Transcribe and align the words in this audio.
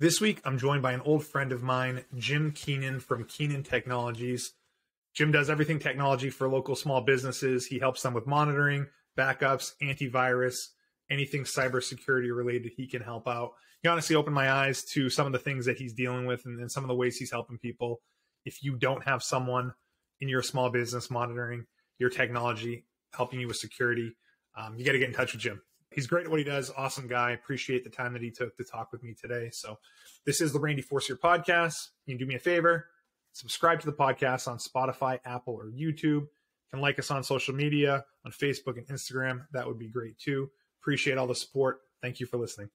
This 0.00 0.20
week, 0.20 0.40
I'm 0.44 0.58
joined 0.58 0.82
by 0.82 0.90
an 0.90 1.02
old 1.02 1.24
friend 1.24 1.52
of 1.52 1.62
mine, 1.62 2.04
Jim 2.16 2.50
Keenan 2.50 2.98
from 2.98 3.26
Keenan 3.26 3.62
Technologies. 3.62 4.52
Jim 5.14 5.30
does 5.30 5.48
everything 5.48 5.78
technology 5.78 6.30
for 6.30 6.48
local 6.48 6.74
small 6.74 7.00
businesses. 7.00 7.66
He 7.66 7.78
helps 7.78 8.02
them 8.02 8.12
with 8.12 8.26
monitoring, 8.26 8.88
backups, 9.16 9.74
antivirus, 9.80 10.56
anything 11.08 11.44
cybersecurity 11.44 12.34
related, 12.36 12.72
he 12.76 12.88
can 12.88 13.02
help 13.02 13.28
out. 13.28 13.52
He 13.84 13.88
honestly 13.88 14.16
opened 14.16 14.34
my 14.34 14.50
eyes 14.50 14.82
to 14.94 15.08
some 15.08 15.26
of 15.26 15.32
the 15.32 15.38
things 15.38 15.64
that 15.66 15.76
he's 15.76 15.92
dealing 15.92 16.26
with 16.26 16.44
and, 16.44 16.58
and 16.58 16.72
some 16.72 16.82
of 16.82 16.88
the 16.88 16.96
ways 16.96 17.16
he's 17.16 17.30
helping 17.30 17.58
people. 17.58 18.00
If 18.44 18.64
you 18.64 18.74
don't 18.74 19.04
have 19.04 19.22
someone 19.22 19.74
in 20.18 20.28
your 20.28 20.42
small 20.42 20.70
business 20.70 21.08
monitoring 21.08 21.66
your 22.00 22.10
technology, 22.10 22.84
helping 23.12 23.38
you 23.38 23.46
with 23.46 23.58
security, 23.58 24.16
um, 24.56 24.76
you 24.76 24.84
got 24.84 24.92
to 24.92 24.98
get 24.98 25.08
in 25.08 25.14
touch 25.14 25.34
with 25.34 25.42
Jim. 25.42 25.62
He's 25.94 26.08
great 26.08 26.24
at 26.24 26.30
what 26.30 26.40
he 26.40 26.44
does. 26.44 26.72
Awesome 26.76 27.06
guy. 27.06 27.30
Appreciate 27.30 27.84
the 27.84 27.90
time 27.90 28.12
that 28.14 28.22
he 28.22 28.30
took 28.30 28.56
to 28.56 28.64
talk 28.64 28.90
with 28.90 29.04
me 29.04 29.14
today. 29.14 29.50
So, 29.52 29.78
this 30.26 30.40
is 30.40 30.52
the 30.52 30.58
Randy 30.58 30.82
Forcier 30.82 31.16
podcast. 31.16 31.90
You 32.06 32.18
do 32.18 32.26
me 32.26 32.34
a 32.34 32.40
favor, 32.40 32.86
subscribe 33.32 33.78
to 33.80 33.86
the 33.86 33.92
podcast 33.92 34.48
on 34.48 34.58
Spotify, 34.58 35.20
Apple, 35.24 35.54
or 35.54 35.66
YouTube. 35.66 36.02
You 36.02 36.28
can 36.72 36.80
like 36.80 36.98
us 36.98 37.12
on 37.12 37.22
social 37.22 37.54
media 37.54 38.04
on 38.24 38.32
Facebook 38.32 38.76
and 38.76 38.86
Instagram. 38.88 39.46
That 39.52 39.68
would 39.68 39.78
be 39.78 39.88
great 39.88 40.18
too. 40.18 40.50
Appreciate 40.82 41.16
all 41.16 41.28
the 41.28 41.34
support. 41.34 41.78
Thank 42.02 42.18
you 42.18 42.26
for 42.26 42.38
listening. 42.38 42.70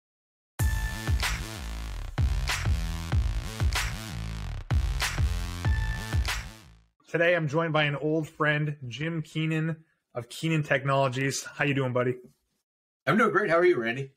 Today 7.09 7.37
I'm 7.37 7.47
joined 7.47 7.73
by 7.73 7.85
an 7.85 7.95
old 7.95 8.29
friend, 8.29 8.77
Jim 8.89 9.23
Keenan 9.23 9.77
of 10.17 10.29
Keenan 10.29 10.65
Technologies. 10.65 11.45
How 11.45 11.65
you 11.65 11.75
doing, 11.75 11.93
buddy? 11.93 12.17
I'm 13.07 13.19
doing 13.19 13.31
great. 13.31 13.51
How 13.51 13.59
are 13.59 13.65
you, 13.65 13.77
Randy? 13.77 14.11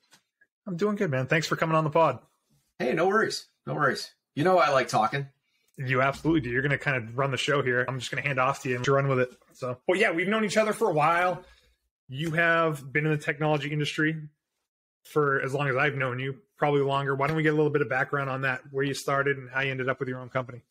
I'm 0.66 0.77
doing 0.77 0.95
good, 0.95 1.12
man. 1.12 1.28
Thanks 1.28 1.48
for 1.48 1.55
coming 1.55 1.76
on 1.76 1.84
the 1.84 1.90
pod. 1.90 2.20
Hey, 2.80 2.94
no 2.94 3.08
worries. 3.08 3.48
No 3.66 3.73
worries. 3.73 4.12
You 4.36 4.44
know 4.44 4.59
I 4.59 4.70
like 4.70 4.88
talking. 4.88 5.28
You 5.78 6.02
absolutely 6.02 6.42
do. 6.42 6.50
You're 6.50 6.61
going 6.61 6.72
to 6.72 6.78
kind 6.78 6.98
of 6.98 7.17
run 7.17 7.31
the 7.31 7.38
show 7.38 7.61
here. 7.61 7.86
I'm 7.88 8.00
just 8.00 8.11
going 8.11 8.22
to 8.22 8.28
hand 8.28 8.39
off 8.39 8.64
to 8.64 8.70
you 8.70 8.78
and 8.78 8.88
run 8.88 9.08
with 9.08 9.20
it. 9.20 9.31
So, 9.53 9.78
well, 9.88 10.00
yeah, 10.00 10.11
we've 10.11 10.28
known 10.28 10.45
each 10.45 10.58
other 10.58 10.73
for 10.73 10.89
a 10.89 10.94
while. 10.94 11.44
You 12.08 12.31
have 12.31 12.92
been 12.92 13.06
in 13.06 13.11
the 13.11 13.17
technology 13.17 13.72
industry 13.72 14.16
for 15.04 15.42
as 15.42 15.54
long 15.54 15.67
as 15.67 15.76
I've 15.76 15.95
known 15.95 16.20
you, 16.20 16.38
probably 16.58 16.81
longer. 16.81 17.16
Why 17.16 17.28
don't 17.28 17.36
we 17.36 17.44
get 17.44 17.54
a 17.54 17.56
little 17.56 17.72
bit 17.72 17.81
of 17.81 17.89
background 17.89 18.30
on 18.30 18.42
that, 18.42 18.61
where 18.72 18.83
you 18.83 18.94
started 18.94 19.38
and 19.38 19.50
how 19.50 19.61
you 19.61 19.72
ended 19.72 19.89
up 19.89 20.00
with 20.00 20.09
your 20.09 20.20
own 20.20 20.30
company? 20.30 20.61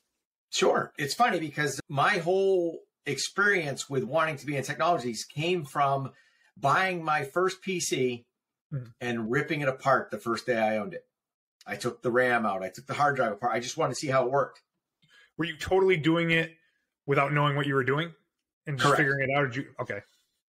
Sure. 0.50 0.92
It's 0.98 1.14
funny 1.14 1.38
because 1.38 1.80
my 1.88 2.18
whole 2.18 2.80
experience 3.04 3.88
with 3.88 4.04
wanting 4.04 4.36
to 4.38 4.46
be 4.46 4.56
in 4.56 4.62
technologies 4.64 5.24
came 5.24 5.64
from 5.64 6.12
buying 6.56 7.04
my 7.04 7.24
first 7.24 7.62
PC 7.62 8.24
mm-hmm. 8.72 8.86
and 9.00 9.30
ripping 9.30 9.60
it 9.60 9.68
apart 9.68 10.10
the 10.10 10.18
first 10.18 10.46
day 10.46 10.58
I 10.58 10.78
owned 10.78 10.94
it. 10.94 11.04
I 11.66 11.76
took 11.76 12.02
the 12.02 12.10
RAM 12.10 12.46
out, 12.46 12.62
I 12.62 12.68
took 12.68 12.86
the 12.86 12.94
hard 12.94 13.16
drive 13.16 13.32
apart. 13.32 13.52
I 13.52 13.60
just 13.60 13.76
wanted 13.76 13.94
to 13.94 14.00
see 14.00 14.08
how 14.08 14.24
it 14.24 14.30
worked. 14.30 14.62
Were 15.36 15.44
you 15.44 15.56
totally 15.56 15.96
doing 15.96 16.30
it 16.30 16.52
without 17.06 17.32
knowing 17.32 17.56
what 17.56 17.66
you 17.66 17.74
were 17.74 17.84
doing 17.84 18.12
and 18.66 18.78
just 18.78 18.86
Correct. 18.86 18.98
figuring 18.98 19.28
it 19.28 19.36
out? 19.36 19.52
Did 19.52 19.56
you 19.56 19.66
okay? 19.80 20.00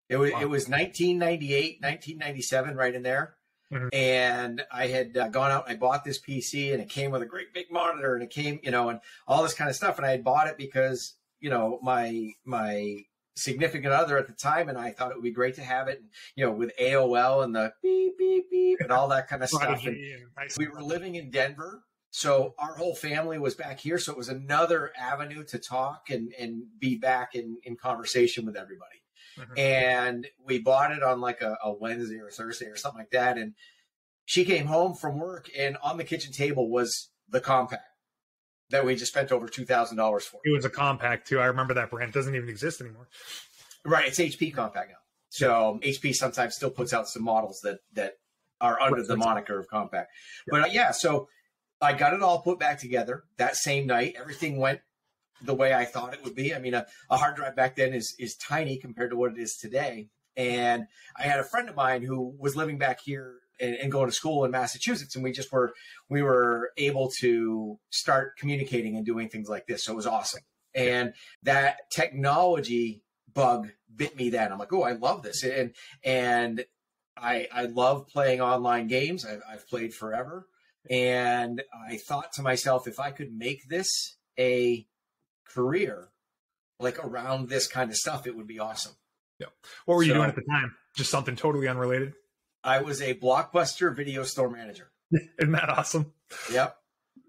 It 0.09 0.17
was 0.17 0.31
wow. 0.31 0.41
it 0.41 0.49
was 0.49 0.69
1998, 0.69 1.81
1997, 1.81 2.75
right 2.75 2.93
in 2.93 3.01
there. 3.03 3.35
Mm-hmm. 3.73 3.87
And 3.93 4.63
I 4.71 4.87
had 4.87 5.17
uh, 5.17 5.27
gone 5.29 5.51
out 5.51 5.67
and 5.67 5.75
I 5.75 5.79
bought 5.79 6.03
this 6.03 6.21
PC 6.21 6.71
and 6.71 6.81
it 6.81 6.89
came 6.89 7.11
with 7.11 7.23
a 7.23 7.25
great 7.25 7.53
big 7.53 7.71
monitor 7.71 8.13
and 8.13 8.23
it 8.23 8.29
came, 8.29 8.59
you 8.61 8.71
know, 8.71 8.89
and 8.89 8.99
all 9.27 9.41
this 9.41 9.55
kind 9.55 9.69
of 9.69 9.75
stuff. 9.75 9.97
And 9.97 10.05
I 10.05 10.11
had 10.11 10.23
bought 10.23 10.47
it 10.47 10.57
because, 10.57 11.15
you 11.39 11.49
know, 11.49 11.79
my, 11.81 12.31
my 12.45 12.99
significant 13.35 13.93
other 13.93 14.17
at 14.17 14.27
the 14.27 14.33
time 14.33 14.69
and 14.69 14.77
I 14.77 14.91
thought 14.91 15.11
it 15.11 15.15
would 15.15 15.23
be 15.23 15.31
great 15.31 15.55
to 15.55 15.63
have 15.63 15.87
it, 15.87 15.99
And, 15.99 16.09
you 16.35 16.45
know, 16.45 16.51
with 16.51 16.71
AOL 16.79 17.43
and 17.43 17.55
the 17.55 17.73
beep, 17.81 18.17
beep, 18.17 18.49
beep 18.49 18.79
and 18.79 18.91
all 18.91 19.07
that 19.09 19.27
kind 19.27 19.43
of 19.43 19.49
stuff. 19.51 19.85
We 20.57 20.67
were 20.67 20.81
living 20.81 21.15
in 21.15 21.31
Denver. 21.31 21.83
So 22.11 22.55
our 22.57 22.75
whole 22.75 22.95
family 22.95 23.37
was 23.37 23.55
back 23.55 23.79
here. 23.79 23.99
So 23.99 24.13
it 24.13 24.17
was 24.17 24.29
another 24.29 24.93
avenue 24.97 25.43
to 25.45 25.59
talk 25.59 26.09
and, 26.09 26.33
and 26.39 26.63
be 26.79 26.95
back 26.95 27.35
in, 27.35 27.57
in 27.63 27.75
conversation 27.75 28.45
with 28.45 28.55
everybody. 28.55 29.01
Mm-hmm. 29.37 29.59
And 29.59 30.27
we 30.45 30.59
bought 30.59 30.91
it 30.91 31.03
on 31.03 31.19
like 31.19 31.41
a, 31.41 31.57
a 31.61 31.73
Wednesday 31.73 32.19
or 32.19 32.31
Thursday 32.31 32.67
or 32.67 32.77
something 32.77 32.99
like 32.99 33.11
that. 33.11 33.37
And 33.37 33.53
she 34.25 34.43
came 34.43 34.65
home 34.65 34.95
from 34.95 35.19
work, 35.19 35.49
and 35.57 35.77
on 35.83 35.97
the 35.97 36.03
kitchen 36.03 36.31
table 36.31 36.69
was 36.69 37.09
the 37.29 37.39
Compaq 37.39 37.77
that 38.69 38.85
we 38.85 38.95
just 38.95 39.11
spent 39.11 39.31
over 39.31 39.47
two 39.47 39.65
thousand 39.65 39.97
dollars 39.97 40.25
for. 40.25 40.39
It 40.43 40.51
was 40.51 40.65
a 40.65 40.69
Compaq 40.69 41.25
too. 41.25 41.39
I 41.39 41.45
remember 41.45 41.73
that 41.75 41.89
brand. 41.89 42.09
It 42.09 42.13
doesn't 42.13 42.35
even 42.35 42.49
exist 42.49 42.81
anymore. 42.81 43.07
Right, 43.85 44.07
it's 44.07 44.19
HP 44.19 44.53
Compaq 44.53 44.87
now. 44.87 45.03
So 45.29 45.79
HP 45.83 46.13
sometimes 46.13 46.55
still 46.55 46.71
puts 46.71 46.93
out 46.93 47.07
some 47.07 47.23
models 47.23 47.59
that 47.63 47.79
that 47.93 48.13
are 48.61 48.79
under 48.79 49.03
the 49.03 49.17
moniker 49.17 49.59
of 49.59 49.67
Compaq. 49.69 49.93
Yeah. 49.93 50.05
But 50.47 50.61
uh, 50.61 50.67
yeah, 50.71 50.91
so 50.91 51.27
I 51.81 51.93
got 51.93 52.13
it 52.13 52.21
all 52.21 52.41
put 52.41 52.59
back 52.59 52.79
together 52.79 53.23
that 53.37 53.55
same 53.55 53.85
night. 53.85 54.15
Everything 54.17 54.57
went 54.57 54.79
the 55.41 55.53
way 55.53 55.73
I 55.73 55.85
thought 55.85 56.13
it 56.13 56.23
would 56.23 56.35
be. 56.35 56.55
I 56.55 56.59
mean, 56.59 56.73
a, 56.73 56.85
a, 57.09 57.17
hard 57.17 57.35
drive 57.35 57.55
back 57.55 57.75
then 57.75 57.93
is 57.93 58.15
is 58.17 58.35
tiny 58.35 58.77
compared 58.77 59.11
to 59.11 59.17
what 59.17 59.31
it 59.31 59.37
is 59.37 59.57
today. 59.57 60.09
And 60.37 60.85
I 61.17 61.23
had 61.23 61.39
a 61.39 61.43
friend 61.43 61.69
of 61.69 61.75
mine 61.75 62.01
who 62.01 62.35
was 62.39 62.55
living 62.55 62.77
back 62.77 62.99
here 63.03 63.35
and, 63.59 63.75
and, 63.75 63.91
going 63.91 64.07
to 64.07 64.15
school 64.15 64.43
in 64.45 64.51
Massachusetts, 64.51 65.15
and 65.15 65.23
we 65.23 65.31
just 65.31 65.51
were 65.51 65.73
we 66.09 66.21
were 66.21 66.71
able 66.77 67.11
to 67.19 67.79
start 67.89 68.37
communicating 68.37 68.95
and 68.95 69.05
doing 69.05 69.29
things 69.29 69.49
like 69.49 69.67
this. 69.67 69.85
So 69.85 69.93
it 69.93 69.95
was 69.95 70.07
awesome. 70.07 70.41
And 70.73 71.13
that 71.43 71.77
technology 71.93 73.03
bug 73.33 73.69
bit 73.95 74.15
me 74.15 74.29
then. 74.29 74.51
I'm 74.51 74.59
like, 74.59 74.73
oh, 74.73 74.83
I 74.83 74.93
love 74.93 75.23
this, 75.23 75.43
and 75.43 75.73
and 76.03 76.65
I 77.17 77.47
I 77.51 77.65
love 77.65 78.07
playing 78.07 78.41
online 78.41 78.87
games. 78.87 79.25
I've, 79.25 79.41
I've 79.49 79.67
played 79.67 79.93
forever, 79.93 80.47
and 80.89 81.61
I 81.89 81.97
thought 81.97 82.33
to 82.33 82.41
myself, 82.41 82.87
if 82.87 82.99
I 82.99 83.11
could 83.11 83.33
make 83.33 83.67
this 83.69 84.17
a 84.37 84.85
career 85.47 86.09
like 86.79 87.03
around 87.03 87.49
this 87.49 87.67
kind 87.67 87.89
of 87.89 87.95
stuff, 87.95 88.27
it 88.27 88.35
would 88.35 88.47
be 88.47 88.59
awesome. 88.59 88.93
Yeah. 89.39 89.47
What 89.85 89.95
were 89.95 90.03
you 90.03 90.09
so, 90.09 90.15
doing 90.15 90.29
at 90.29 90.35
the 90.35 90.43
time? 90.49 90.75
Just 90.95 91.11
something 91.11 91.35
totally 91.35 91.67
unrelated? 91.67 92.13
I 92.65 92.81
was 92.81 93.01
a 93.01 93.13
blockbuster 93.13 93.95
video 93.95 94.23
store 94.23 94.49
manager. 94.49 94.91
Isn't 95.39 95.51
that 95.51 95.69
awesome? 95.69 96.11
Yep. 96.51 96.75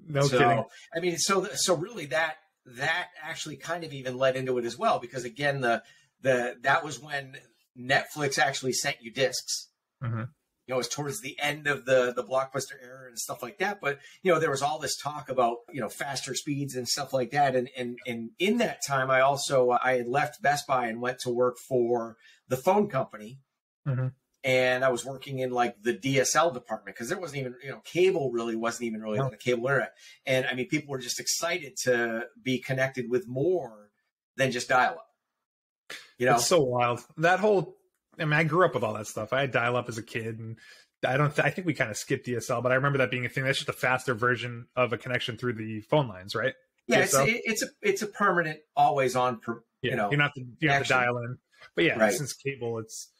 No 0.08 0.22
so, 0.22 0.38
kidding. 0.38 0.64
I 0.94 1.00
mean, 1.00 1.16
so 1.18 1.46
so 1.54 1.76
really 1.76 2.06
that 2.06 2.36
that 2.64 3.08
actually 3.22 3.56
kind 3.56 3.84
of 3.84 3.92
even 3.92 4.18
led 4.18 4.36
into 4.36 4.58
it 4.58 4.64
as 4.64 4.76
well 4.76 4.98
because 4.98 5.24
again 5.24 5.60
the 5.60 5.82
the 6.22 6.56
that 6.62 6.84
was 6.84 7.00
when 7.00 7.36
Netflix 7.78 8.38
actually 8.38 8.72
sent 8.72 8.96
you 9.02 9.12
disks. 9.12 9.68
Mm-hmm 10.02 10.24
you 10.66 10.72
know, 10.72 10.76
it 10.76 10.78
was 10.78 10.88
towards 10.88 11.20
the 11.20 11.38
end 11.40 11.68
of 11.68 11.84
the 11.84 12.12
the 12.14 12.24
blockbuster 12.24 12.74
era 12.82 13.06
and 13.06 13.18
stuff 13.18 13.40
like 13.40 13.58
that. 13.58 13.80
But 13.80 14.00
you 14.22 14.32
know, 14.32 14.40
there 14.40 14.50
was 14.50 14.62
all 14.62 14.80
this 14.80 14.96
talk 14.96 15.28
about 15.28 15.58
you 15.72 15.80
know 15.80 15.88
faster 15.88 16.34
speeds 16.34 16.74
and 16.74 16.88
stuff 16.88 17.12
like 17.12 17.30
that. 17.30 17.54
And 17.54 17.70
and 17.76 17.98
and 18.04 18.30
in 18.38 18.58
that 18.58 18.80
time, 18.86 19.08
I 19.08 19.20
also 19.20 19.70
I 19.70 19.96
had 19.96 20.08
left 20.08 20.42
Best 20.42 20.66
Buy 20.66 20.88
and 20.88 21.00
went 21.00 21.20
to 21.20 21.30
work 21.30 21.56
for 21.68 22.16
the 22.48 22.56
phone 22.56 22.88
company. 22.88 23.38
Mm-hmm. 23.86 24.08
And 24.46 24.84
I 24.84 24.90
was 24.90 25.04
working 25.04 25.40
in 25.40 25.50
like 25.50 25.82
the 25.82 25.92
DSL 25.92 26.54
department 26.54 26.94
because 26.96 27.08
there 27.08 27.18
wasn't 27.18 27.40
even, 27.40 27.56
you 27.64 27.70
know, 27.70 27.80
cable 27.84 28.30
really 28.30 28.54
wasn't 28.54 28.84
even 28.84 29.02
really 29.02 29.18
on 29.18 29.32
the 29.32 29.36
cable 29.36 29.66
internet. 29.66 29.94
And 30.24 30.46
I 30.46 30.54
mean, 30.54 30.68
people 30.68 30.92
were 30.92 31.00
just 31.00 31.18
excited 31.18 31.76
to 31.82 32.26
be 32.40 32.60
connected 32.60 33.10
with 33.10 33.26
more 33.26 33.90
than 34.36 34.52
just 34.52 34.68
dial 34.68 34.92
up. 34.92 35.96
You 36.16 36.26
know, 36.26 36.36
it's 36.36 36.46
so 36.46 36.62
wild. 36.62 37.04
That 37.16 37.40
whole 37.40 37.76
I 38.18 38.24
mean, 38.24 38.34
I 38.34 38.44
grew 38.44 38.64
up 38.64 38.74
with 38.74 38.84
all 38.84 38.94
that 38.94 39.06
stuff. 39.06 39.32
I 39.32 39.42
had 39.42 39.50
dial 39.50 39.76
up 39.76 39.88
as 39.88 39.98
a 39.98 40.02
kid, 40.02 40.38
and 40.38 40.56
I 41.04 41.16
don't. 41.16 41.34
Th- 41.34 41.44
I 41.44 41.50
think 41.50 41.66
we 41.66 41.74
kind 41.74 41.90
of 41.90 41.96
skipped 41.96 42.26
DSL, 42.26 42.62
but 42.62 42.72
I 42.72 42.76
remember 42.76 42.98
that 42.98 43.10
being 43.10 43.26
a 43.26 43.28
thing. 43.28 43.44
That's 43.44 43.58
just 43.58 43.68
a 43.68 43.74
faster 43.74 44.14
version 44.14 44.66
of 44.76 44.92
a 44.92 44.98
connection 44.98 45.36
through 45.36 45.54
the 45.54 45.80
phone 45.82 46.08
lines, 46.08 46.34
right? 46.34 46.54
Yeah, 46.86 47.00
it's, 47.00 47.14
it's, 47.16 47.62
a 47.62 47.66
it's 47.82 48.02
a 48.02 48.06
permanent, 48.06 48.60
always 48.76 49.16
on. 49.16 49.40
Per, 49.40 49.62
yeah, 49.82 49.90
you 49.90 49.96
know, 49.96 50.10
you're 50.10 50.18
not 50.18 50.32
the, 50.34 50.46
you 50.60 50.70
have 50.70 50.84
to 50.84 50.88
dial 50.88 51.18
in, 51.18 51.36
but 51.74 51.84
yeah, 51.84 51.98
right. 51.98 52.12
since 52.12 52.32
cable, 52.32 52.78
it's 52.78 53.10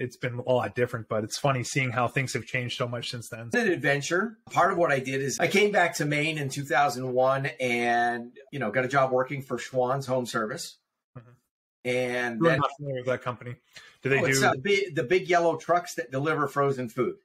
it's 0.00 0.16
been 0.16 0.38
a 0.38 0.52
lot 0.52 0.74
different. 0.74 1.08
But 1.08 1.22
it's 1.22 1.38
funny 1.38 1.62
seeing 1.62 1.90
how 1.90 2.08
things 2.08 2.32
have 2.32 2.46
changed 2.46 2.76
so 2.76 2.88
much 2.88 3.10
since 3.10 3.28
then. 3.28 3.46
It's 3.46 3.54
an 3.54 3.68
adventure. 3.68 4.38
Part 4.50 4.72
of 4.72 4.78
what 4.78 4.90
I 4.90 4.98
did 4.98 5.20
is 5.20 5.38
I 5.38 5.46
came 5.46 5.70
back 5.70 5.94
to 5.96 6.04
Maine 6.04 6.38
in 6.38 6.48
2001, 6.48 7.46
and 7.60 8.32
you 8.50 8.58
know, 8.58 8.70
got 8.70 8.84
a 8.84 8.88
job 8.88 9.12
working 9.12 9.42
for 9.42 9.58
Schwan's 9.58 10.06
Home 10.06 10.26
Service. 10.26 10.78
Mm-hmm. 11.16 11.30
And 11.84 12.46
I'm 12.46 12.58
not 12.58 12.70
familiar 12.76 13.02
with 13.02 13.06
that 13.06 13.22
company. 13.22 13.54
Do 14.02 14.08
they 14.08 14.20
oh, 14.20 14.26
do 14.26 14.44
uh, 14.44 14.54
big, 14.60 14.94
the 14.94 15.04
big 15.04 15.28
yellow 15.28 15.56
trucks 15.56 15.94
that 15.94 16.10
deliver 16.10 16.48
frozen 16.48 16.88
food? 16.88 17.16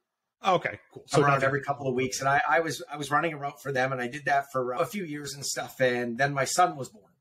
okay, 0.46 0.80
cool. 0.94 1.04
So 1.08 1.22
around 1.22 1.44
every 1.44 1.62
couple 1.62 1.88
of 1.88 1.96
weeks, 1.96 2.20
and 2.20 2.30
I, 2.30 2.42
I 2.48 2.60
was 2.60 2.84
I 2.92 2.98
was 2.98 3.10
running 3.10 3.34
a 3.34 3.38
route 3.38 3.62
for 3.62 3.72
them, 3.72 3.92
and 3.92 4.02
I 4.02 4.08
did 4.08 4.26
that 4.26 4.52
for 4.52 4.74
a 4.74 4.86
few 4.86 5.04
years 5.04 5.34
and 5.34 5.46
stuff. 5.46 5.80
And 5.80 6.18
then 6.18 6.34
my 6.34 6.46
son 6.46 6.76
was 6.76 6.90
born, 6.90 7.12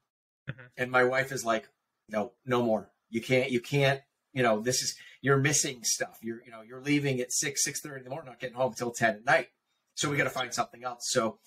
mm-hmm. 0.50 0.66
and 0.76 0.90
my 0.90 1.04
wife 1.04 1.32
is 1.32 1.44
like, 1.44 1.68
"No, 2.08 2.32
no 2.44 2.62
more. 2.62 2.90
You 3.10 3.22
can't. 3.22 3.50
You 3.50 3.60
can't. 3.60 4.00
You 4.32 4.42
know, 4.42 4.60
this 4.60 4.82
is 4.82 4.96
you're 5.24 5.38
missing 5.38 5.80
stuff. 5.84 6.18
You're 6.20 6.44
you 6.44 6.50
know 6.52 6.60
you're 6.60 6.82
leaving 6.82 7.18
at 7.18 7.32
six 7.32 7.64
six 7.64 7.80
thirty 7.80 8.00
in 8.00 8.04
the 8.04 8.10
morning, 8.10 8.28
not 8.28 8.38
getting 8.38 8.56
home 8.56 8.72
until 8.72 8.90
ten 8.90 9.14
at 9.14 9.24
night. 9.24 9.48
So 9.94 10.10
we 10.10 10.18
got 10.18 10.24
to 10.24 10.30
find 10.30 10.52
something 10.52 10.84
else. 10.84 11.08
So 11.08 11.38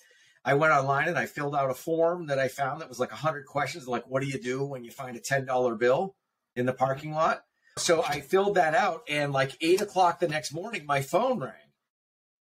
I 0.44 0.54
went 0.54 0.72
online 0.72 1.06
and 1.06 1.16
I 1.16 1.26
filled 1.26 1.54
out 1.54 1.70
a 1.70 1.74
form 1.74 2.26
that 2.26 2.40
I 2.40 2.48
found 2.48 2.80
that 2.80 2.88
was 2.88 2.98
like 2.98 3.12
hundred 3.12 3.46
questions, 3.46 3.86
like 3.86 4.04
what 4.08 4.20
do 4.20 4.28
you 4.28 4.40
do 4.40 4.64
when 4.64 4.82
you 4.82 4.90
find 4.90 5.16
a 5.16 5.20
ten 5.20 5.46
dollar 5.46 5.76
bill 5.76 6.16
in 6.56 6.66
the 6.66 6.72
parking 6.72 7.12
lot? 7.12 7.42
So 7.76 8.02
I 8.02 8.20
filled 8.20 8.56
that 8.56 8.74
out, 8.74 9.02
and 9.08 9.32
like 9.32 9.56
eight 9.60 9.80
o'clock 9.80 10.18
the 10.18 10.26
next 10.26 10.52
morning, 10.52 10.84
my 10.84 11.00
phone 11.00 11.38
rang, 11.38 11.52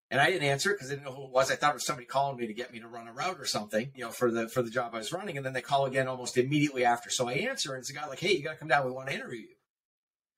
And 0.10 0.20
I 0.20 0.32
didn't 0.32 0.50
answer 0.50 0.72
it 0.72 0.78
because 0.78 0.90
I 0.90 0.96
didn't 0.96 1.06
know 1.06 1.14
who 1.14 1.26
it 1.26 1.32
was. 1.32 1.52
I 1.52 1.56
thought 1.56 1.70
it 1.70 1.76
was 1.76 1.86
somebody 1.86 2.08
calling 2.08 2.38
me 2.38 2.48
to 2.48 2.54
get 2.56 2.74
me 2.74 2.80
to 2.80 2.88
run 2.88 3.08
a 3.08 3.14
route 3.14 3.40
or 3.40 3.46
something, 3.46 3.92
you 3.94 4.04
know, 4.04 4.10
for 4.10 4.32
the 4.32 4.50
for 4.50 4.64
the 4.64 4.72
job 4.72 4.96
I 4.96 4.98
was 4.98 5.14
running. 5.14 5.38
And 5.38 5.46
then 5.46 5.54
they 5.54 5.62
call 5.62 5.86
again 5.86 6.08
almost 6.08 6.36
immediately 6.36 6.84
after. 6.84 7.12
So 7.12 7.28
I 7.28 7.34
answer, 7.34 7.76
and 7.76 7.82
it's 7.82 7.92
a 7.92 7.94
guy 7.94 8.08
like, 8.08 8.22
"Hey, 8.22 8.34
you 8.34 8.44
got 8.44 8.54
to 8.54 8.58
come 8.58 8.70
down. 8.70 8.88
We 8.88 8.92
want 8.92 9.10
to 9.10 9.16
interview 9.16 9.42
you." 9.42 9.57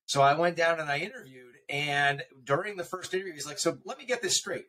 So 0.10 0.24
I 0.24 0.34
went 0.34 0.58
down 0.58 0.80
and 0.80 0.90
I 0.90 0.98
interviewed. 0.98 1.54
And 1.70 2.24
during 2.44 2.78
the 2.78 2.84
first 2.84 3.14
interview, 3.14 3.34
he's 3.34 3.46
like, 3.46 3.60
"So 3.60 3.78
let 3.86 4.00
me 4.00 4.06
get 4.06 4.24
this 4.24 4.36
straight. 4.36 4.66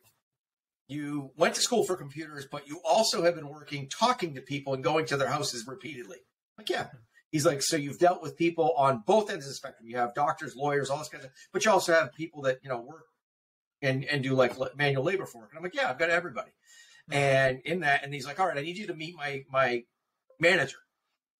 You 0.87 1.31
went 1.35 1.55
to 1.55 1.63
school 1.63 1.83
for 1.83 1.97
computers, 1.97 2.47
but 2.53 2.69
you 2.69 2.83
also 2.85 3.23
have 3.23 3.37
been 3.37 3.49
working, 3.49 3.89
talking 3.89 4.35
to 4.35 4.43
people, 4.43 4.75
and 4.75 4.85
going 4.85 5.07
to 5.07 5.17
their 5.17 5.31
houses 5.31 5.67
repeatedly." 5.67 6.19
I'm 6.19 6.59
like, 6.59 6.69
yeah. 6.69 6.89
He's 7.33 7.47
like, 7.47 7.63
so 7.63 7.79
you've 7.79 7.99
dealt 7.99 8.21
with 8.21 8.37
people 8.37 8.75
on 8.77 9.03
both 9.07 9.31
ends 9.31 9.47
of 9.47 9.53
the 9.53 9.55
spectrum. 9.55 9.89
You 9.89 9.97
have 9.97 10.15
doctors, 10.15 10.57
lawyers, 10.57 10.91
all 10.91 10.99
this 10.99 11.09
kind 11.09 11.25
of, 11.25 11.31
stuff, 11.31 11.49
but 11.55 11.65
you 11.65 11.71
also 11.71 11.95
have 11.95 12.13
people 12.13 12.43
that 12.43 12.59
you 12.63 12.69
know 12.69 12.83
work 12.83 13.07
and 13.81 14.05
and 14.05 14.23
do 14.23 14.35
like 14.35 14.53
manual 14.77 15.05
labor 15.05 15.25
for 15.25 15.39
work. 15.39 15.53
And 15.53 15.59
I'm 15.59 15.63
like, 15.63 15.75
yeah, 15.75 15.89
I've 15.89 15.99
got 15.99 16.11
everybody. 16.11 16.51
Hmm. 17.09 17.15
And 17.15 17.61
in 17.65 17.81
that, 17.81 18.05
and 18.05 18.13
he's 18.13 18.27
like, 18.27 18.39
all 18.39 18.47
right, 18.47 18.59
I 18.59 18.61
need 18.61 18.77
you 18.77 18.89
to 18.89 18.95
meet 18.95 19.17
my 19.17 19.47
my 19.51 19.85
manager. 20.39 20.77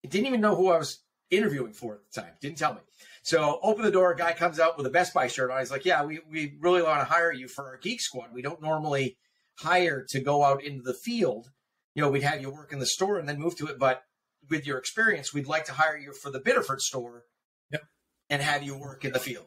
He 0.01 0.09
didn't 0.09 0.29
even 0.29 0.41
know 0.41 0.57
who 0.57 0.71
I 0.71 0.79
was 0.79 1.03
interviewing 1.31 1.75
for 1.75 1.97
at 1.97 2.01
the 2.11 2.23
time. 2.23 2.33
Didn't 2.41 2.57
tell 2.57 2.73
me. 2.73 2.81
So 3.23 3.59
open 3.63 3.85
the 3.85 3.91
door. 3.91 4.13
A 4.13 4.17
guy 4.17 4.33
comes 4.33 4.59
out 4.59 4.77
with 4.77 4.87
a 4.87 4.91
Best 4.91 5.13
Buy 5.13 5.27
shirt 5.27 5.51
on. 5.51 5.59
He's 5.59 5.71
like, 5.71 5.85
yeah, 5.85 6.05
we 6.05 6.21
we 6.31 6.57
really 6.61 6.83
want 6.83 7.01
to 7.01 7.05
hire 7.05 7.33
you 7.33 7.49
for 7.49 7.67
our 7.67 7.77
Geek 7.77 8.01
Squad. 8.01 8.33
We 8.33 8.43
don't 8.43 8.63
normally 8.63 9.19
hire 9.59 10.05
to 10.09 10.21
go 10.21 10.43
out 10.43 10.65
into 10.65 10.83
the 10.83 10.95
field. 10.95 11.51
You 11.95 12.03
know, 12.03 12.11
we'd 12.11 12.23
have 12.23 12.41
you 12.41 12.51
work 12.51 12.73
in 12.73 12.79
the 12.79 12.87
store 12.87 13.19
and 13.19 13.29
then 13.29 13.39
move 13.39 13.57
to 13.57 13.67
it, 13.67 13.79
but 13.79 14.03
with 14.49 14.67
your 14.67 14.79
experience, 14.79 15.35
we'd 15.35 15.47
like 15.47 15.65
to 15.67 15.73
hire 15.73 15.99
you 15.99 16.13
for 16.13 16.31
the 16.31 16.41
Biddeford 16.41 16.81
store. 16.81 17.25
Yep. 17.71 17.83
And 18.31 18.43
have 18.43 18.63
you 18.63 18.79
work 18.79 19.05
in 19.05 19.13
the 19.13 19.19
field. 19.19 19.47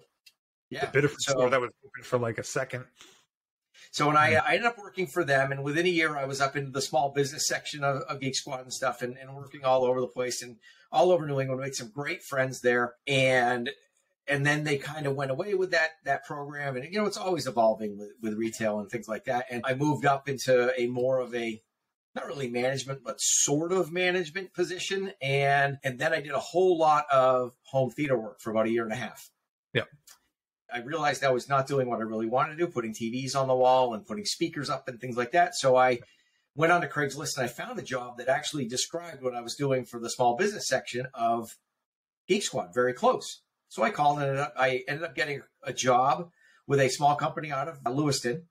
Yeah. 0.69 0.85
The 0.85 0.91
Biddeford 0.91 1.21
so, 1.21 1.31
store 1.31 1.49
that 1.49 1.61
was 1.61 1.71
open 1.83 2.03
for 2.03 2.19
like 2.19 2.37
a 2.37 2.43
second. 2.43 2.85
So 3.93 4.07
when 4.07 4.17
I, 4.17 4.33
I 4.33 4.55
ended 4.55 4.65
up 4.65 4.79
working 4.79 5.05
for 5.05 5.23
them, 5.23 5.51
and 5.51 5.63
within 5.63 5.85
a 5.85 5.89
year, 5.89 6.17
I 6.17 6.25
was 6.25 6.41
up 6.41 6.55
into 6.55 6.71
the 6.71 6.81
small 6.81 7.11
business 7.11 7.47
section 7.47 7.83
of, 7.83 8.01
of 8.09 8.19
Geek 8.19 8.35
Squad 8.35 8.61
and 8.61 8.73
stuff, 8.73 9.03
and, 9.03 9.15
and 9.19 9.35
working 9.35 9.63
all 9.63 9.85
over 9.85 10.01
the 10.01 10.07
place 10.07 10.41
and 10.41 10.57
all 10.91 11.11
over 11.11 11.27
New 11.27 11.39
England. 11.39 11.61
Made 11.61 11.75
some 11.75 11.91
great 11.93 12.23
friends 12.23 12.61
there, 12.61 12.95
and 13.07 13.69
and 14.27 14.43
then 14.43 14.63
they 14.63 14.77
kind 14.77 15.05
of 15.05 15.15
went 15.15 15.29
away 15.29 15.53
with 15.53 15.69
that 15.71 15.91
that 16.05 16.25
program. 16.25 16.75
And 16.75 16.91
you 16.91 16.99
know, 16.99 17.05
it's 17.05 17.17
always 17.17 17.45
evolving 17.45 17.99
with, 17.99 18.09
with 18.19 18.33
retail 18.33 18.79
and 18.79 18.89
things 18.89 19.07
like 19.07 19.25
that. 19.25 19.45
And 19.51 19.61
I 19.63 19.75
moved 19.75 20.07
up 20.07 20.27
into 20.27 20.73
a 20.75 20.87
more 20.87 21.19
of 21.19 21.35
a 21.35 21.61
not 22.15 22.25
really 22.25 22.49
management, 22.49 23.03
but 23.03 23.21
sort 23.21 23.71
of 23.71 23.91
management 23.91 24.55
position. 24.55 25.11
And 25.21 25.77
and 25.83 25.99
then 25.99 26.13
I 26.13 26.19
did 26.19 26.31
a 26.31 26.39
whole 26.39 26.79
lot 26.79 27.05
of 27.11 27.53
home 27.61 27.91
theater 27.91 28.17
work 28.17 28.41
for 28.41 28.49
about 28.49 28.65
a 28.65 28.71
year 28.71 28.85
and 28.85 28.91
a 28.91 28.95
half. 28.95 29.29
Yeah. 29.71 29.83
I 30.73 30.79
realized 30.79 31.23
I 31.23 31.31
was 31.31 31.47
not 31.47 31.67
doing 31.67 31.87
what 31.87 31.99
I 31.99 32.03
really 32.03 32.25
wanted 32.25 32.57
to 32.57 32.65
do, 32.65 32.67
putting 32.67 32.93
TVs 32.93 33.35
on 33.35 33.47
the 33.47 33.55
wall 33.55 33.93
and 33.93 34.05
putting 34.05 34.25
speakers 34.25 34.69
up 34.69 34.87
and 34.87 34.99
things 34.99 35.15
like 35.15 35.31
that. 35.31 35.55
So 35.55 35.75
I 35.75 35.99
went 36.55 36.71
on 36.71 36.81
to 36.81 36.87
Craigslist 36.87 37.37
and 37.37 37.45
I 37.45 37.47
found 37.47 37.77
a 37.77 37.83
job 37.83 38.17
that 38.17 38.27
actually 38.27 38.67
described 38.67 39.21
what 39.21 39.35
I 39.35 39.41
was 39.41 39.55
doing 39.55 39.85
for 39.85 39.99
the 39.99 40.09
small 40.09 40.35
business 40.35 40.67
section 40.67 41.07
of 41.13 41.57
Geek 42.27 42.43
Squad, 42.43 42.73
very 42.73 42.93
close. 42.93 43.41
So 43.69 43.83
I 43.83 43.89
called 43.89 44.19
and 44.19 44.47
I 44.57 44.83
ended 44.87 45.03
up 45.03 45.15
getting 45.15 45.41
a 45.63 45.73
job 45.73 46.29
with 46.67 46.79
a 46.79 46.89
small 46.89 47.15
company 47.15 47.51
out 47.51 47.67
of 47.67 47.79
Lewiston. 47.85 48.43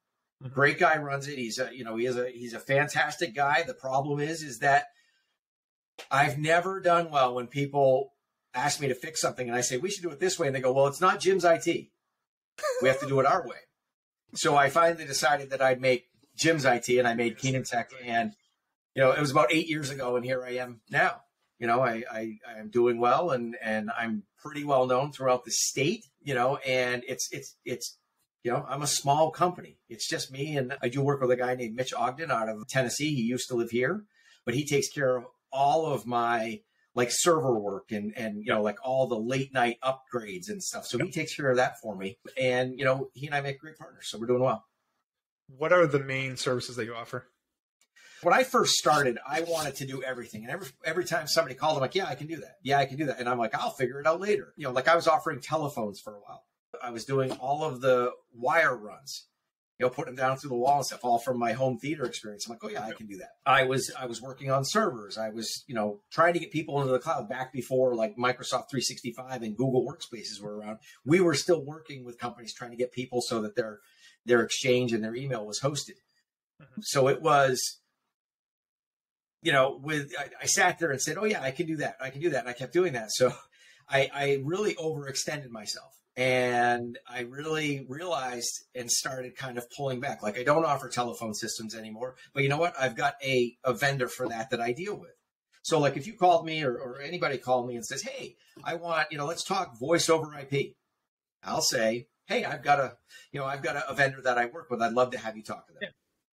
Mm-hmm. 0.43 0.53
Great 0.53 0.79
guy 0.79 0.99
runs 0.99 1.29
it. 1.29 1.39
He's 1.39 1.59
a, 1.59 1.71
you 1.75 1.85
know, 1.85 1.97
he 1.97 2.07
is 2.07 2.17
a, 2.17 2.29
he's 2.31 2.55
a 2.55 2.61
fantastic 2.61 3.35
guy. 3.35 3.63
The 3.67 3.75
problem 3.75 4.21
is, 4.21 4.43
is 4.43 4.59
that 4.59 4.87
I've 6.11 6.39
never 6.39 6.81
done 6.81 7.11
well 7.11 7.35
when 7.35 7.47
people 7.47 8.13
ask 8.55 8.81
me 8.81 8.89
to 8.89 8.95
fix 8.95 9.21
something 9.21 9.49
and 9.49 9.57
I 9.57 9.61
say, 9.61 9.77
we 9.77 9.91
should 9.91 10.03
do 10.03 10.11
it 10.11 10.21
this 10.21 10.39
way. 10.39 10.47
And 10.47 10.57
they 10.57 10.61
go, 10.61 10.73
well, 10.73 10.87
it's 10.87 11.01
not 11.01 11.21
Jim's 11.21 11.45
IT. 11.45 11.89
We 12.81 12.89
have 12.89 13.01
to 13.01 13.07
do 13.07 13.21
it 13.21 13.27
our 13.27 13.47
way. 13.47 13.57
So 14.35 14.57
I 14.57 14.71
finally 14.71 15.05
decided 15.05 15.51
that 15.51 15.63
I'd 15.63 15.81
make 15.81 16.07
Jim's 16.37 16.65
IT 16.65 16.89
and 16.89 17.07
I 17.07 17.15
made 17.15 17.39
Keenan 17.39 17.65
Tech. 17.65 17.91
And, 18.05 18.33
you 18.95 19.03
know, 19.03 19.13
it 19.13 19.21
was 19.21 19.31
about 19.31 19.53
eight 19.53 19.69
years 19.69 19.91
ago 19.91 20.17
and 20.17 20.25
here 20.25 20.45
I 20.45 20.53
am 20.53 20.81
now. 20.91 21.23
You 21.59 21.67
know, 21.67 21.81
I, 21.81 22.03
I, 22.11 22.39
I 22.49 22.59
am 22.59 22.71
doing 22.71 22.99
well 22.99 23.31
and, 23.31 23.57
and 23.63 23.91
I'm 23.97 24.25
pretty 24.39 24.65
well 24.65 24.87
known 24.87 25.13
throughout 25.13 25.45
the 25.45 25.53
state, 25.53 26.05
you 26.21 26.35
know, 26.35 26.57
and 26.57 27.05
it's, 27.07 27.29
it's, 27.31 27.57
it's, 27.65 27.99
you 28.43 28.51
know, 28.51 28.67
I'm 28.69 28.83
a 28.83 28.89
small 28.89 29.31
company. 29.31 29.79
It's 29.89 30.09
just 30.09 30.33
me. 30.33 30.57
And 30.57 30.77
I 30.83 30.89
do 30.89 31.01
work 31.01 31.21
with 31.21 31.31
a 31.31 31.37
guy 31.37 31.55
named 31.55 31.77
Mitch 31.77 31.95
Ogden 31.95 32.33
out 32.33 32.49
of 32.49 32.67
Tennessee. 32.69 33.15
He 33.15 33.23
used 33.23 33.49
to 33.49 33.55
live 33.55 33.71
here, 33.71 34.05
but 34.45 34.55
he 34.55 34.67
takes 34.67 34.89
care 34.89 35.17
of 35.17 35.27
all 35.53 35.87
of 35.87 36.07
my 36.07 36.61
like 36.95 37.09
server 37.11 37.59
work 37.59 37.91
and 37.91 38.13
and 38.17 38.43
you 38.45 38.53
know 38.53 38.63
like 38.63 38.79
all 38.85 39.07
the 39.07 39.19
late 39.19 39.53
night 39.53 39.79
upgrades 39.83 40.49
and 40.49 40.63
stuff. 40.63 40.87
So 40.87 40.99
he 40.99 41.11
takes 41.11 41.35
care 41.35 41.51
of 41.51 41.57
that 41.57 41.81
for 41.81 41.97
me, 41.97 42.19
and 42.37 42.79
you 42.79 42.85
know 42.85 43.11
he 43.15 43.27
and 43.27 43.35
I 43.35 43.41
make 43.41 43.61
great 43.61 43.79
partners. 43.79 44.09
So 44.09 44.19
we're 44.19 44.27
doing 44.27 44.43
well. 44.43 44.65
What 45.49 45.73
are 45.73 45.87
the 45.87 46.01
main 46.01 46.37
services 46.37 46.77
that 46.77 46.85
you 46.85 46.95
offer? 46.95 47.27
When 48.23 48.33
I 48.33 48.45
first 48.45 48.75
started, 48.75 49.19
I 49.27 49.41
wanted 49.43 49.75
to 49.77 49.87
do 49.87 50.03
everything, 50.03 50.43
and 50.43 50.51
every 50.51 50.69
every 50.85 51.05
time 51.05 51.27
somebody 51.27 51.55
called, 51.55 51.77
I'm 51.77 51.81
like, 51.81 51.95
"Yeah, 51.95 52.07
I 52.07 52.15
can 52.15 52.27
do 52.27 52.37
that. 52.37 52.57
Yeah, 52.63 52.79
I 52.79 52.87
can 52.87 52.97
do 52.97 53.07
that." 53.07 53.19
And 53.19 53.29
I'm 53.29 53.39
like, 53.39 53.55
"I'll 53.55 53.71
figure 53.71 54.01
it 54.01 54.07
out 54.07 54.21
later." 54.21 54.53
You 54.57 54.67
know, 54.67 54.73
like 54.73 54.89
I 54.89 54.95
was 54.95 55.09
offering 55.09 55.41
telephones 55.41 56.01
for 56.01 56.15
a 56.15 56.21
while. 56.21 56.45
I 56.83 56.91
was 56.91 57.05
doing 57.05 57.33
all 57.33 57.65
of 57.65 57.81
the 57.81 58.13
wire 58.33 58.77
runs 58.77 59.27
you 59.79 59.87
know, 59.87 59.91
putting 59.91 60.15
them 60.15 60.25
down 60.25 60.37
through 60.37 60.51
the 60.51 60.57
wall 60.57 60.77
and 60.77 60.87
stuff, 60.87 61.05
all 61.05 61.19
from 61.19 61.39
my 61.39 61.53
home 61.53 61.79
theater 61.79 62.05
experience. 62.05 62.47
I'm 62.47 62.53
like, 62.53 62.65
oh 62.65 62.69
yeah, 62.69 62.85
I 62.85 62.93
can 62.93 63.07
do 63.07 63.17
that. 63.19 63.31
I 63.47 63.65
was 63.65 63.91
I 63.99 64.07
was 64.07 64.21
working 64.21 64.51
on 64.51 64.65
servers. 64.65 65.19
I 65.19 65.31
was, 65.31 65.65
you 65.67 65.75
know, 65.75 66.01
trying 66.11 66.35
to 66.35 66.39
get 66.39 66.53
people 66.53 66.81
into 66.81 66.93
the 66.93 66.99
cloud 66.99 67.29
back 67.29 67.53
before 67.53 67.95
like 67.95 68.17
Microsoft 68.17 68.71
365 68.71 69.43
and 69.43 69.57
Google 69.57 69.85
Workspaces 69.85 70.41
were 70.41 70.57
around. 70.57 70.79
We 71.05 71.21
were 71.21 71.35
still 71.35 71.65
working 71.65 72.05
with 72.05 72.19
companies 72.19 72.55
trying 72.55 72.71
to 72.71 72.77
get 72.77 72.93
people 72.93 73.23
so 73.23 73.41
that 73.43 73.57
their 73.57 73.81
their 74.25 74.43
exchange 74.43 74.93
and 74.93 75.03
their 75.03 75.15
email 75.15 75.47
was 75.47 75.61
hosted. 75.61 75.97
Mm-hmm. 76.61 76.83
So 76.83 77.09
it 77.09 77.23
was, 77.23 77.81
you 79.43 79.53
know, 79.53 79.81
with 79.83 80.13
I, 80.19 80.29
I 80.43 80.47
sat 80.47 80.79
there 80.79 80.91
and 80.91 81.01
said, 81.01 81.17
oh 81.19 81.25
yeah, 81.25 81.43
I 81.43 81.51
can 81.51 81.67
do 81.67 81.79
that. 81.79 81.97
I 82.01 82.11
can 82.11 82.21
do 82.21 82.31
that. 82.31 82.41
And 82.41 82.49
I 82.49 82.53
kept 82.53 82.73
doing 82.73 82.93
that. 82.93 83.11
So 83.11 83.33
I, 83.89 84.11
I 84.15 84.43
really 84.45 84.75
overextended 84.75 85.49
myself 85.49 86.02
and 86.17 86.99
I 87.09 87.21
really 87.23 87.87
realized 87.89 88.65
and 88.75 88.91
started 88.91 89.37
kind 89.37 89.57
of 89.57 89.71
pulling 89.71 90.01
back. 90.01 90.23
Like 90.23 90.39
I 90.39 90.43
don't 90.43 90.65
offer 90.65 90.89
telephone 90.89 91.35
systems 91.35 91.75
anymore, 91.75 92.17
but 92.35 92.43
you 92.43 92.49
know 92.49 92.59
what? 92.59 92.75
I've 92.79 92.97
got 92.97 93.15
a, 93.25 93.57
a 93.65 93.73
vendor 93.73 94.09
for 94.09 94.29
that 94.29 94.51
that 94.51 94.61
I 94.61 94.73
deal 94.73 94.99
with. 94.99 95.13
So 95.63 95.79
like 95.79 95.97
if 95.97 96.07
you 96.07 96.15
called 96.15 96.45
me 96.45 96.63
or, 96.65 96.77
or 96.77 97.01
anybody 97.01 97.39
called 97.39 97.67
me 97.67 97.77
and 97.77 97.85
says, 97.85 98.03
Hey, 98.03 98.37
I 98.63 98.75
want, 98.75 99.09
you 99.11 99.19
know, 99.19 99.27
let's 99.27 99.45
talk 99.45 99.79
voice 99.79 100.11
over 100.11 100.37
IP. 100.39 100.75
I'll 101.43 101.63
say, 101.63 102.09
Hey, 102.27 102.45
I've 102.45 102.63
got 102.63 102.79
a, 102.79 102.97
you 103.33 103.41
know, 103.41 103.47
I've 103.47 103.63
got 103.63 103.77
a, 103.77 103.89
a 103.89 103.95
vendor 103.95 104.21
that 104.23 104.39
I 104.39 104.47
work 104.47 104.71
with. 104.71 104.83
I'd 104.83 104.93
love 104.93 105.13
to 105.13 105.19
have 105.19 105.37
you 105.37 105.43
talk 105.43 105.67
to 105.69 105.73
them. 105.73 105.83
Yeah. 105.83 105.89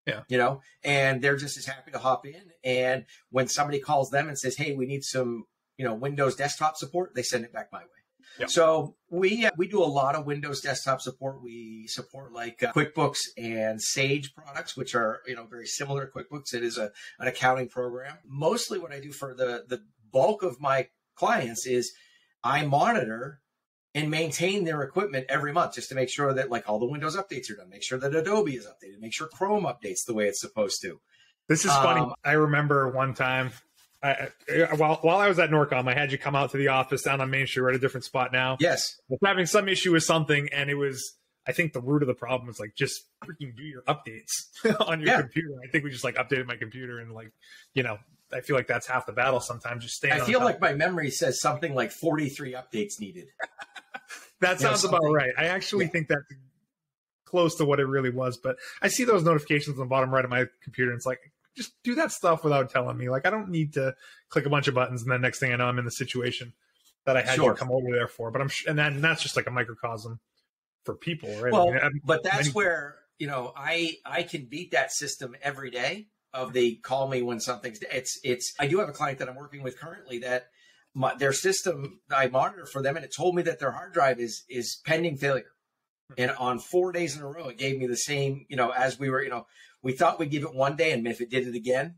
Yeah. 0.06 0.20
You 0.28 0.36
know, 0.36 0.60
and 0.84 1.22
they're 1.22 1.36
just 1.36 1.56
as 1.56 1.64
happy 1.64 1.90
to 1.90 1.98
hop 1.98 2.26
in. 2.26 2.42
And 2.62 3.06
when 3.30 3.48
somebody 3.48 3.80
calls 3.80 4.10
them 4.10 4.28
and 4.28 4.38
says, 4.38 4.56
Hey, 4.56 4.74
we 4.74 4.86
need 4.86 5.02
some, 5.02 5.44
you 5.78 5.84
know, 5.84 5.94
Windows 5.94 6.36
desktop 6.36 6.76
support, 6.76 7.14
they 7.14 7.22
send 7.22 7.44
it 7.44 7.52
back 7.52 7.70
my 7.72 7.80
way. 7.80 8.03
So 8.46 8.96
we 9.10 9.46
uh, 9.46 9.50
we 9.56 9.68
do 9.68 9.82
a 9.82 9.86
lot 9.86 10.14
of 10.14 10.26
Windows 10.26 10.60
desktop 10.60 11.00
support. 11.00 11.42
We 11.42 11.86
support 11.88 12.32
like 12.32 12.62
uh, 12.62 12.72
QuickBooks 12.72 13.18
and 13.36 13.80
Sage 13.80 14.34
products, 14.34 14.76
which 14.76 14.94
are 14.94 15.20
you 15.26 15.36
know 15.36 15.46
very 15.46 15.66
similar 15.66 16.06
to 16.06 16.12
QuickBooks. 16.12 16.54
It 16.54 16.64
is 16.64 16.78
a 16.78 16.90
an 17.18 17.28
accounting 17.28 17.68
program. 17.68 18.18
Mostly, 18.26 18.78
what 18.78 18.92
I 18.92 19.00
do 19.00 19.12
for 19.12 19.34
the 19.34 19.64
the 19.68 19.82
bulk 20.12 20.42
of 20.42 20.60
my 20.60 20.88
clients 21.14 21.66
is 21.66 21.92
I 22.42 22.66
monitor 22.66 23.40
and 23.94 24.10
maintain 24.10 24.64
their 24.64 24.82
equipment 24.82 25.26
every 25.28 25.52
month 25.52 25.74
just 25.74 25.88
to 25.88 25.94
make 25.94 26.08
sure 26.08 26.34
that 26.34 26.50
like 26.50 26.68
all 26.68 26.80
the 26.80 26.86
Windows 26.86 27.16
updates 27.16 27.50
are 27.50 27.56
done. 27.56 27.70
Make 27.70 27.84
sure 27.84 27.98
that 27.98 28.14
Adobe 28.14 28.56
is 28.56 28.66
updated. 28.66 28.98
Make 29.00 29.14
sure 29.14 29.28
Chrome 29.28 29.64
updates 29.64 30.04
the 30.06 30.14
way 30.14 30.26
it's 30.26 30.40
supposed 30.40 30.82
to. 30.82 31.00
This 31.48 31.64
is 31.64 31.72
funny. 31.72 32.00
Um, 32.00 32.14
I 32.24 32.32
remember 32.32 32.90
one 32.90 33.14
time 33.14 33.52
I, 34.04 34.28
while 34.76 34.98
while 35.00 35.18
I 35.18 35.28
was 35.28 35.38
at 35.38 35.50
Norcom, 35.50 35.88
I 35.88 35.94
had 35.94 36.12
you 36.12 36.18
come 36.18 36.36
out 36.36 36.50
to 36.50 36.58
the 36.58 36.68
office 36.68 37.02
down 37.02 37.20
on 37.20 37.30
Main 37.30 37.46
Street. 37.46 37.62
We're 37.62 37.70
at 37.70 37.76
a 37.76 37.78
different 37.78 38.04
spot 38.04 38.32
now. 38.32 38.58
Yes, 38.60 39.00
I 39.10 39.14
was 39.14 39.20
having 39.24 39.46
some 39.46 39.68
issue 39.68 39.92
with 39.92 40.04
something, 40.04 40.48
and 40.52 40.68
it 40.68 40.74
was. 40.74 41.16
I 41.46 41.52
think 41.52 41.74
the 41.74 41.80
root 41.80 42.02
of 42.02 42.08
the 42.08 42.14
problem 42.14 42.46
was 42.46 42.58
like 42.58 42.74
just 42.74 43.02
freaking 43.22 43.54
do 43.54 43.62
your 43.62 43.82
updates 43.82 44.30
on 44.88 45.00
your 45.00 45.08
yeah. 45.08 45.20
computer. 45.20 45.54
I 45.62 45.68
think 45.68 45.84
we 45.84 45.90
just 45.90 46.04
like 46.04 46.14
updated 46.16 46.46
my 46.46 46.56
computer 46.56 47.00
and 47.00 47.12
like 47.12 47.32
you 47.74 47.82
know 47.82 47.98
I 48.32 48.40
feel 48.40 48.56
like 48.56 48.66
that's 48.66 48.86
half 48.86 49.06
the 49.06 49.12
battle 49.12 49.40
sometimes. 49.40 49.82
Just 49.82 49.96
staying. 49.96 50.20
I 50.20 50.24
feel 50.24 50.40
like 50.40 50.60
my 50.60 50.74
memory 50.74 51.10
says 51.10 51.40
something 51.40 51.74
like 51.74 51.92
forty 51.92 52.28
three 52.28 52.52
updates 52.52 53.00
needed. 53.00 53.28
that 54.40 54.60
sounds 54.60 54.84
about 54.84 55.02
right. 55.02 55.32
I 55.38 55.46
actually 55.46 55.86
yeah. 55.86 55.90
think 55.90 56.08
that's 56.08 56.22
close 57.24 57.54
to 57.56 57.64
what 57.64 57.80
it 57.80 57.86
really 57.86 58.10
was. 58.10 58.36
But 58.36 58.56
I 58.82 58.88
see 58.88 59.04
those 59.04 59.22
notifications 59.22 59.78
on 59.78 59.84
the 59.84 59.88
bottom 59.88 60.10
right 60.10 60.24
of 60.24 60.30
my 60.30 60.46
computer, 60.62 60.90
and 60.90 60.98
it's 60.98 61.06
like 61.06 61.20
just 61.56 61.72
do 61.82 61.94
that 61.96 62.12
stuff 62.12 62.44
without 62.44 62.70
telling 62.70 62.96
me. 62.96 63.08
Like 63.08 63.26
I 63.26 63.30
don't 63.30 63.50
need 63.50 63.74
to 63.74 63.94
click 64.28 64.46
a 64.46 64.50
bunch 64.50 64.68
of 64.68 64.74
buttons 64.74 65.02
and 65.02 65.10
then 65.10 65.20
next 65.20 65.38
thing 65.38 65.52
I 65.52 65.56
know 65.56 65.66
I'm 65.66 65.78
in 65.78 65.84
the 65.84 65.90
situation 65.90 66.52
that 67.06 67.16
I 67.16 67.22
had 67.22 67.36
sure. 67.36 67.52
to 67.52 67.58
come 67.58 67.70
over 67.70 67.90
there 67.90 68.08
for. 68.08 68.30
But 68.30 68.42
I'm 68.42 68.50
and 68.66 68.78
then 68.78 69.00
that's 69.00 69.22
just 69.22 69.36
like 69.36 69.46
a 69.46 69.50
microcosm 69.50 70.20
for 70.84 70.94
people, 70.94 71.28
right? 71.40 71.52
Well, 71.52 71.68
I 71.70 71.88
mean, 71.88 72.00
but 72.04 72.22
that's 72.22 72.46
many- 72.46 72.50
where 72.50 72.96
you 73.18 73.26
know 73.26 73.52
I 73.56 73.96
I 74.04 74.22
can 74.22 74.46
beat 74.46 74.72
that 74.72 74.92
system 74.92 75.36
every 75.42 75.70
day. 75.70 76.08
Of 76.32 76.52
the 76.52 76.74
call 76.82 77.06
me 77.06 77.22
when 77.22 77.38
something's 77.38 77.78
it's 77.92 78.18
it's 78.24 78.54
I 78.58 78.66
do 78.66 78.80
have 78.80 78.88
a 78.88 78.92
client 78.92 79.20
that 79.20 79.28
I'm 79.28 79.36
working 79.36 79.62
with 79.62 79.78
currently 79.78 80.18
that 80.18 80.48
my, 80.92 81.14
their 81.14 81.32
system 81.32 82.00
I 82.10 82.26
monitor 82.26 82.66
for 82.66 82.82
them 82.82 82.96
and 82.96 83.04
it 83.04 83.14
told 83.16 83.36
me 83.36 83.42
that 83.42 83.60
their 83.60 83.70
hard 83.70 83.92
drive 83.92 84.18
is 84.18 84.42
is 84.48 84.80
pending 84.84 85.16
failure. 85.16 85.53
And 86.18 86.30
on 86.32 86.58
four 86.58 86.92
days 86.92 87.16
in 87.16 87.22
a 87.22 87.26
row, 87.26 87.48
it 87.48 87.58
gave 87.58 87.78
me 87.78 87.86
the 87.86 87.96
same, 87.96 88.46
you 88.48 88.56
know, 88.56 88.70
as 88.70 88.98
we 88.98 89.10
were, 89.10 89.22
you 89.22 89.30
know, 89.30 89.46
we 89.82 89.92
thought 89.92 90.18
we'd 90.18 90.30
give 90.30 90.44
it 90.44 90.54
one 90.54 90.76
day, 90.76 90.92
and 90.92 91.06
if 91.06 91.20
it 91.20 91.30
did 91.30 91.46
it 91.46 91.54
again, 91.54 91.96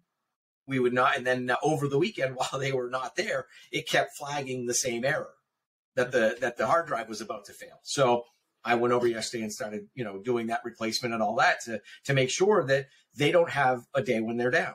we 0.66 0.78
would 0.78 0.92
not. 0.92 1.16
And 1.16 1.26
then 1.26 1.50
over 1.62 1.88
the 1.88 1.98
weekend, 1.98 2.36
while 2.36 2.60
they 2.60 2.72
were 2.72 2.90
not 2.90 3.16
there, 3.16 3.46
it 3.72 3.88
kept 3.88 4.16
flagging 4.16 4.66
the 4.66 4.74
same 4.74 5.04
error 5.04 5.34
that 5.94 6.12
the 6.12 6.36
that 6.40 6.56
the 6.56 6.66
hard 6.66 6.86
drive 6.86 7.08
was 7.08 7.20
about 7.20 7.46
to 7.46 7.52
fail. 7.52 7.80
So 7.82 8.24
I 8.64 8.74
went 8.74 8.92
over 8.92 9.06
yesterday 9.06 9.44
and 9.44 9.52
started, 9.52 9.88
you 9.94 10.04
know, 10.04 10.18
doing 10.18 10.48
that 10.48 10.64
replacement 10.64 11.14
and 11.14 11.22
all 11.22 11.36
that 11.36 11.62
to 11.64 11.80
to 12.04 12.14
make 12.14 12.30
sure 12.30 12.64
that 12.64 12.86
they 13.14 13.32
don't 13.32 13.50
have 13.50 13.86
a 13.94 14.02
day 14.02 14.20
when 14.20 14.36
they're 14.36 14.50
down. 14.50 14.74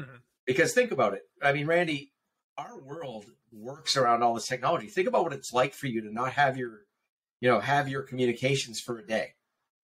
Mm-hmm. 0.00 0.16
Because 0.46 0.72
think 0.72 0.90
about 0.90 1.14
it. 1.14 1.22
I 1.42 1.52
mean, 1.52 1.66
Randy, 1.66 2.12
our 2.56 2.80
world 2.80 3.26
works 3.52 3.96
around 3.96 4.22
all 4.22 4.34
this 4.34 4.46
technology. 4.46 4.88
Think 4.88 5.08
about 5.08 5.24
what 5.24 5.32
it's 5.32 5.52
like 5.52 5.74
for 5.74 5.86
you 5.86 6.00
to 6.02 6.12
not 6.12 6.32
have 6.32 6.56
your, 6.56 6.80
you 7.42 7.50
know, 7.50 7.60
have 7.60 7.88
your 7.88 8.02
communications 8.02 8.80
for 8.80 8.98
a 8.98 9.06
day. 9.06 9.34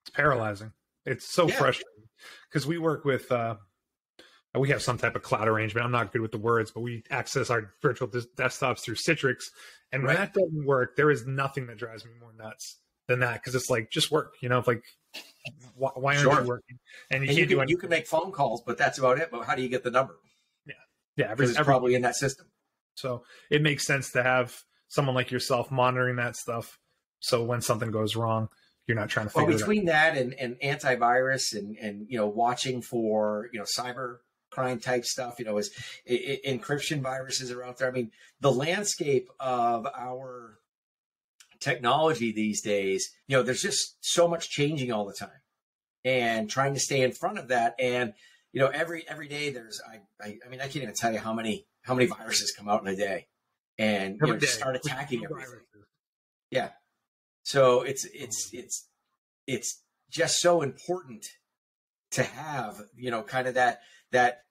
It's 0.05 0.11
paralyzing. 0.11 0.73
It's 1.05 1.27
so 1.27 1.49
yeah. 1.49 1.57
frustrating 1.57 2.09
because 2.49 2.67
we 2.67 2.79
work 2.79 3.05
with 3.05 3.31
uh, 3.33 3.57
we 4.57 4.69
have 4.71 4.81
some 4.81 4.97
type 4.97 5.17
of 5.17 5.23
cloud 5.23 5.49
arrangement. 5.49 5.85
I'm 5.85 5.93
not 5.93 6.13
good 6.13 6.23
with 6.23 6.31
the 6.31 6.39
words, 6.39 6.71
but 6.71 6.81
we 6.81 7.03
access 7.11 7.51
our 7.51 7.75
virtual 7.83 8.09
desktops 8.09 8.81
through 8.81 8.95
Citrix. 8.95 9.51
And 9.91 10.05
when 10.05 10.17
right. 10.17 10.33
that 10.33 10.35
doesn't 10.35 10.65
work, 10.65 10.95
there 10.97 11.11
is 11.11 11.27
nothing 11.27 11.67
that 11.67 11.79
drives 11.79 12.05
me 12.05 12.13
more 12.21 12.33
nuts 12.33 12.79
than 13.09 13.21
that 13.21 13.35
because 13.35 13.57
it's 13.57 13.69
like 13.69 13.91
just 13.91 14.13
work. 14.13 14.35
You 14.41 14.49
know, 14.51 14.63
like 14.65 14.85
why, 15.75 15.91
why 15.97 16.13
aren't 16.13 16.23
sure. 16.23 16.41
you 16.41 16.49
working? 16.49 16.79
And 17.11 17.25
you 17.25 17.29
and 17.29 17.37
can't 17.37 17.51
you 17.51 17.57
can, 17.57 17.67
do 17.67 17.73
You 17.73 17.79
can 17.79 17.91
make 17.91 18.07
phone 18.07 18.31
calls, 18.31 18.63
but 18.65 18.79
that's 18.79 18.99
about 18.99 19.19
it. 19.19 19.31
But 19.33 19.45
how 19.45 19.57
do 19.57 19.63
you 19.63 19.69
get 19.69 19.83
the 19.83 19.91
number? 19.91 20.15
Yeah, 20.65 20.75
yeah, 21.17 21.35
because 21.35 21.51
it's 21.51 21.59
every, 21.59 21.73
probably 21.73 21.97
in 21.97 22.03
that 22.03 22.15
system. 22.15 22.47
So 22.95 23.25
it 23.51 23.63
makes 23.63 23.85
sense 23.85 24.13
to 24.13 24.23
have 24.23 24.63
someone 24.87 25.17
like 25.17 25.33
yourself 25.33 25.73
monitoring 25.73 26.17
that 26.17 26.37
stuff. 26.37 26.79
So 27.21 27.45
when 27.45 27.61
something 27.61 27.91
goes 27.91 28.17
wrong, 28.17 28.49
you're 28.87 28.97
not 28.97 29.09
trying 29.09 29.27
to 29.27 29.31
figure 29.31 29.49
well, 29.49 29.59
between 29.59 29.85
that 29.87 30.17
and, 30.17 30.35
and 30.35 30.57
antivirus 30.61 31.55
and 31.55 31.77
and 31.77 32.07
you 32.09 32.17
know 32.19 32.27
watching 32.27 32.81
for 32.81 33.49
you 33.53 33.59
know 33.59 33.67
cyber 33.79 34.19
crime 34.51 34.81
type 34.81 35.05
stuff 35.05 35.39
you 35.39 35.45
know 35.45 35.59
is 35.59 35.71
it, 36.07 36.41
it, 36.43 36.45
encryption 36.45 37.03
viruses 37.03 37.51
are 37.51 37.63
out 37.63 37.79
there. 37.79 37.89
I 37.89 37.91
mean 37.93 38.11
the 38.41 38.53
landscape 38.53 39.29
of 39.39 39.87
our 39.87 40.59
technology 41.61 42.33
these 42.33 42.63
days 42.63 43.11
you 43.27 43.37
know 43.37 43.43
there's 43.43 43.61
just 43.61 43.97
so 44.01 44.27
much 44.27 44.49
changing 44.49 44.91
all 44.91 45.05
the 45.05 45.13
time 45.13 45.43
and 46.05 46.49
trying 46.49 46.73
to 46.73 46.81
stay 46.81 47.03
in 47.03 47.13
front 47.13 47.39
of 47.39 47.49
that. 47.49 47.75
And 47.79 48.15
you 48.53 48.61
know 48.61 48.69
every 48.69 49.07
every 49.09 49.29
day 49.29 49.51
there's 49.51 49.81
i 49.89 50.01
i, 50.25 50.39
I 50.45 50.49
mean 50.49 50.61
i 50.61 50.65
can't 50.65 50.77
even 50.77 50.95
tell 50.95 51.13
you 51.13 51.19
how 51.19 51.33
many 51.33 51.67
how 51.83 51.95
many 51.95 52.07
viruses 52.07 52.53
come 52.57 52.69
out 52.69 52.83
in 52.83 52.89
a 52.89 52.97
day 52.97 53.27
and 53.79 54.19
you 54.21 54.27
know, 54.27 54.37
just 54.37 54.55
start 54.55 54.75
attacking 54.77 55.25
everything. 55.25 55.61
yeah 56.51 56.71
so 57.49 57.81
it's 57.81 58.05
it's 58.13 58.51
it's 58.53 58.87
it's 59.47 59.83
just 60.11 60.39
so 60.39 60.61
important 60.61 61.25
to 62.11 62.23
have 62.23 62.83
you 62.95 63.11
know 63.11 63.23
kind 63.23 63.49
of 63.49 63.55
that 63.55 63.81
that 64.13 64.43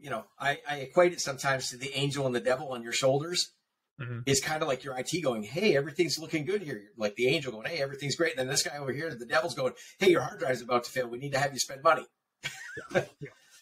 you 0.00 0.08
know 0.08 0.24
I, 0.40 0.56
I 0.66 0.76
equate 0.76 1.12
it 1.12 1.20
sometimes 1.20 1.68
to 1.68 1.76
the 1.76 1.92
angel 1.94 2.24
and 2.24 2.34
the 2.34 2.40
devil 2.40 2.72
on 2.72 2.82
your 2.82 2.92
shoulders 2.94 3.52
mm-hmm. 4.00 4.20
is 4.24 4.40
kind 4.40 4.62
of 4.62 4.68
like 4.68 4.84
your 4.84 4.98
IT 4.98 5.22
going, 5.22 5.42
hey, 5.42 5.76
everything's 5.76 6.18
looking 6.18 6.46
good 6.46 6.62
here. 6.62 6.84
Like 6.96 7.14
the 7.16 7.28
angel 7.28 7.52
going, 7.52 7.68
hey, 7.68 7.82
everything's 7.82 8.16
great. 8.16 8.32
And 8.32 8.38
then 8.38 8.48
this 8.48 8.62
guy 8.62 8.78
over 8.78 8.92
here, 8.92 9.14
the 9.14 9.26
devil's 9.26 9.54
going, 9.54 9.74
hey, 9.98 10.10
your 10.10 10.22
hard 10.22 10.38
drive's 10.38 10.62
about 10.62 10.84
to 10.84 10.90
fail. 10.90 11.08
We 11.08 11.18
need 11.18 11.32
to 11.32 11.38
have 11.38 11.52
you 11.52 11.58
spend 11.58 11.82
money. 11.82 12.06
yeah. 12.94 13.02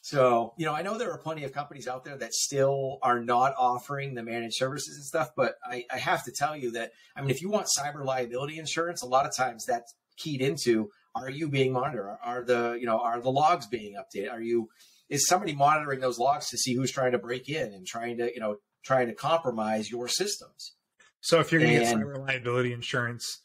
So, 0.04 0.52
you 0.58 0.66
know, 0.66 0.74
I 0.74 0.82
know 0.82 0.98
there 0.98 1.10
are 1.12 1.16
plenty 1.16 1.44
of 1.44 1.54
companies 1.54 1.88
out 1.88 2.04
there 2.04 2.18
that 2.18 2.34
still 2.34 2.98
are 3.00 3.18
not 3.20 3.54
offering 3.56 4.12
the 4.12 4.22
managed 4.22 4.56
services 4.56 4.96
and 4.96 5.04
stuff, 5.06 5.30
but 5.34 5.54
I, 5.64 5.86
I 5.90 5.96
have 5.96 6.22
to 6.24 6.30
tell 6.30 6.54
you 6.54 6.72
that, 6.72 6.92
I 7.16 7.22
mean, 7.22 7.30
if 7.30 7.40
you 7.40 7.48
want 7.48 7.68
cyber 7.74 8.04
liability 8.04 8.58
insurance, 8.58 9.00
a 9.00 9.06
lot 9.06 9.24
of 9.24 9.34
times 9.34 9.64
that's 9.64 9.94
keyed 10.18 10.42
into 10.42 10.90
are 11.14 11.30
you 11.30 11.48
being 11.48 11.72
monitored? 11.72 12.18
Are 12.22 12.44
the, 12.44 12.76
you 12.78 12.84
know, 12.84 12.98
are 12.98 13.18
the 13.18 13.30
logs 13.32 13.66
being 13.66 13.94
updated? 13.94 14.30
Are 14.30 14.42
you, 14.42 14.68
is 15.08 15.26
somebody 15.26 15.54
monitoring 15.54 16.00
those 16.00 16.18
logs 16.18 16.50
to 16.50 16.58
see 16.58 16.74
who's 16.74 16.90
trying 16.90 17.12
to 17.12 17.18
break 17.18 17.48
in 17.48 17.72
and 17.72 17.86
trying 17.86 18.18
to, 18.18 18.30
you 18.30 18.40
know, 18.40 18.56
trying 18.84 19.06
to 19.06 19.14
compromise 19.14 19.90
your 19.90 20.06
systems? 20.06 20.74
So 21.22 21.40
if 21.40 21.50
you're 21.50 21.62
going 21.62 21.78
to 21.78 21.80
get 21.80 21.96
cyber 21.96 22.18
liability 22.18 22.74
insurance, 22.74 23.40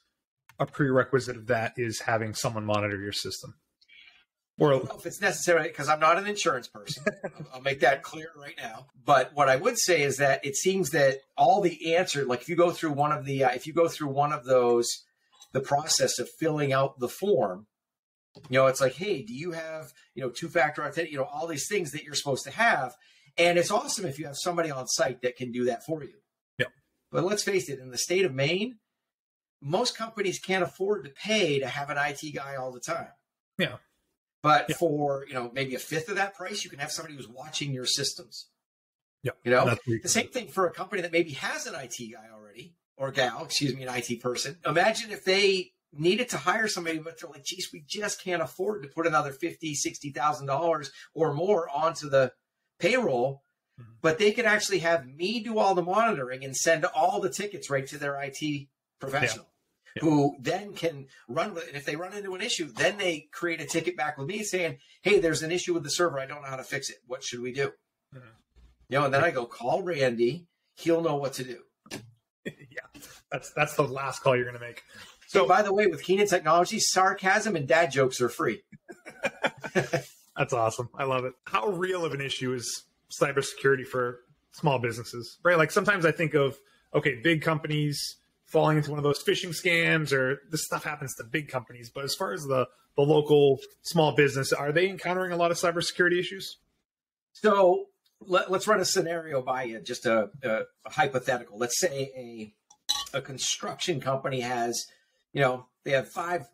a 0.59 0.65
prerequisite 0.65 1.37
of 1.37 1.47
that 1.47 1.75
is 1.77 2.01
having 2.01 2.33
someone 2.33 2.65
monitor 2.65 2.99
your 2.99 3.13
system. 3.13 3.53
Or 4.59 4.73
if 4.73 5.05
it's 5.05 5.21
necessary, 5.21 5.63
because 5.63 5.87
I'm 5.87 5.99
not 5.99 6.17
an 6.17 6.27
insurance 6.27 6.67
person. 6.67 7.03
I'll 7.53 7.61
make 7.61 7.79
that 7.79 8.03
clear 8.03 8.27
right 8.35 8.55
now. 8.57 8.87
But 9.05 9.31
what 9.33 9.47
I 9.49 9.55
would 9.55 9.77
say 9.79 10.01
is 10.01 10.17
that 10.17 10.45
it 10.45 10.55
seems 10.55 10.89
that 10.91 11.19
all 11.37 11.61
the 11.61 11.95
answer, 11.95 12.25
like 12.25 12.41
if 12.41 12.49
you 12.49 12.55
go 12.55 12.71
through 12.71 12.91
one 12.91 13.11
of 13.11 13.25
the, 13.25 13.45
uh, 13.45 13.51
if 13.51 13.65
you 13.65 13.73
go 13.73 13.87
through 13.87 14.09
one 14.09 14.33
of 14.33 14.45
those, 14.45 14.87
the 15.53 15.61
process 15.61 16.19
of 16.19 16.29
filling 16.39 16.73
out 16.73 16.99
the 16.99 17.07
form, 17.07 17.67
you 18.49 18.59
know, 18.59 18.67
it's 18.67 18.81
like, 18.81 18.93
hey, 18.93 19.23
do 19.23 19.33
you 19.33 19.51
have, 19.51 19.91
you 20.13 20.21
know, 20.21 20.29
two 20.29 20.49
factor 20.49 20.81
authentication, 20.81 21.13
you 21.13 21.17
know, 21.17 21.25
all 21.31 21.47
these 21.47 21.67
things 21.67 21.91
that 21.91 22.03
you're 22.03 22.13
supposed 22.13 22.43
to 22.45 22.51
have. 22.51 22.93
And 23.37 23.57
it's 23.57 23.71
awesome 23.71 24.05
if 24.05 24.19
you 24.19 24.25
have 24.25 24.37
somebody 24.37 24.69
on 24.71 24.87
site 24.87 25.21
that 25.21 25.35
can 25.35 25.51
do 25.51 25.65
that 25.65 25.85
for 25.85 26.03
you. 26.03 26.15
Yeah. 26.57 26.67
But 27.11 27.23
let's 27.23 27.43
face 27.43 27.69
it, 27.69 27.79
in 27.79 27.91
the 27.91 27.97
state 27.97 28.25
of 28.25 28.33
Maine, 28.33 28.77
most 29.61 29.97
companies 29.97 30.39
can't 30.39 30.63
afford 30.63 31.05
to 31.05 31.09
pay 31.09 31.59
to 31.59 31.67
have 31.67 31.89
an 31.89 31.97
IT 31.97 32.33
guy 32.35 32.55
all 32.55 32.71
the 32.71 32.79
time. 32.79 33.09
Yeah. 33.57 33.77
But 34.41 34.67
yeah. 34.69 34.75
for 34.77 35.25
you 35.27 35.33
know 35.33 35.51
maybe 35.53 35.75
a 35.75 35.79
fifth 35.79 36.09
of 36.09 36.15
that 36.15 36.35
price, 36.35 36.63
you 36.63 36.69
can 36.69 36.79
have 36.79 36.91
somebody 36.91 37.15
who's 37.15 37.27
watching 37.27 37.73
your 37.73 37.85
systems. 37.85 38.47
Yeah, 39.23 39.31
you 39.43 39.51
know 39.51 39.75
the 39.85 40.07
same 40.07 40.29
thing 40.29 40.47
for 40.47 40.65
a 40.65 40.71
company 40.71 41.01
that 41.01 41.11
maybe 41.11 41.31
has 41.31 41.65
an 41.65 41.75
IT 41.75 41.97
guy 42.13 42.27
already 42.33 42.75
or 42.95 43.11
gal, 43.11 43.43
excuse 43.43 43.75
me, 43.75 43.83
an 43.83 43.93
IT 43.93 44.21
person. 44.21 44.57
Imagine 44.65 45.11
if 45.11 45.25
they 45.25 45.71
needed 45.91 46.29
to 46.29 46.37
hire 46.37 46.67
somebody, 46.67 46.99
but 46.99 47.19
they're 47.19 47.29
like, 47.29 47.43
geez, 47.43 47.69
we 47.73 47.83
just 47.85 48.23
can't 48.23 48.41
afford 48.41 48.83
to 48.83 48.89
put 48.89 49.07
another 49.07 49.31
fifty, 49.31 49.73
sixty 49.73 50.11
thousand 50.11 50.47
dollars 50.47 50.91
or 51.13 51.33
more 51.33 51.69
onto 51.69 52.09
the 52.09 52.31
payroll. 52.79 53.43
Mm-hmm. 53.79 53.91
But 54.01 54.19
they 54.19 54.31
could 54.31 54.45
actually 54.45 54.79
have 54.79 55.05
me 55.05 55.41
do 55.41 55.57
all 55.57 55.75
the 55.75 55.81
monitoring 55.81 56.45
and 56.45 56.55
send 56.55 56.85
all 56.85 57.19
the 57.19 57.29
tickets 57.29 57.69
right 57.69 57.87
to 57.87 57.97
their 57.97 58.21
IT 58.21 58.67
professional 58.99 59.45
yeah. 59.45 59.58
Who 59.99 60.35
then 60.39 60.73
can 60.73 61.07
run 61.27 61.53
with 61.53 61.63
it. 61.63 61.69
And 61.69 61.77
if 61.77 61.85
they 61.85 61.95
run 61.95 62.13
into 62.13 62.35
an 62.35 62.41
issue, 62.41 62.71
then 62.71 62.97
they 62.97 63.27
create 63.31 63.61
a 63.61 63.65
ticket 63.65 63.97
back 63.97 64.17
with 64.17 64.27
me 64.27 64.43
saying, 64.43 64.77
Hey, 65.01 65.19
there's 65.19 65.43
an 65.43 65.51
issue 65.51 65.73
with 65.73 65.83
the 65.83 65.89
server. 65.89 66.19
I 66.19 66.25
don't 66.25 66.41
know 66.41 66.49
how 66.49 66.57
to 66.57 66.63
fix 66.63 66.89
it. 66.89 66.97
What 67.07 67.23
should 67.23 67.41
we 67.41 67.51
do? 67.51 67.71
Mm-hmm. 68.15 68.27
You 68.89 68.99
know, 68.99 69.05
and 69.05 69.13
then 69.13 69.23
I 69.23 69.31
go 69.31 69.45
call 69.45 69.81
Randy. 69.81 70.47
He'll 70.75 71.01
know 71.01 71.15
what 71.15 71.33
to 71.33 71.43
do. 71.43 71.59
yeah. 72.45 73.01
That's, 73.31 73.51
that's 73.53 73.75
the 73.75 73.83
last 73.83 74.21
call 74.21 74.35
you're 74.35 74.45
going 74.45 74.57
to 74.57 74.65
make. 74.65 74.83
So, 75.27 75.45
by 75.45 75.61
the 75.61 75.71
way, 75.71 75.85
with 75.85 76.03
Keenan 76.03 76.25
Technology, 76.25 76.79
sarcasm 76.79 77.55
and 77.55 77.67
dad 77.67 77.91
jokes 77.91 78.19
are 78.19 78.29
free. 78.29 78.63
That's 79.73 80.53
awesome. 80.53 80.89
I 80.97 81.03
love 81.03 81.25
it. 81.25 81.33
How 81.43 81.67
real 81.67 82.03
of 82.03 82.13
an 82.13 82.21
issue 82.21 82.51
is 82.53 82.85
cybersecurity 83.21 83.85
for 83.85 84.21
small 84.53 84.79
businesses? 84.79 85.37
Right? 85.43 85.55
Like 85.57 85.69
sometimes 85.69 86.03
I 86.03 86.11
think 86.11 86.33
of 86.33 86.57
okay, 86.95 87.19
big 87.21 87.43
companies 87.43 88.17
falling 88.49 88.77
into 88.77 88.89
one 88.89 88.97
of 88.97 89.03
those 89.03 89.23
phishing 89.23 89.49
scams 89.49 90.11
or 90.11 90.39
this 90.49 90.65
stuff 90.65 90.83
happens 90.83 91.13
to 91.15 91.23
big 91.23 91.47
companies. 91.47 91.91
But 91.93 92.03
as 92.03 92.15
far 92.15 92.33
as 92.33 92.41
the, 92.41 92.67
the 92.95 93.03
local 93.03 93.59
small 93.83 94.15
business, 94.15 94.51
are 94.51 94.71
they 94.71 94.89
encountering 94.89 95.31
a 95.31 95.37
lot 95.37 95.51
of 95.51 95.57
cybersecurity 95.57 96.19
issues? 96.19 96.57
So 97.33 97.85
let, 98.19 98.49
us 98.49 98.67
run 98.67 98.79
a 98.79 98.85
scenario 98.85 99.41
by 99.41 99.63
you, 99.63 99.79
just 99.79 100.05
a, 100.05 100.29
a, 100.43 100.49
a, 100.85 100.89
hypothetical. 100.89 101.57
Let's 101.57 101.79
say 101.79 102.11
a 102.17 102.53
a 103.13 103.21
construction 103.21 104.01
company 104.01 104.41
has, 104.41 104.85
you 105.31 105.41
know, 105.41 105.67
they 105.83 105.91
have 105.91 106.09
five 106.09 106.47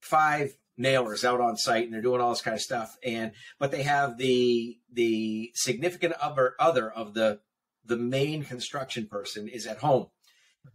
five 0.00 0.56
nailers 0.76 1.24
out 1.24 1.40
on 1.40 1.56
site 1.56 1.84
and 1.84 1.94
they're 1.94 2.02
doing 2.02 2.20
all 2.20 2.30
this 2.30 2.42
kind 2.42 2.54
of 2.54 2.60
stuff, 2.60 2.96
and 3.02 3.32
but 3.58 3.70
they 3.70 3.82
have 3.82 4.18
the 4.18 4.78
the 4.92 5.50
significant 5.54 6.12
other 6.20 6.54
other 6.60 6.90
of 6.90 7.14
the 7.14 7.40
the 7.84 7.96
main 7.96 8.44
construction 8.44 9.06
person 9.06 9.48
is 9.48 9.66
at 9.66 9.78
home 9.78 10.08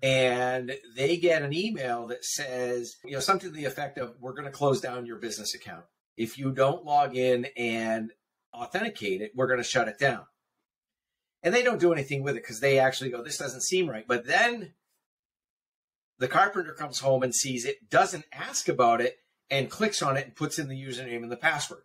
and 0.01 0.75
they 0.95 1.17
get 1.17 1.41
an 1.41 1.53
email 1.53 2.07
that 2.07 2.25
says, 2.25 2.95
you 3.05 3.13
know, 3.13 3.19
something 3.19 3.49
to 3.49 3.55
the 3.55 3.65
effect 3.65 3.97
of, 3.97 4.15
we're 4.19 4.33
going 4.33 4.45
to 4.45 4.51
close 4.51 4.81
down 4.81 5.05
your 5.05 5.17
business 5.17 5.53
account. 5.53 5.85
If 6.17 6.37
you 6.37 6.51
don't 6.51 6.85
log 6.85 7.15
in 7.15 7.47
and 7.57 8.11
authenticate 8.53 9.21
it, 9.21 9.31
we're 9.35 9.47
going 9.47 9.59
to 9.59 9.63
shut 9.63 9.87
it 9.87 9.99
down. 9.99 10.25
And 11.43 11.53
they 11.53 11.63
don't 11.63 11.79
do 11.79 11.93
anything 11.93 12.23
with 12.23 12.35
it 12.35 12.43
because 12.43 12.59
they 12.59 12.79
actually 12.79 13.09
go, 13.09 13.23
this 13.23 13.37
doesn't 13.37 13.63
seem 13.63 13.89
right. 13.89 14.07
But 14.07 14.27
then 14.27 14.73
the 16.19 16.27
carpenter 16.27 16.73
comes 16.73 16.99
home 16.99 17.23
and 17.23 17.33
sees 17.33 17.65
it, 17.65 17.89
doesn't 17.89 18.25
ask 18.31 18.67
about 18.69 19.01
it, 19.01 19.15
and 19.49 19.69
clicks 19.69 20.01
on 20.01 20.17
it 20.17 20.25
and 20.25 20.35
puts 20.35 20.59
in 20.59 20.67
the 20.67 20.81
username 20.81 21.23
and 21.23 21.31
the 21.31 21.37
password. 21.37 21.81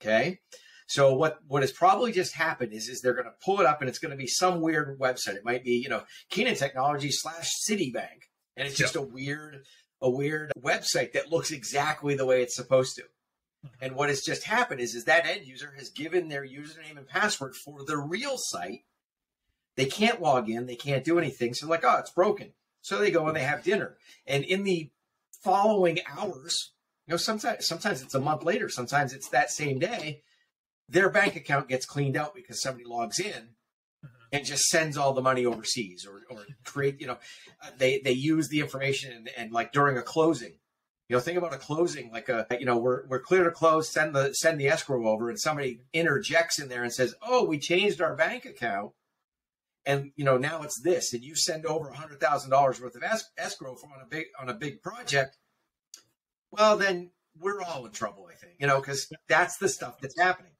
Okay. 0.00 0.40
So 0.86 1.14
what 1.14 1.38
what 1.48 1.62
has 1.62 1.72
probably 1.72 2.12
just 2.12 2.34
happened 2.34 2.72
is 2.72 2.88
is 2.88 3.00
they're 3.00 3.14
going 3.14 3.24
to 3.24 3.44
pull 3.44 3.60
it 3.60 3.66
up 3.66 3.80
and 3.80 3.88
it's 3.88 3.98
going 3.98 4.10
to 4.10 4.16
be 4.16 4.26
some 4.26 4.60
weird 4.60 4.98
website. 4.98 5.36
It 5.36 5.44
might 5.44 5.64
be 5.64 5.72
you 5.72 5.88
know 5.88 6.02
Keenan 6.30 6.56
Technology 6.56 7.10
slash 7.10 7.50
Citibank, 7.68 8.28
and 8.56 8.66
it's 8.68 8.76
just 8.76 8.94
yep. 8.94 9.04
a 9.04 9.06
weird 9.06 9.64
a 10.00 10.10
weird 10.10 10.52
website 10.60 11.12
that 11.12 11.30
looks 11.30 11.50
exactly 11.50 12.14
the 12.14 12.26
way 12.26 12.42
it's 12.42 12.56
supposed 12.56 12.96
to. 12.96 13.02
And 13.80 13.96
what 13.96 14.10
has 14.10 14.20
just 14.22 14.44
happened 14.44 14.80
is 14.80 14.94
is 14.94 15.04
that 15.04 15.26
end 15.26 15.46
user 15.46 15.72
has 15.78 15.88
given 15.88 16.28
their 16.28 16.46
username 16.46 16.98
and 16.98 17.08
password 17.08 17.54
for 17.56 17.82
the 17.84 17.96
real 17.96 18.36
site. 18.36 18.84
They 19.76 19.86
can't 19.86 20.20
log 20.20 20.50
in, 20.50 20.66
they 20.66 20.76
can't 20.76 21.04
do 21.04 21.18
anything. 21.18 21.54
So 21.54 21.66
like, 21.66 21.84
oh, 21.84 21.98
it's 21.98 22.10
broken. 22.10 22.52
So 22.82 22.98
they 22.98 23.10
go 23.10 23.26
and 23.26 23.36
they 23.36 23.42
have 23.42 23.64
dinner. 23.64 23.96
And 24.26 24.44
in 24.44 24.64
the 24.64 24.90
following 25.42 26.00
hours, 26.06 26.72
you 27.06 27.12
know, 27.12 27.16
sometimes 27.16 27.66
sometimes 27.66 28.02
it's 28.02 28.14
a 28.14 28.20
month 28.20 28.44
later, 28.44 28.68
sometimes 28.68 29.14
it's 29.14 29.30
that 29.30 29.50
same 29.50 29.78
day, 29.78 30.22
their 30.88 31.08
bank 31.08 31.36
account 31.36 31.68
gets 31.68 31.86
cleaned 31.86 32.16
out 32.16 32.34
because 32.34 32.60
somebody 32.60 32.84
logs 32.84 33.18
in 33.18 33.32
mm-hmm. 33.32 34.06
and 34.32 34.44
just 34.44 34.64
sends 34.64 34.96
all 34.96 35.12
the 35.12 35.22
money 35.22 35.46
overseas 35.46 36.06
or, 36.06 36.22
or 36.30 36.44
create, 36.64 37.00
you 37.00 37.06
know, 37.06 37.18
they, 37.78 38.00
they 38.00 38.12
use 38.12 38.48
the 38.48 38.60
information 38.60 39.12
and, 39.12 39.30
and 39.36 39.52
like 39.52 39.72
during 39.72 39.96
a 39.96 40.02
closing, 40.02 40.54
you 41.08 41.16
know, 41.16 41.20
think 41.20 41.38
about 41.38 41.54
a 41.54 41.58
closing, 41.58 42.10
like 42.10 42.28
a, 42.28 42.46
you 42.58 42.66
know, 42.66 42.78
we're, 42.78 43.06
we're 43.06 43.20
clear 43.20 43.44
to 43.44 43.50
close, 43.50 43.92
send 43.92 44.14
the, 44.14 44.32
send 44.34 44.58
the 44.58 44.68
escrow 44.68 45.06
over 45.08 45.28
and 45.28 45.38
somebody 45.38 45.80
interjects 45.92 46.58
in 46.58 46.68
there 46.68 46.82
and 46.82 46.92
says, 46.92 47.14
oh, 47.22 47.44
we 47.44 47.58
changed 47.58 48.00
our 48.00 48.16
bank 48.16 48.44
account. 48.44 48.92
And, 49.86 50.12
you 50.16 50.24
know, 50.24 50.38
now 50.38 50.62
it's 50.62 50.80
this, 50.80 51.12
and 51.12 51.22
you 51.22 51.36
send 51.36 51.66
over 51.66 51.90
a 51.90 51.94
hundred 51.94 52.18
thousand 52.18 52.48
dollars 52.48 52.80
worth 52.80 52.96
of 52.96 53.02
es- 53.02 53.30
escrow 53.36 53.72
on 53.72 54.00
a 54.02 54.06
big, 54.06 54.28
on 54.40 54.48
a 54.48 54.54
big 54.54 54.80
project. 54.80 55.36
Well, 56.50 56.78
then 56.78 57.10
we're 57.38 57.60
all 57.60 57.84
in 57.84 57.92
trouble, 57.92 58.26
I 58.32 58.34
think, 58.34 58.54
you 58.58 58.66
know, 58.66 58.80
because 58.80 59.12
that's 59.28 59.58
the 59.58 59.68
stuff 59.68 59.98
that's 60.00 60.18
happening. 60.18 60.53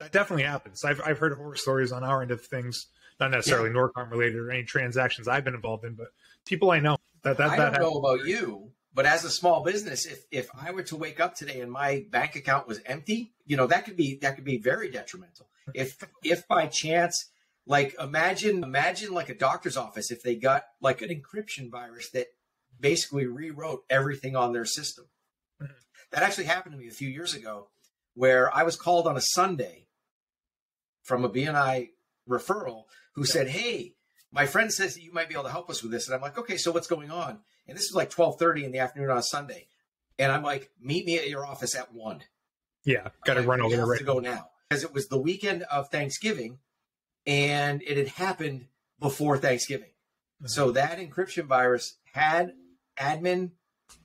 That 0.00 0.12
definitely 0.12 0.44
happens. 0.44 0.84
I've, 0.84 1.00
I've 1.04 1.18
heard 1.18 1.36
horror 1.36 1.56
stories 1.56 1.90
on 1.90 2.04
our 2.04 2.22
end 2.22 2.30
of 2.30 2.44
things, 2.44 2.86
not 3.18 3.32
necessarily 3.32 3.70
yeah. 3.70 3.76
Norcom 3.76 4.10
related 4.10 4.36
or 4.36 4.50
any 4.50 4.62
transactions 4.62 5.26
I've 5.26 5.44
been 5.44 5.54
involved 5.54 5.84
in, 5.84 5.94
but 5.94 6.08
people 6.44 6.70
I 6.70 6.78
know 6.78 6.98
that 7.22 7.36
that, 7.38 7.50
I 7.50 7.56
that 7.56 7.74
don't 7.74 7.82
know 7.82 7.98
about 7.98 8.24
you, 8.24 8.70
but 8.94 9.06
as 9.06 9.24
a 9.24 9.30
small 9.30 9.64
business, 9.64 10.06
if 10.06 10.24
if 10.30 10.48
I 10.54 10.70
were 10.70 10.84
to 10.84 10.96
wake 10.96 11.18
up 11.18 11.34
today 11.34 11.60
and 11.60 11.70
my 11.70 12.04
bank 12.10 12.36
account 12.36 12.68
was 12.68 12.80
empty, 12.86 13.32
you 13.44 13.56
know 13.56 13.66
that 13.66 13.84
could 13.84 13.96
be 13.96 14.18
that 14.22 14.36
could 14.36 14.44
be 14.44 14.58
very 14.58 14.88
detrimental. 14.88 15.48
If 15.74 15.98
if 16.22 16.46
by 16.46 16.68
chance, 16.68 17.30
like 17.66 17.96
imagine 18.00 18.62
imagine 18.62 19.12
like 19.12 19.28
a 19.28 19.34
doctor's 19.34 19.76
office 19.76 20.12
if 20.12 20.22
they 20.22 20.36
got 20.36 20.64
like 20.80 21.02
an 21.02 21.10
encryption 21.10 21.70
virus 21.70 22.10
that 22.10 22.28
basically 22.78 23.26
rewrote 23.26 23.84
everything 23.90 24.36
on 24.36 24.52
their 24.52 24.64
system. 24.64 25.06
Mm-hmm. 25.60 25.72
That 26.12 26.22
actually 26.22 26.44
happened 26.44 26.74
to 26.74 26.78
me 26.78 26.86
a 26.86 26.92
few 26.92 27.08
years 27.08 27.34
ago, 27.34 27.68
where 28.14 28.54
I 28.56 28.62
was 28.62 28.76
called 28.76 29.08
on 29.08 29.16
a 29.16 29.22
Sunday 29.34 29.87
from 31.08 31.24
a 31.24 31.30
BNI 31.30 31.88
referral 32.28 32.84
who 33.14 33.22
yeah. 33.22 33.32
said, 33.32 33.48
"Hey, 33.48 33.94
my 34.30 34.46
friend 34.46 34.72
says 34.72 34.94
that 34.94 35.02
you 35.02 35.12
might 35.12 35.28
be 35.28 35.34
able 35.34 35.44
to 35.44 35.50
help 35.50 35.70
us 35.70 35.82
with 35.82 35.90
this." 35.90 36.06
And 36.06 36.14
I'm 36.14 36.20
like, 36.20 36.38
"Okay, 36.38 36.58
so 36.58 36.70
what's 36.70 36.86
going 36.86 37.10
on?" 37.10 37.40
And 37.66 37.76
this 37.76 37.88
was 37.90 37.96
like 37.96 38.10
12:30 38.10 38.64
in 38.64 38.72
the 38.72 38.78
afternoon 38.78 39.10
on 39.10 39.18
a 39.18 39.22
Sunday, 39.22 39.66
and 40.18 40.30
I'm 40.30 40.42
like, 40.42 40.70
"Meet 40.80 41.06
me 41.06 41.18
at 41.18 41.28
your 41.28 41.46
office 41.46 41.74
at 41.74 41.92
one." 41.92 42.22
Yeah, 42.84 43.08
got 43.24 43.34
to 43.34 43.42
run 43.42 43.60
over 43.60 43.84
right 43.86 43.98
to 43.98 44.04
go 44.04 44.20
now 44.20 44.50
because 44.68 44.84
it 44.84 44.92
was 44.92 45.08
the 45.08 45.18
weekend 45.18 45.62
of 45.64 45.88
Thanksgiving, 45.88 46.58
and 47.26 47.82
it 47.82 47.96
had 47.96 48.08
happened 48.08 48.66
before 49.00 49.38
Thanksgiving. 49.38 49.90
Mm-hmm. 50.42 50.46
So 50.48 50.70
that 50.72 50.98
encryption 50.98 51.46
virus 51.46 51.96
had 52.12 52.52
admin 52.98 53.52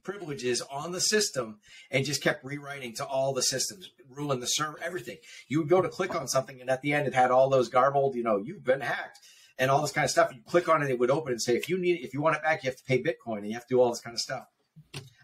privileges 0.03 0.61
on 0.61 0.91
the 0.91 1.01
system 1.01 1.59
and 1.91 2.05
just 2.05 2.21
kept 2.21 2.43
rewriting 2.43 2.93
to 2.95 3.05
all 3.05 3.33
the 3.33 3.41
systems, 3.41 3.89
ruling 4.09 4.39
the 4.39 4.47
server, 4.47 4.79
everything. 4.83 5.17
You 5.47 5.59
would 5.59 5.69
go 5.69 5.81
to 5.81 5.89
click 5.89 6.15
on 6.15 6.27
something, 6.27 6.61
and 6.61 6.69
at 6.69 6.81
the 6.81 6.93
end, 6.93 7.07
it 7.07 7.13
had 7.13 7.31
all 7.31 7.49
those 7.49 7.69
garbled, 7.69 8.15
you 8.15 8.23
know, 8.23 8.37
you've 8.37 8.63
been 8.63 8.81
hacked 8.81 9.19
and 9.57 9.69
all 9.69 9.81
this 9.81 9.91
kind 9.91 10.05
of 10.05 10.11
stuff. 10.11 10.31
You 10.33 10.41
click 10.45 10.67
on 10.67 10.81
it, 10.81 10.89
it 10.89 10.99
would 10.99 11.11
open 11.11 11.31
and 11.31 11.41
say, 11.41 11.55
if 11.55 11.69
you 11.69 11.77
need, 11.77 12.01
if 12.01 12.13
you 12.13 12.21
want 12.21 12.35
it 12.35 12.43
back, 12.43 12.63
you 12.63 12.69
have 12.69 12.77
to 12.77 12.83
pay 12.83 13.01
Bitcoin, 13.01 13.39
and 13.39 13.47
you 13.47 13.53
have 13.53 13.67
to 13.67 13.75
do 13.75 13.81
all 13.81 13.89
this 13.89 14.01
kind 14.01 14.13
of 14.13 14.19
stuff. 14.19 14.47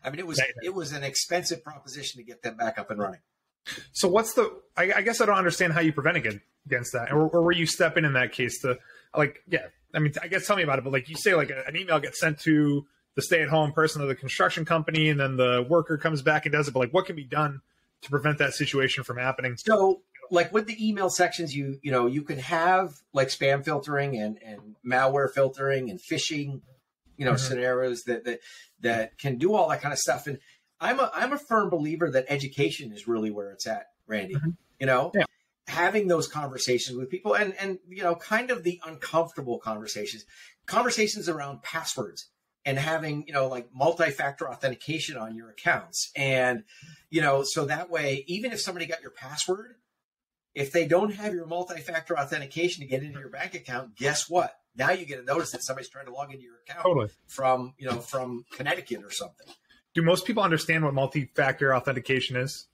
I 0.03 0.09
mean, 0.09 0.19
it 0.19 0.27
was 0.27 0.41
it 0.63 0.73
was 0.73 0.93
an 0.93 1.03
expensive 1.03 1.63
proposition 1.63 2.19
to 2.19 2.23
get 2.23 2.41
them 2.41 2.55
back 2.55 2.79
up 2.79 2.89
and 2.89 2.99
running. 2.99 3.19
So 3.91 4.07
what's 4.07 4.33
the? 4.33 4.61
I, 4.77 4.93
I 4.97 5.01
guess 5.01 5.19
I 5.19 5.25
don't 5.25 5.37
understand 5.37 5.73
how 5.73 5.81
you 5.81 5.91
prevent 5.91 6.17
against 6.17 6.93
that, 6.93 7.11
or, 7.11 7.27
or 7.27 7.41
where 7.41 7.51
you 7.51 7.65
step 7.65 7.97
in 7.97 8.05
in 8.05 8.13
that 8.13 8.31
case 8.31 8.61
to, 8.61 8.77
like, 9.15 9.43
yeah. 9.47 9.67
I 9.93 9.99
mean, 9.99 10.13
I 10.21 10.27
guess 10.27 10.45
tell 10.45 10.55
me 10.55 10.63
about 10.63 10.77
it. 10.77 10.83
But 10.83 10.93
like 10.93 11.09
you 11.09 11.15
say, 11.15 11.33
like 11.33 11.49
an 11.49 11.75
email 11.75 11.99
gets 11.99 12.19
sent 12.19 12.39
to 12.41 12.85
the 13.19 13.25
stay-at-home 13.25 13.73
person 13.73 14.01
of 14.01 14.07
the 14.07 14.15
construction 14.15 14.63
company, 14.63 15.09
and 15.09 15.19
then 15.19 15.35
the 15.35 15.65
worker 15.69 15.97
comes 15.97 16.21
back 16.21 16.45
and 16.45 16.53
does 16.53 16.67
it. 16.67 16.71
But 16.73 16.79
like, 16.79 16.93
what 16.93 17.05
can 17.05 17.15
be 17.15 17.25
done 17.25 17.59
to 18.01 18.09
prevent 18.09 18.37
that 18.37 18.53
situation 18.53 19.03
from 19.03 19.17
happening? 19.17 19.57
So, 19.57 20.01
like 20.31 20.53
with 20.53 20.67
the 20.67 20.87
email 20.87 21.09
sections, 21.09 21.55
you 21.55 21.79
you 21.81 21.91
know 21.91 22.07
you 22.07 22.23
can 22.23 22.39
have 22.39 22.93
like 23.13 23.27
spam 23.27 23.65
filtering 23.65 24.17
and 24.17 24.37
and 24.43 24.75
malware 24.85 25.29
filtering 25.29 25.89
and 25.89 25.99
phishing, 25.99 26.61
you 27.17 27.25
know, 27.25 27.33
mm-hmm. 27.33 27.37
scenarios 27.37 28.03
that 28.03 28.23
that 28.23 28.39
that 28.79 29.17
can 29.17 29.37
do 29.37 29.53
all 29.53 29.69
that 29.69 29.81
kind 29.81 29.91
of 29.91 29.99
stuff. 29.99 30.27
And 30.27 30.39
I'm 30.79 30.99
a 30.99 31.11
I'm 31.13 31.33
a 31.33 31.37
firm 31.37 31.69
believer 31.69 32.09
that 32.11 32.25
education 32.29 32.93
is 32.93 33.07
really 33.07 33.31
where 33.31 33.51
it's 33.51 33.67
at, 33.67 33.87
Randy. 34.07 34.35
Mm-hmm. 34.35 34.51
You 34.79 34.87
know. 34.87 35.11
Yeah 35.13 35.25
having 35.67 36.07
those 36.07 36.27
conversations 36.27 36.97
with 36.97 37.11
people 37.11 37.35
and 37.35 37.53
and 37.59 37.77
you 37.87 38.01
know 38.01 38.15
kind 38.15 38.49
of 38.49 38.63
the 38.63 38.81
uncomfortable 38.87 39.59
conversations 39.59 40.25
conversations 40.65 41.29
around 41.29 41.61
passwords 41.61 42.31
and 42.65 42.77
having 42.77 43.25
you 43.27 43.33
know 43.33 43.47
like 43.47 43.69
multi-factor 43.73 44.49
authentication 44.49 45.17
on 45.17 45.35
your 45.35 45.49
accounts 45.49 46.11
and 46.15 46.63
you 47.09 47.21
know 47.21 47.43
so 47.45 47.65
that 47.65 47.89
way 47.89 48.23
even 48.27 48.51
if 48.51 48.59
somebody 48.59 48.85
got 48.85 49.01
your 49.01 49.11
password 49.11 49.75
if 50.55 50.71
they 50.71 50.87
don't 50.87 51.13
have 51.13 51.33
your 51.33 51.45
multi-factor 51.45 52.17
authentication 52.17 52.81
to 52.81 52.87
get 52.87 53.03
into 53.03 53.19
your 53.19 53.29
bank 53.29 53.53
account 53.53 53.95
guess 53.95 54.29
what 54.29 54.55
now 54.75 54.91
you 54.91 55.05
get 55.05 55.19
a 55.19 55.23
notice 55.23 55.51
that 55.51 55.63
somebody's 55.63 55.89
trying 55.89 56.05
to 56.05 56.13
log 56.13 56.31
into 56.31 56.43
your 56.43 56.57
account 56.67 56.83
totally. 56.83 57.09
from 57.27 57.73
you 57.77 57.87
know 57.87 57.99
from 57.99 58.45
connecticut 58.51 59.03
or 59.03 59.11
something 59.11 59.47
do 59.93 60.01
most 60.01 60.25
people 60.25 60.43
understand 60.43 60.83
what 60.83 60.93
multi-factor 60.93 61.75
authentication 61.75 62.35
is 62.35 62.67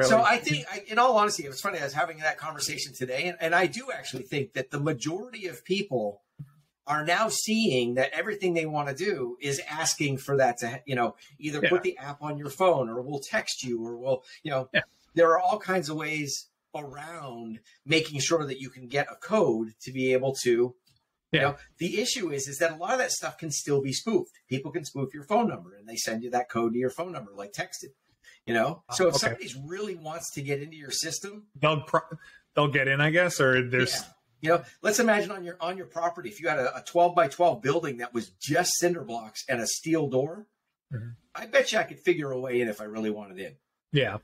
so 0.00 0.22
I 0.22 0.38
think, 0.38 0.64
in 0.86 0.98
all 0.98 1.18
honesty, 1.18 1.44
it 1.44 1.50
was 1.50 1.60
funny. 1.60 1.78
I 1.78 1.84
was 1.84 1.92
having 1.92 2.16
that 2.20 2.38
conversation 2.38 2.94
today, 2.94 3.24
and, 3.28 3.36
and 3.40 3.54
I 3.54 3.66
do 3.66 3.90
actually 3.92 4.22
think 4.22 4.54
that 4.54 4.70
the 4.70 4.80
majority 4.80 5.48
of 5.48 5.62
people 5.66 6.22
are 6.86 7.04
now 7.04 7.28
seeing 7.28 7.94
that 7.94 8.10
everything 8.12 8.54
they 8.54 8.66
want 8.66 8.88
to 8.88 8.94
do 8.94 9.36
is 9.40 9.60
asking 9.68 10.18
for 10.18 10.36
that 10.36 10.58
to 10.58 10.80
you 10.84 10.94
know 10.94 11.14
either 11.38 11.60
yeah. 11.62 11.68
put 11.68 11.82
the 11.82 11.96
app 11.98 12.22
on 12.22 12.38
your 12.38 12.50
phone 12.50 12.88
or 12.88 13.00
we'll 13.02 13.20
text 13.20 13.62
you 13.62 13.84
or 13.84 13.96
we'll 13.96 14.22
you 14.42 14.50
know 14.50 14.68
yeah. 14.74 14.80
there 15.14 15.30
are 15.30 15.40
all 15.40 15.58
kinds 15.58 15.88
of 15.88 15.96
ways 15.96 16.48
around 16.74 17.60
making 17.86 18.18
sure 18.18 18.44
that 18.44 18.60
you 18.60 18.70
can 18.70 18.88
get 18.88 19.06
a 19.10 19.16
code 19.16 19.74
to 19.80 19.92
be 19.92 20.12
able 20.12 20.34
to 20.34 20.74
yeah. 21.30 21.40
you 21.40 21.46
know 21.46 21.56
the 21.78 22.00
issue 22.00 22.30
is 22.30 22.48
is 22.48 22.58
that 22.58 22.72
a 22.72 22.76
lot 22.76 22.92
of 22.92 22.98
that 22.98 23.12
stuff 23.12 23.38
can 23.38 23.50
still 23.50 23.80
be 23.80 23.92
spoofed 23.92 24.32
people 24.48 24.70
can 24.70 24.84
spoof 24.84 25.14
your 25.14 25.24
phone 25.24 25.48
number 25.48 25.74
and 25.76 25.88
they 25.88 25.96
send 25.96 26.22
you 26.22 26.30
that 26.30 26.48
code 26.48 26.72
to 26.72 26.78
your 26.78 26.90
phone 26.90 27.12
number 27.12 27.30
like 27.34 27.52
texted 27.52 27.90
you 28.46 28.54
know 28.54 28.82
ah, 28.88 28.94
so 28.94 29.06
if 29.06 29.14
okay. 29.14 29.18
somebody 29.18 29.54
really 29.66 29.94
wants 29.94 30.32
to 30.32 30.42
get 30.42 30.60
into 30.60 30.76
your 30.76 30.90
system 30.90 31.44
they'll 31.60 31.82
pro- 31.82 32.00
they'll 32.54 32.68
get 32.68 32.88
in 32.88 33.00
i 33.00 33.10
guess 33.10 33.40
or 33.40 33.62
there's 33.68 34.02
you 34.42 34.48
know, 34.50 34.62
let's 34.82 34.98
imagine 34.98 35.30
on 35.30 35.44
your 35.44 35.56
on 35.60 35.76
your 35.76 35.86
property 35.86 36.28
if 36.28 36.40
you 36.40 36.48
had 36.48 36.58
a, 36.58 36.76
a 36.76 36.82
12 36.82 37.14
by 37.14 37.28
12 37.28 37.62
building 37.62 37.98
that 37.98 38.12
was 38.12 38.28
just 38.40 38.72
cinder 38.78 39.04
blocks 39.04 39.44
and 39.48 39.60
a 39.60 39.66
steel 39.66 40.08
door. 40.08 40.46
Mm-hmm. 40.92 41.10
I 41.34 41.46
bet 41.46 41.72
you 41.72 41.78
I 41.78 41.84
could 41.84 42.00
figure 42.00 42.32
a 42.32 42.38
way 42.38 42.60
in 42.60 42.68
if 42.68 42.80
I 42.80 42.84
really 42.84 43.08
wanted 43.08 43.38
in. 43.38 43.54
Yeah. 43.92 44.18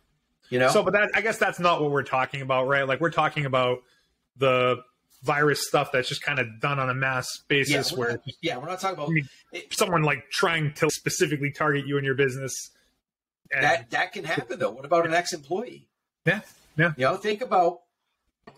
You 0.51 0.59
know. 0.59 0.69
So, 0.69 0.83
but 0.83 0.93
that 0.95 1.11
I 1.15 1.21
guess 1.21 1.39
that's 1.39 1.61
not 1.61 1.81
what 1.81 1.93
we're 1.93 2.03
talking 2.03 2.43
about, 2.43 2.67
right? 2.67 2.87
Like 2.87 3.01
we're 3.01 3.11
talking 3.11 3.47
about 3.47 3.79
the 4.37 4.83
virus 5.23 5.67
stuff 5.67 5.93
that's 5.93 6.09
just 6.09 6.23
kind 6.23 6.41
of 6.41 6.61
done 6.61 6.81
on 6.81 6.91
a 6.91 6.95
mass 6.95 7.27
basis. 7.49 7.93
Yeah, 7.93 7.99
where 7.99 8.11
not, 8.11 8.21
yeah, 8.43 8.57
we're 8.59 8.69
not 8.69 8.81
talking 8.81 8.99
about 8.99 9.11
I 9.11 9.13
mean, 9.13 9.29
someone 9.71 10.03
like 10.03 10.31
trying 10.31 10.75
to 10.75 10.91
specifically 10.91 11.53
target 11.53 11.87
you 11.87 11.97
and 11.97 12.05
your 12.05 12.17
business. 12.17 12.71
And, 13.53 13.63
that 13.63 13.91
that 13.91 14.13
can 14.13 14.25
happen 14.25 14.59
though. 14.59 14.71
What 14.71 14.85
about 14.85 15.07
an 15.07 15.15
ex-employee? 15.15 15.87
Yeah, 16.27 16.41
yeah. 16.77 16.93
You 16.97 17.05
know, 17.05 17.17
think 17.17 17.41
about 17.41 17.81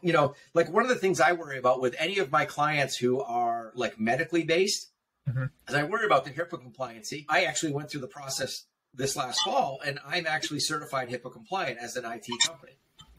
you 0.03 0.13
know, 0.13 0.35
like 0.55 0.71
one 0.71 0.83
of 0.83 0.89
the 0.89 0.97
things 0.97 1.21
I 1.21 1.33
worry 1.33 1.59
about 1.59 1.81
with 1.81 1.95
any 1.99 2.19
of 2.19 2.31
my 2.31 2.45
clients 2.45 2.97
who 2.97 3.21
are 3.21 3.73
like 3.75 3.99
medically 3.99 4.45
based, 4.45 4.91
mm-hmm. 5.29 5.45
is 5.69 5.75
I 5.75 5.85
worry 5.85 6.07
about 6.07 6.25
the 6.25 6.31
HIPAA 6.31 6.63
compliancy. 6.63 7.25
I 7.29 7.45
actually 7.45 7.73
went 7.73 7.91
through 7.91 8.03
the 8.03 8.09
process 8.09 8.65
this 8.95 9.17
last 9.17 9.41
fall, 9.43 9.81
and 9.85 9.99
I'm 10.07 10.27
actually 10.27 10.61
certified 10.61 11.09
HIPAA 11.09 11.33
compliant 11.33 11.79
as 11.81 11.97
an 11.97 12.05
IT 12.05 12.27
company. 12.47 12.73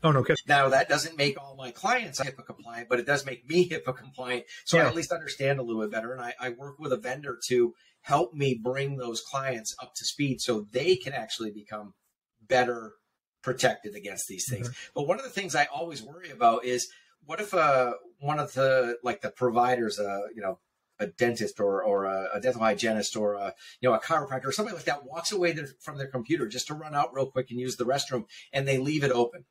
Oh 0.03 0.11
no! 0.11 0.23
Kidding. 0.23 0.43
Now 0.47 0.69
that 0.69 0.89
doesn't 0.89 1.17
make 1.17 1.39
all 1.39 1.55
my 1.55 1.71
clients 1.71 2.19
HIPAA 2.19 2.45
compliant, 2.45 2.89
but 2.89 2.99
it 2.99 3.05
does 3.05 3.25
make 3.25 3.47
me 3.47 3.69
HIPAA 3.69 3.95
compliant, 3.95 4.45
so 4.65 4.77
yeah. 4.77 4.83
I 4.83 4.87
at 4.87 4.95
least 4.95 5.11
understand 5.11 5.59
a 5.59 5.63
little 5.63 5.81
bit 5.81 5.91
better. 5.91 6.11
And 6.11 6.21
I, 6.21 6.33
I 6.39 6.49
work 6.49 6.79
with 6.79 6.91
a 6.91 6.97
vendor 6.97 7.37
to 7.49 7.73
help 8.01 8.33
me 8.33 8.59
bring 8.61 8.97
those 8.97 9.21
clients 9.21 9.75
up 9.81 9.93
to 9.95 10.05
speed 10.05 10.41
so 10.41 10.65
they 10.71 10.95
can 10.95 11.13
actually 11.13 11.51
become 11.51 11.93
better 12.41 12.93
protected 13.41 13.95
against 13.95 14.27
these 14.27 14.47
things. 14.49 14.67
Mm-hmm. 14.67 14.91
But 14.95 15.07
one 15.07 15.17
of 15.17 15.23
the 15.23 15.31
things 15.31 15.55
I 15.55 15.65
always 15.65 16.01
worry 16.01 16.29
about 16.29 16.65
is 16.65 16.89
what 17.25 17.39
if 17.39 17.53
uh, 17.53 17.93
one 18.19 18.39
of 18.39 18.53
the 18.53 18.97
like 19.03 19.21
the 19.21 19.29
providers, 19.29 19.99
uh, 19.99 20.27
you 20.33 20.41
know, 20.41 20.59
a 20.99 21.07
dentist 21.07 21.59
or, 21.59 21.83
or 21.83 22.05
a, 22.05 22.29
a, 22.35 22.39
dental 22.39 22.61
hygienist 22.61 23.17
or 23.17 23.33
a, 23.33 23.53
you 23.79 23.89
know 23.89 23.95
a 23.95 23.99
chiropractor 23.99 24.45
or 24.45 24.51
something 24.51 24.75
like 24.75 24.85
that 24.85 25.03
walks 25.03 25.31
away 25.31 25.57
from 25.79 25.97
their 25.97 26.07
computer 26.07 26.47
just 26.47 26.67
to 26.67 26.75
run 26.75 26.93
out 26.93 27.13
real 27.13 27.25
quick 27.25 27.49
and 27.49 27.59
use 27.59 27.75
the 27.75 27.85
restroom 27.85 28.25
and 28.53 28.67
they 28.67 28.77
leave 28.77 29.03
it 29.03 29.11
open. 29.11 29.45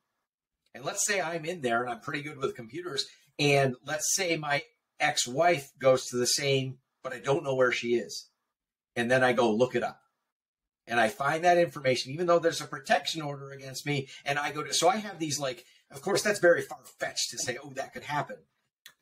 And 0.75 0.85
let's 0.85 1.05
say 1.05 1.21
I'm 1.21 1.45
in 1.45 1.63
there 1.63 1.83
and 1.83 1.91
I'm 1.91 2.01
pretty 2.01 2.23
good 2.23 2.39
with 2.39 2.55
computers 2.55 3.07
and 3.39 3.75
let's 3.85 4.15
say 4.15 4.37
my 4.37 4.63
ex-wife 5.01 5.73
goes 5.79 6.07
to 6.07 6.17
the 6.17 6.27
same 6.27 6.79
but 7.03 7.13
I 7.13 7.19
don't 7.19 7.43
know 7.43 7.55
where 7.55 7.73
she 7.73 7.95
is. 7.95 8.29
And 8.95 9.11
then 9.11 9.25
I 9.25 9.33
go 9.33 9.51
look 9.53 9.75
it 9.75 9.83
up 9.83 10.01
and 10.91 11.01
I 11.01 11.09
find 11.09 11.45
that 11.45 11.57
information, 11.57 12.13
even 12.13 12.27
though 12.27 12.39
there's 12.39 12.61
a 12.61 12.67
protection 12.67 13.23
order 13.23 13.53
against 13.53 13.87
me, 13.87 14.09
and 14.25 14.39
I 14.39 14.53
go 14.53 14.63
to, 14.63 14.75
so 14.75 14.89
I 14.89 14.97
have 14.97 15.19
these 15.19 15.41
like, 15.41 15.65
of 15.91 16.03
course, 16.03 16.23
that's 16.23 16.41
very 16.41 16.63
far 16.63 16.79
fetched 16.99 17.31
to 17.31 17.39
say, 17.39 17.57
oh, 17.63 17.73
that 17.77 17.93
could 17.93 18.05
happen. 18.05 18.37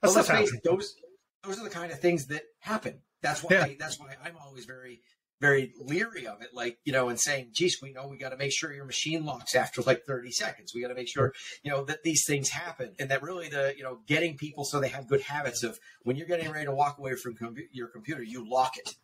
That's 0.01 0.15
but 0.15 0.29
let's 0.29 0.31
face 0.31 0.55
it, 0.55 0.63
those 0.63 0.95
those 1.43 1.59
are 1.59 1.65
the 1.65 1.71
kind 1.71 1.91
of 1.91 1.99
things 1.99 2.27
that 2.27 2.43
happen. 2.61 3.01
That's 3.23 3.43
why 3.43 3.57
yeah. 3.57 3.65
I, 3.65 3.77
that's 3.81 3.99
why 3.99 4.15
I'm 4.25 4.37
always 4.37 4.65
very 4.65 5.01
very 5.41 5.73
leery 5.79 6.27
of 6.27 6.43
it, 6.43 6.49
like, 6.53 6.79
you 6.85 6.93
know, 6.93 7.09
and 7.09 7.19
saying, 7.19 7.51
geez, 7.53 7.79
we 7.81 7.93
know 7.93 8.09
we 8.09 8.17
got 8.17 8.31
to 8.31 8.37
make 8.37 8.53
sure 8.53 8.73
your 8.73 8.85
machine 8.85 9.25
locks 9.25 9.55
after 9.55 9.83
like 9.83 10.05
30 10.05 10.33
seconds. 10.33 10.73
We 10.75 10.83
got 10.83 10.89
to 10.89 10.95
make 10.95 11.09
sure, 11.09 11.33
you 11.63 11.71
know, 11.71 11.85
that 11.85 12.03
these 12.03 12.25
things 12.27 12.49
happen. 12.49 12.95
And 12.99 13.11
that 13.11 13.23
really 13.23 13.49
the, 13.49 13.73
you 13.77 13.85
know, 13.85 14.01
getting 14.07 14.37
people 14.37 14.65
so 14.65 14.81
they 14.81 14.89
have 14.89 15.07
good 15.07 15.21
habits 15.21 15.63
of 15.63 15.79
when 16.03 16.17
you're 16.17 16.27
getting 16.27 16.51
ready 16.51 16.67
to 16.67 16.75
walk 16.75 16.99
away 16.99 17.15
from 17.15 17.35
com- 17.35 17.55
your 17.73 17.89
computer, 17.89 18.23
you 18.23 18.49
lock 18.49 18.77
it. 18.77 18.97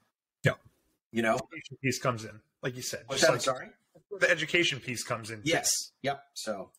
Yeah. 0.42 0.54
You 1.14 1.22
know, 1.22 1.34
education 1.34 1.76
piece 1.80 1.98
comes 2.00 2.24
in, 2.24 2.40
like 2.60 2.74
you 2.74 2.82
said. 2.82 3.04
what's 3.06 3.22
that? 3.22 3.30
like 3.30 3.40
sorry. 3.40 3.68
The 4.18 4.28
education 4.28 4.80
piece 4.80 5.04
comes 5.04 5.30
in. 5.30 5.36
too. 5.42 5.50
Yes. 5.50 5.70
Yep. 6.02 6.20
So, 6.34 6.70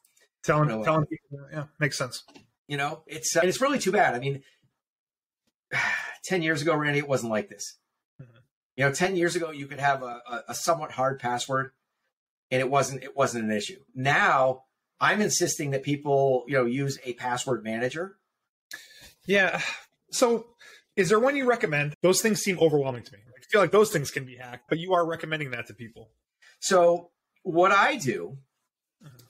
telling 0.44 0.84
telling 0.84 1.06
people, 1.06 1.48
yeah, 1.54 1.64
makes 1.80 1.98
sense. 1.98 2.24
you 2.68 2.76
know, 2.76 3.02
it's, 3.08 3.34
uh, 3.38 3.40
and 3.40 3.50
it's 3.50 3.62
really 3.62 3.80
too 3.80 3.94
bad. 3.94 4.14
I 4.14 4.20
mean, 4.20 4.44
10 6.26 6.42
years 6.42 6.62
ago, 6.62 6.76
Randy, 6.76 7.00
it 7.00 7.08
wasn't 7.08 7.32
like 7.32 7.48
this. 7.48 7.78
Mhm. 8.22 8.26
You 8.76 8.84
know, 8.86 8.92
10 8.92 9.16
years 9.16 9.38
ago, 9.38 9.52
you 9.52 9.68
could 9.68 9.80
have 9.80 10.04
a, 10.04 10.22
a, 10.30 10.44
a 10.50 10.54
somewhat 10.54 10.92
hard 10.92 11.18
password 11.20 11.72
and 12.52 12.60
it 12.60 12.70
wasn't, 12.70 13.04
it 13.04 13.16
wasn't 13.16 13.46
an 13.46 13.52
issue. 13.52 13.80
Now 13.96 14.64
I'm 15.00 15.22
insisting 15.22 15.72
that 15.72 15.84
people, 15.84 16.44
you 16.48 16.56
know, 16.56 16.66
use 16.66 17.00
a 17.06 17.14
password 17.14 17.64
manager. 17.64 18.18
Yeah. 19.26 19.62
So, 20.12 20.48
is 20.98 21.08
there 21.08 21.20
one 21.20 21.38
you 21.38 21.46
recommend? 21.46 21.94
Those 22.02 22.22
things 22.22 22.42
seem 22.42 22.60
overwhelming 22.60 23.04
to 23.04 23.14
me. 23.14 23.20
I 23.46 23.52
feel 23.52 23.62
like 23.62 23.72
those 23.72 23.92
things 23.92 24.12
can 24.12 24.26
be 24.26 24.38
hacked, 24.38 24.70
but 24.70 24.80
you 24.80 24.94
are 24.94 25.06
recommending 25.06 25.52
that 25.52 25.68
to 25.68 25.74
people. 25.74 26.10
So 26.60 27.12
what 27.44 27.72
I 27.72 27.96
do 27.98 28.38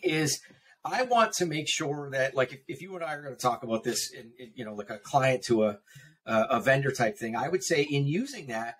is 0.01 0.39
I 0.85 1.03
want 1.03 1.33
to 1.33 1.45
make 1.45 1.67
sure 1.67 2.09
that 2.11 2.35
like 2.35 2.53
if, 2.53 2.59
if 2.67 2.81
you 2.81 2.95
and 2.95 3.03
I 3.03 3.13
are 3.15 3.21
going 3.21 3.35
to 3.35 3.41
talk 3.41 3.63
about 3.63 3.83
this 3.83 4.11
in, 4.11 4.31
in 4.39 4.51
you 4.55 4.63
know 4.63 4.73
like 4.73 4.89
a 4.89 4.99
client 4.99 5.43
to 5.45 5.65
a 5.65 5.79
a 6.25 6.41
a 6.51 6.59
vendor 6.61 6.91
type 6.91 7.17
thing, 7.17 7.35
I 7.35 7.49
would 7.49 7.63
say 7.63 7.81
in 7.81 8.05
using 8.07 8.47
that, 8.47 8.77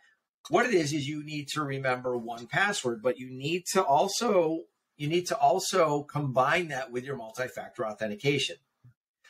what 0.49 0.65
it 0.65 0.73
is 0.73 0.93
is 0.93 1.07
you 1.07 1.23
need 1.23 1.47
to 1.49 1.63
remember 1.63 2.17
one 2.17 2.47
password, 2.47 3.01
but 3.01 3.19
you 3.19 3.29
need 3.29 3.65
to 3.73 3.83
also 3.83 4.61
you 4.95 5.07
need 5.07 5.27
to 5.27 5.37
also 5.37 6.03
combine 6.03 6.69
that 6.69 6.91
with 6.91 7.03
your 7.03 7.17
multi-factor 7.17 7.85
authentication. 7.85 8.55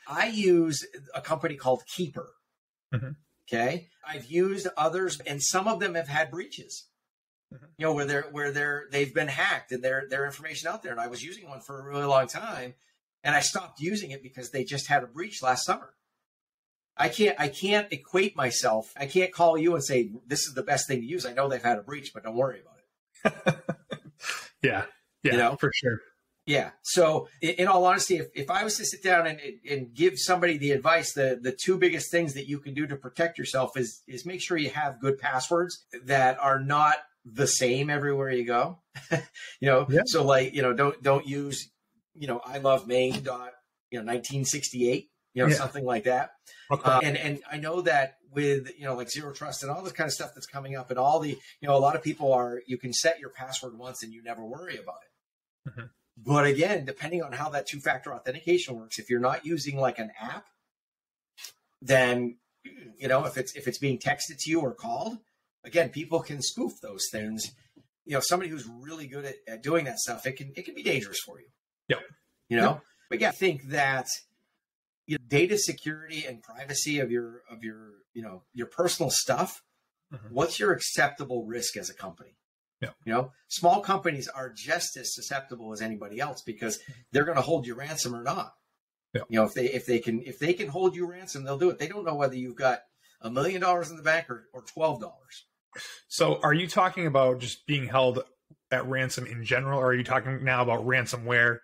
I 0.08 0.28
use 0.28 0.86
a 1.16 1.22
company 1.22 1.56
called 1.56 1.84
Keeper. 1.88 2.30
Mhm. 2.94 3.16
Okay, 3.48 3.90
I've 4.08 4.26
used 4.26 4.68
others, 4.76 5.20
and 5.22 5.42
some 5.42 5.68
of 5.68 5.80
them 5.80 5.96
have 5.96 6.08
had 6.08 6.32
breaches 6.32 6.88
mm-hmm. 7.54 7.66
you 7.78 7.86
know 7.86 7.94
where 7.94 8.06
they're 8.06 8.26
where 8.32 8.52
they're 8.52 8.86
they've 8.92 9.14
been 9.14 9.28
hacked 9.28 9.72
and 9.72 9.84
their 9.84 10.06
their 10.10 10.26
information 10.26 10.68
out 10.68 10.82
there 10.82 10.92
and 10.92 11.00
i 11.00 11.08
was 11.08 11.24
using 11.24 11.48
one 11.48 11.62
for 11.62 11.80
a 11.80 11.84
really 11.84 12.06
long 12.06 12.28
time 12.28 12.74
and 13.24 13.36
i 13.36 13.40
stopped 13.40 13.80
using 13.80 14.10
it 14.10 14.24
because 14.24 14.50
they 14.50 14.64
just 14.64 14.88
had 14.88 15.04
a 15.04 15.08
breach 15.08 15.44
last 15.44 15.64
summer 15.64 15.94
i 16.98 17.08
can't 17.08 17.40
i 17.40 17.48
can't 17.48 17.92
equate 17.94 18.36
myself 18.36 18.92
i 18.98 19.06
can't 19.06 19.32
call 19.32 19.60
you 19.60 19.76
and 19.76 19.84
say 19.84 20.10
this 20.26 20.48
is 20.48 20.56
the 20.56 20.64
best 20.64 20.88
thing 20.88 21.02
to 21.02 21.06
use 21.06 21.24
i 21.24 21.34
know 21.34 21.48
they've 21.48 21.62
had 21.62 21.78
a 21.78 21.84
breach 21.84 22.12
but 22.14 22.24
don't 22.24 22.36
worry 22.36 22.62
about 22.62 23.52
it 23.54 23.56
Yeah. 24.66 24.86
Yeah. 25.24 25.32
You 25.32 25.38
know? 25.38 25.58
for 25.60 25.72
sure. 25.74 26.00
Yeah 26.46 26.72
so 26.84 27.28
in, 27.42 27.68
all 27.68 27.86
honesty 27.86 28.18
if, 28.18 28.28
if 28.36 28.50
i 28.50 28.64
was 28.64 28.78
to 28.78 28.86
sit 28.86 29.02
down 29.04 29.26
and, 29.28 29.40
and 29.70 29.94
give 29.94 30.14
somebody 30.18 30.58
the 30.58 30.72
advice 30.72 31.14
the 31.14 31.40
the 31.42 31.52
two 31.52 31.78
biggest 31.78 32.12
things 32.12 32.34
that 32.34 32.48
you 32.48 32.60
can 32.60 32.74
do 32.74 32.86
to 32.86 32.96
protect 32.96 33.38
yourself 33.38 33.76
is 33.78 34.02
is 34.08 34.26
make 34.26 34.42
sure 34.42 34.58
you 34.58 34.70
have 34.70 35.00
good 35.00 35.18
passwords 35.18 35.86
that 36.04 36.38
are 36.40 36.60
not 36.60 36.98
the 37.26 37.48
same 37.48 37.90
everywhere 37.90 38.30
you 38.30 38.46
go 38.46 38.78
you 39.12 39.20
know 39.70 39.86
Yeah. 39.90 40.02
so 40.06 40.24
like 40.24 40.54
you 40.54 40.62
know 40.62 40.74
don't 40.74 41.02
don't 41.02 41.28
use 41.28 41.72
you 42.14 42.28
know 42.28 42.42
i 42.46 42.60
love 42.60 42.88
maine 42.88 43.24
dot 43.24 43.52
you 43.90 43.98
know 44.00 44.06
1968 44.06 45.10
you 45.34 45.44
know 45.44 45.50
Yeah. 45.50 45.56
something 45.56 45.84
like 45.86 46.04
that 46.06 46.32
Okay. 46.72 46.82
uh, 46.90 47.00
and 47.04 47.16
and 47.18 47.40
I 47.52 47.58
know 47.58 47.82
that 47.82 48.18
with 48.32 48.72
you 48.78 48.86
know 48.86 48.96
like 48.96 49.10
zero 49.12 49.32
trust 49.34 49.62
and 49.62 49.72
all 49.72 49.84
this 49.84 49.94
kind 49.94 50.08
of 50.08 50.14
stuff 50.14 50.32
that's 50.34 50.48
coming 50.48 50.76
up, 50.76 50.90
and 50.90 50.98
all 50.98 51.20
the 51.20 51.30
you 51.30 51.68
know 51.68 51.76
a 51.76 51.78
lot 51.78 51.96
of 51.96 52.02
people 52.02 52.34
are 52.34 52.60
you 52.66 52.80
can 52.80 52.92
set 52.92 53.20
your 53.20 53.30
password 53.30 53.78
once 53.78 54.02
and 54.02 54.12
you 54.12 54.24
never 54.24 54.44
worry 54.44 54.76
about 54.78 54.98
it. 55.06 55.70
Mhm. 55.70 55.90
But 56.18 56.46
again, 56.46 56.86
depending 56.86 57.22
on 57.22 57.34
how 57.34 57.50
that 57.50 57.68
two 57.68 57.80
factor 57.80 58.14
authentication 58.14 58.76
works, 58.76 59.00
if 59.00 59.10
you're 59.10 59.20
not 59.20 59.46
using 59.46 59.78
like 59.78 60.00
an 60.00 60.12
app, 60.20 60.46
then 61.82 62.38
you 62.98 63.08
know 63.08 63.26
if 63.26 63.38
it's 63.38 63.56
if 63.56 63.68
it's 63.68 63.78
being 63.78 63.98
texted 64.00 64.38
to 64.40 64.50
you 64.50 64.62
or 64.62 64.74
called, 64.74 65.18
again, 65.64 65.90
people 65.90 66.22
can 66.22 66.42
spoof 66.42 66.74
those 66.82 67.04
things. 67.12 67.52
You 68.06 68.14
know, 68.14 68.22
somebody 68.22 68.50
who's 68.50 68.68
really 68.68 69.08
good 69.08 69.26
at, 69.26 69.36
at 69.48 69.64
doing 69.64 69.86
that 69.86 70.00
stuff, 70.00 70.26
it 70.26 70.38
can 70.38 70.54
it 70.56 70.64
can 70.66 70.76
be 70.76 70.84
dangerous 70.84 71.20
for 71.20 71.40
you. 71.40 71.48
Yep. 71.90 72.00
You 72.50 72.58
know, 72.58 72.70
Yep. 72.74 72.82
but 73.10 73.20
yeah, 73.20 73.30
I 73.30 73.32
think 73.32 73.64
that 73.70 74.08
you 75.08 75.18
know, 75.18 75.24
data 75.28 75.58
security 75.58 76.26
and 76.26 76.42
privacy 76.42 77.00
of 77.00 77.12
your 77.12 77.42
of 77.50 77.64
your 77.64 77.92
you 78.14 78.22
know 78.22 78.44
your 78.54 78.68
personal 78.68 79.10
stuff 79.12 79.62
Mhm. 80.14 80.30
what's 80.30 80.60
your 80.60 80.72
acceptable 80.72 81.46
risk 81.46 81.76
as 81.76 81.90
a 81.90 81.94
company 81.94 82.38
Yeah. 82.86 82.92
you 83.06 83.14
know 83.14 83.32
small 83.48 83.82
companies 83.82 84.28
are 84.28 84.52
just 84.52 84.98
as 84.98 85.14
susceptible 85.14 85.74
as 85.74 85.82
anybody 85.82 86.20
else 86.20 86.42
because 86.42 86.80
they're 87.12 87.26
going 87.26 87.38
to 87.38 87.42
hold 87.42 87.68
you 87.68 87.76
ransom 87.76 88.16
or 88.16 88.24
not. 88.24 88.54
Yeah. 89.14 89.22
you 89.30 89.40
know 89.40 89.46
if 89.46 89.54
they 89.54 89.66
if 89.66 89.86
they 89.86 90.00
can 90.00 90.22
if 90.22 90.40
they 90.40 90.54
can 90.54 90.68
hold 90.68 90.96
you 90.96 91.10
ransom 91.10 91.44
they'll 91.44 91.58
do 91.58 91.70
it. 91.70 91.80
They 91.80 91.88
don't 91.88 92.06
know 92.06 92.16
whether 92.16 92.36
you've 92.36 92.56
got 92.56 92.80
a 93.22 93.30
million 93.30 93.62
dollars 93.62 93.90
in 93.90 93.98
the 93.98 94.04
bank 94.04 94.30
or, 94.30 94.46
or 94.54 94.62
twelve 94.62 95.00
dollars. 95.00 95.46
So, 96.08 96.40
are 96.42 96.54
you 96.54 96.68
talking 96.68 97.06
about 97.06 97.40
just 97.40 97.66
being 97.68 97.88
held 97.88 98.24
at 98.72 98.88
ransom 98.88 99.26
in 99.26 99.44
general, 99.44 99.80
or 99.80 99.88
are 99.88 99.94
you 99.94 100.04
talking 100.04 100.44
now 100.44 100.62
about 100.62 100.86
ransomware 100.86 101.60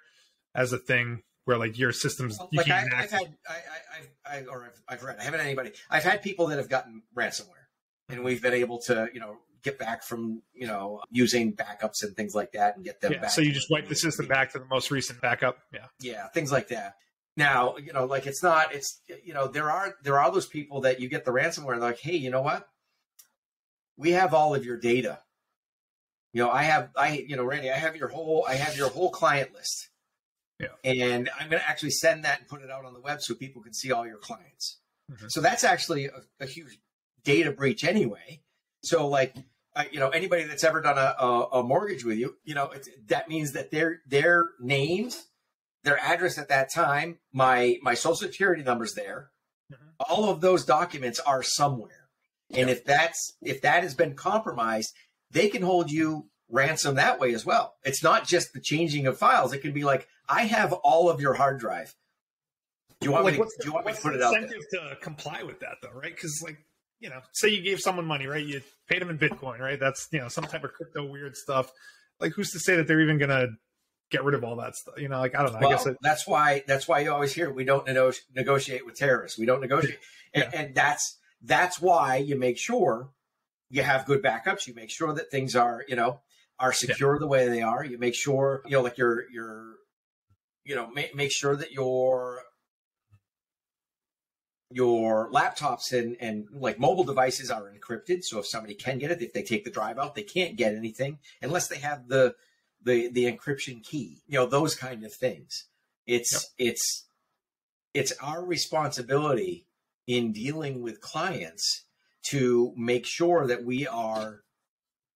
as 0.54 0.74
a 0.74 0.78
thing 0.78 1.24
where 1.46 1.58
like 1.58 1.78
your 1.78 1.92
systems 1.92 2.38
you 2.52 2.58
like 2.58 2.68
can't 2.68 2.94
I, 2.94 3.04
I've 3.04 3.12
had 3.12 3.36
I, 3.48 3.54
I, 3.54 4.36
I, 4.36 4.40
I 4.40 4.46
or 4.46 4.66
I've, 4.66 4.82
I've 4.88 5.04
read 5.04 5.18
I 5.20 5.24
haven't 5.24 5.40
had 5.40 5.48
anybody 5.48 5.72
I've 5.90 6.04
had 6.04 6.22
people 6.22 6.48
that 6.48 6.58
have 6.58 6.70
gotten 6.70 7.04
ransomware. 7.16 7.68
And 8.10 8.18
mm-hmm. 8.18 8.26
we've 8.26 8.42
been 8.42 8.54
able 8.54 8.80
to 8.84 9.10
you 9.14 9.20
know 9.20 9.38
get 9.64 9.78
back 9.80 10.04
from 10.04 10.42
you 10.54 10.68
know 10.68 11.02
using 11.12 11.54
backups 11.54 12.04
and 12.04 12.16
things 12.16 12.34
like 12.36 12.52
that 12.54 12.76
and 12.76 12.86
get 12.86 13.00
them 13.02 13.14
Yeah, 13.14 13.20
back 13.22 13.30
so 13.32 13.42
you 13.42 13.52
just 13.52 13.70
wipe 13.70 13.88
the 13.88 13.96
system 13.96 14.28
back 14.28 14.52
to 14.54 14.60
the 14.60 14.66
most 14.66 14.92
recent 14.92 15.22
backup. 15.22 15.58
Yeah. 15.74 15.86
yeah 16.00 16.28
things 16.30 16.52
like 16.52 16.68
that 16.70 16.96
now 17.38 17.78
you 17.78 17.94
know 17.94 18.06
like 18.06 18.28
it's 18.28 18.44
not 18.44 18.74
it's 18.74 19.00
you 19.24 19.34
know 19.34 19.48
there 19.48 19.70
are 19.72 19.96
there 20.04 20.20
are 20.20 20.32
those 20.32 20.48
people 20.48 20.82
that 20.82 21.00
you 21.00 21.08
get 21.10 21.26
the 21.26 21.32
ransomware 21.32 21.80
like 21.80 22.00
hey 22.00 22.16
you 22.16 22.30
know 22.30 22.42
what 22.42 22.68
we 23.98 24.12
have 24.12 24.34
all 24.34 24.54
of 24.56 24.66
your 24.66 24.78
data 24.78 25.20
you 26.34 26.42
know 26.44 26.50
i 26.50 26.64
have 26.64 26.90
i 26.98 27.24
you 27.28 27.36
know 27.36 27.44
randy 27.44 27.70
i 27.72 27.78
have 27.78 27.96
your 27.96 28.08
whole 28.10 28.46
i 28.48 28.56
have 28.56 28.76
your 28.76 28.90
whole 28.90 29.10
client 29.12 29.54
list 29.54 29.90
Yeah. 30.60 30.68
and 30.84 31.30
i'm 31.40 31.50
going 31.50 31.62
to 31.62 31.70
actually 31.70 31.92
send 31.92 32.26
that 32.26 32.40
and 32.40 32.48
put 32.48 32.62
it 32.62 32.70
out 32.70 32.86
on 32.86 32.94
the 32.94 33.00
web 33.02 33.20
so 33.22 33.34
people 33.36 33.62
can 33.62 33.74
see 33.74 33.92
all 33.92 34.06
your 34.08 34.18
clients 34.18 34.78
Mhm. 35.12 35.30
so 35.30 35.42
that's 35.42 35.64
actually 35.66 36.06
a, 36.06 36.22
a 36.40 36.46
huge 36.46 36.80
data 37.24 37.52
breach 37.52 37.84
anyway 37.84 38.42
so 38.84 39.08
like 39.08 39.36
I, 39.76 39.88
you 39.92 40.00
know 40.00 40.10
anybody 40.10 40.44
that's 40.44 40.64
ever 40.64 40.82
done 40.82 40.98
a, 40.98 41.16
a, 41.24 41.48
a 41.60 41.64
mortgage 41.64 42.04
with 42.04 42.18
you 42.18 42.36
you 42.44 42.56
know 42.56 42.70
it's, 42.72 42.90
that 43.08 43.30
means 43.30 43.54
that 43.54 43.72
their 43.72 44.02
their 44.08 44.50
names 44.60 45.26
their 45.84 45.98
address 46.00 46.38
at 46.38 46.50
that 46.50 46.70
time 46.74 47.20
my 47.32 47.78
my 47.82 47.94
social 47.94 48.16
security 48.16 48.64
number's 48.64 48.94
there 48.94 49.30
Mhm. 49.72 49.78
all 50.10 50.30
of 50.30 50.42
those 50.42 50.66
documents 50.66 51.20
are 51.20 51.42
somewhere 51.44 52.10
and 52.54 52.70
if 52.70 52.84
that's 52.84 53.34
if 53.42 53.62
that 53.62 53.84
has 53.84 53.96
been 53.96 54.16
compromised 54.16 54.94
they 55.30 55.48
can 55.48 55.62
hold 55.62 55.90
you 55.90 56.28
ransom 56.50 56.96
that 56.96 57.20
way 57.20 57.34
as 57.34 57.46
well 57.46 57.76
it's 57.86 58.04
not 58.04 58.28
just 58.28 58.52
the 58.54 58.60
changing 58.60 59.08
of 59.08 59.18
files 59.18 59.54
it 59.54 59.60
can 59.62 59.72
be 59.72 59.86
like 59.86 60.10
i 60.28 60.44
have 60.44 60.74
all 60.74 61.10
of 61.10 61.22
your 61.22 61.36
hard 61.36 61.58
drive 61.60 61.96
do 63.00 63.08
you 63.08 63.14
want 63.14 63.24
like, 63.24 63.34
me 63.34 63.38
to, 63.38 63.40
what's 63.44 63.56
do 63.58 63.68
you 63.68 63.74
want 63.74 63.86
me 63.86 63.94
to 63.94 64.02
put 64.02 64.12
the 64.14 64.20
it 64.20 64.24
out 64.24 64.32
there? 64.34 64.44
incentive 64.44 64.64
to 64.92 64.96
comply 65.02 65.42
with 65.42 65.60
that, 65.62 65.78
though, 65.82 65.90
right? 65.92 66.14
Because, 66.14 66.40
like, 66.46 66.64
you 67.02 67.10
know, 67.10 67.20
say 67.34 67.50
you 67.50 67.62
gave 67.62 67.80
someone 67.82 68.06
money, 68.06 68.28
right? 68.28 68.46
You 68.46 68.62
paid 68.88 69.02
them 69.02 69.10
in 69.10 69.18
Bitcoin, 69.18 69.60
right? 69.60 69.80
That's 69.80 70.08
you 70.12 70.20
know 70.20 70.30
some 70.30 70.46
type 70.46 70.64
of 70.64 70.72
crypto 70.74 71.04
weird 71.06 71.36
stuff. 71.36 71.72
Like, 72.20 72.32
who's 72.34 72.52
to 72.52 72.60
say 72.60 72.78
that 72.78 72.88
they're 72.88 73.02
even 73.02 73.18
gonna 73.18 73.48
get 74.12 74.24
rid 74.24 74.36
of 74.36 74.44
all 74.44 74.56
that 74.58 74.76
stuff? 74.76 74.94
You 74.98 75.10
know, 75.10 75.20
like 75.20 75.36
I 75.36 75.44
don't 75.44 75.52
know. 75.54 75.58
I 75.60 75.62
Well, 75.62 75.72
guess 75.72 75.86
it, 75.88 75.98
that's 76.02 76.28
why 76.28 76.64
that's 76.68 76.88
why 76.88 77.00
you 77.00 77.12
always 77.12 77.34
hear 77.34 77.52
we 77.52 77.66
don't 77.66 77.86
nego- 77.88 78.14
negotiate 78.36 78.86
with 78.86 78.96
terrorists. 78.96 79.38
We 79.38 79.46
don't 79.46 79.62
negotiate, 79.62 80.00
Yeah. 80.36 80.44
and, 80.46 80.54
and 80.54 80.76
that's 80.76 81.18
that's 81.42 81.82
why 81.82 82.18
you 82.18 82.38
make 82.38 82.58
sure 82.60 83.10
you 83.70 83.82
have 83.84 84.06
good 84.06 84.22
backups. 84.22 84.68
You 84.68 84.76
make 84.76 84.92
sure 84.92 85.14
that 85.14 85.32
things 85.32 85.56
are 85.56 85.84
you 85.88 85.96
know 85.96 86.20
are 86.60 86.72
secure 86.72 87.18
the 87.18 87.28
way 87.28 87.48
they 87.48 87.64
are. 87.64 87.84
You 87.84 87.98
make 87.98 88.14
sure 88.16 88.62
you 88.66 88.74
know 88.74 88.82
like 88.82 88.98
your 89.00 89.28
your 89.32 89.74
you 90.64 90.76
know 90.76 90.88
make 90.92 91.16
make 91.16 91.32
sure 91.32 91.56
that 91.56 91.72
your 91.72 92.42
your 94.74 95.30
laptops 95.32 95.92
and 95.92 96.18
and 96.20 96.48
like 96.54 96.80
mobile 96.80 97.04
devices 97.04 97.50
are 97.52 97.72
encrypted 97.72 98.24
so 98.24 98.40
if 98.40 98.48
somebody 98.48 98.74
can 98.74 98.98
get 98.98 99.12
it 99.12 99.22
if 99.22 99.34
they 99.34 99.44
take 99.44 99.64
the 99.64 99.72
drive 99.72 99.98
out 99.98 100.16
they 100.16 100.24
can't 100.24 100.56
get 100.56 100.76
anything 100.76 101.20
unless 101.42 101.68
they 101.68 101.78
have 101.78 102.08
the 102.08 102.36
the 102.84 103.10
the 103.10 103.32
encryption 103.32 103.84
key 103.84 104.22
you 104.28 104.38
know 104.38 104.46
those 104.46 104.76
kind 104.76 105.04
of 105.04 105.14
things 105.14 105.66
it's 106.06 106.54
it's 106.58 107.06
it's 107.94 108.14
our 108.22 108.44
responsibility 108.44 109.66
in 110.08 110.32
dealing 110.32 110.82
with 110.82 111.02
clients 111.02 111.86
to 112.24 112.74
make 112.78 113.06
sure 113.06 113.48
that 113.48 113.64
we 113.64 113.88
are 113.88 114.42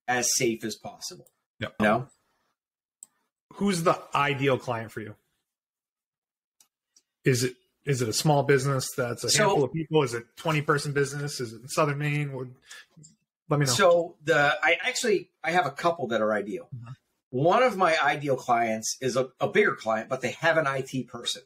as 0.07 0.29
safe 0.35 0.63
as 0.63 0.75
possible 0.75 1.27
yeah. 1.59 1.69
you 1.79 1.85
know 1.85 2.07
who's 3.55 3.83
the 3.83 3.99
ideal 4.13 4.57
client 4.57 4.91
for 4.91 5.01
you? 5.01 5.15
Is 7.23 7.43
it 7.43 7.55
is 7.85 8.01
it 8.01 8.09
a 8.09 8.13
small 8.13 8.43
business 8.43 8.89
that's 8.95 9.23
a 9.23 9.29
So- 9.29 9.43
handful 9.47 9.63
of 9.65 9.73
people? 9.73 10.03
Is 10.03 10.13
it 10.13 10.25
twenty 10.35 10.61
person 10.61 10.91
business? 10.93 11.39
Is 11.39 11.53
it 11.53 11.61
in 11.61 11.67
Southern 11.67 11.97
Maine? 11.99 12.33
Would 12.33 12.53
Let 13.49 13.59
me 13.59 13.65
know. 13.67 13.71
So 13.71 14.15
the 14.23 14.57
I 14.63 14.77
actually 14.81 15.29
I 15.43 15.51
have 15.51 15.65
a 15.65 15.71
couple 15.71 16.07
that 16.07 16.21
are 16.21 16.33
ideal. 16.33 16.67
Mhm. 16.75 16.95
One 17.29 17.63
of 17.63 17.75
my 17.77 17.97
ideal 18.01 18.37
clients 18.37 18.97
is 19.01 19.15
a, 19.15 19.29
a 19.39 19.47
bigger 19.47 19.75
client, 19.75 20.09
but 20.09 20.21
they 20.21 20.31
have 20.31 20.57
an 20.57 20.65
IT 20.67 21.03
person, 21.07 21.43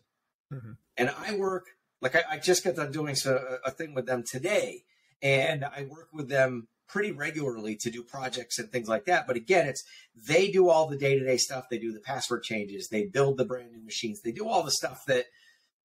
Mhm. 0.53 0.77
and 0.97 1.09
I 1.09 1.35
work 1.35 1.65
like 2.01 2.15
I, 2.15 2.23
I 2.29 2.37
just 2.37 2.63
got 2.63 2.75
done 2.75 2.91
doing 2.91 3.15
so, 3.15 3.59
a 3.65 3.71
thing 3.71 3.93
with 3.93 4.05
them 4.05 4.23
today, 4.23 4.85
and 5.21 5.65
I 5.65 5.83
work 5.89 6.07
with 6.13 6.29
them 6.29 6.67
pretty 6.87 7.11
regularly 7.11 7.75
to 7.75 7.91
do 7.91 8.01
projects 8.01 8.57
and 8.57 8.71
things 8.71 8.87
like 8.87 9.05
that. 9.05 9.27
But 9.27 9.35
again, 9.35 9.67
it's 9.67 9.83
they 10.15 10.49
do 10.49 10.69
all 10.69 10.87
the 10.87 10.95
day 10.97 11.19
to 11.19 11.25
day 11.25 11.37
stuff. 11.37 11.65
They 11.69 11.77
do 11.77 11.91
the 11.91 11.99
password 11.99 12.43
changes. 12.43 12.87
They 12.87 13.05
build 13.05 13.37
the 13.37 13.45
brand 13.45 13.71
new 13.73 13.81
machines. 13.83 14.21
They 14.21 14.31
do 14.31 14.47
all 14.47 14.63
the 14.63 14.71
stuff 14.71 15.03
that 15.07 15.25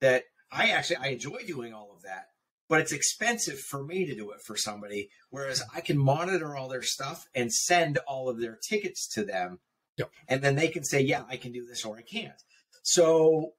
that 0.01 0.25
I 0.55 0.69
actually 0.71 0.97
I 0.97 1.09
enjoy 1.09 1.41
doing 1.47 1.75
all 1.75 1.91
of 1.95 2.03
that 2.03 2.29
but 2.69 2.81
it's 2.81 2.93
expensive 2.93 3.59
for 3.61 3.85
me 3.85 4.07
to 4.07 4.15
do 4.15 4.31
it 4.31 4.41
for 4.41 4.57
somebody. 4.57 5.11
Whereas 5.31 5.63
I 5.75 5.81
can 5.81 5.99
monitor 5.99 6.57
all 6.57 6.69
their 6.69 6.83
stuff 6.83 7.27
and 7.35 7.53
send 7.53 7.99
all 8.09 8.29
of 8.29 8.41
their 8.41 8.59
tickets 8.69 9.07
to 9.15 9.25
them, 9.25 9.61
Yep. 9.97 10.11
and 10.29 10.43
then 10.43 10.55
they 10.57 10.69
can 10.69 10.83
say, 10.85 11.01
"Yeah, 11.01 11.25
I 11.29 11.37
can 11.37 11.53
do 11.53 11.65
this," 11.67 11.85
or 11.85 11.99
"I 11.99 12.03
can't." 12.03 12.43
So, 12.83 13.55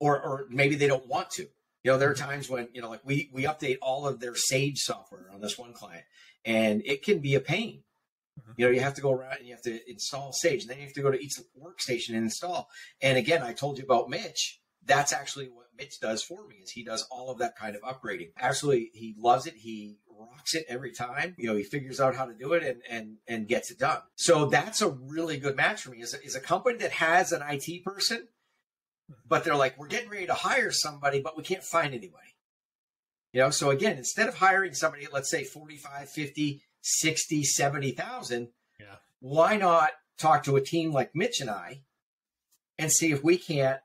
or 0.00 0.20
or 0.20 0.46
maybe 0.50 0.74
they 0.74 0.88
don't 0.88 1.06
want 1.06 1.30
to. 1.30 1.42
You 1.84 1.92
know, 1.92 1.98
there 1.98 2.10
are 2.10 2.14
times 2.14 2.48
when 2.48 2.68
you 2.72 2.82
know, 2.82 2.90
like 2.90 3.04
we 3.04 3.30
we 3.32 3.44
update 3.44 3.78
all 3.80 4.06
of 4.06 4.20
their 4.20 4.34
Sage 4.34 4.78
software 4.78 5.30
on 5.32 5.40
this 5.40 5.56
one 5.56 5.72
client, 5.72 6.04
and 6.44 6.82
it 6.84 7.02
can 7.04 7.20
be 7.20 7.34
a 7.34 7.40
pain. 7.40 7.84
Mhm. 8.40 8.54
You 8.58 8.66
know, 8.66 8.72
you 8.72 8.80
have 8.80 8.94
to 8.94 9.00
go 9.02 9.12
around 9.12 9.38
and 9.38 9.46
you 9.46 9.54
have 9.54 9.62
to 9.62 9.90
install 9.90 10.32
Sage, 10.32 10.62
and 10.62 10.70
then 10.70 10.78
you 10.78 10.84
have 10.84 10.94
to 10.94 11.02
go 11.02 11.10
to 11.10 11.20
each 11.20 11.34
workstation 11.58 12.10
and 12.10 12.24
install. 12.24 12.70
And 13.00 13.16
again, 13.16 13.42
I 13.42 13.52
told 13.52 13.78
you 13.78 13.84
about 13.84 14.10
Mitch. 14.10 14.60
That's 14.84 15.12
actually 15.12 15.46
what 15.48 15.66
Mitch 15.78 16.00
does 16.00 16.22
for 16.22 16.46
me. 16.46 16.56
Is 16.56 16.70
he 16.70 16.82
does 16.84 17.06
all 17.10 17.30
of 17.30 17.38
that 17.38 17.56
kind 17.56 17.76
of 17.76 17.82
upgrading. 17.82 18.32
Absolutely, 18.38 18.90
he 18.94 19.14
loves 19.18 19.46
it. 19.46 19.54
He 19.54 19.96
rocks 20.08 20.54
it 20.54 20.66
every 20.68 20.92
time. 20.92 21.34
You 21.38 21.48
know, 21.48 21.56
he 21.56 21.62
figures 21.64 22.00
out 22.00 22.14
how 22.16 22.26
to 22.26 22.34
do 22.34 22.52
it 22.52 22.62
and 22.64 22.82
and 22.88 23.16
and 23.28 23.48
gets 23.48 23.70
it 23.70 23.78
done. 23.78 24.00
So 24.16 24.46
that's 24.46 24.82
a 24.82 24.88
really 24.90 25.38
good 25.38 25.56
match 25.56 25.82
for 25.82 25.90
me. 25.90 26.00
Is 26.02 26.14
a, 26.14 26.22
is 26.24 26.34
a 26.36 26.40
company 26.40 26.78
that 26.78 26.92
has 26.92 27.32
an 27.32 27.42
IT 27.48 27.84
person, 27.84 28.28
but 29.28 29.44
they're 29.44 29.56
like, 29.56 29.78
we're 29.78 29.86
getting 29.88 30.10
ready 30.10 30.26
to 30.26 30.34
hire 30.34 30.70
somebody, 30.72 31.20
but 31.20 31.36
we 31.36 31.42
can't 31.42 31.64
find 31.64 31.94
anybody. 31.94 32.34
You 33.32 33.40
know, 33.40 33.50
so 33.50 33.70
again, 33.70 33.96
instead 33.96 34.28
of 34.28 34.34
hiring 34.36 34.74
somebody 34.74 35.06
let's 35.12 35.30
say 35.30 35.44
45, 35.44 36.10
50, 36.10 36.62
60, 36.82 37.42
70,000, 37.44 38.48
Yeah. 38.78 38.86
why 39.20 39.56
not 39.56 39.92
talk 40.18 40.42
to 40.44 40.56
a 40.56 40.60
team 40.60 40.92
like 40.92 41.14
Mitch 41.14 41.40
and 41.40 41.48
I 41.48 41.82
and 42.78 42.92
see 42.92 43.10
if 43.12 43.24
we 43.24 43.38
can't 43.38 43.80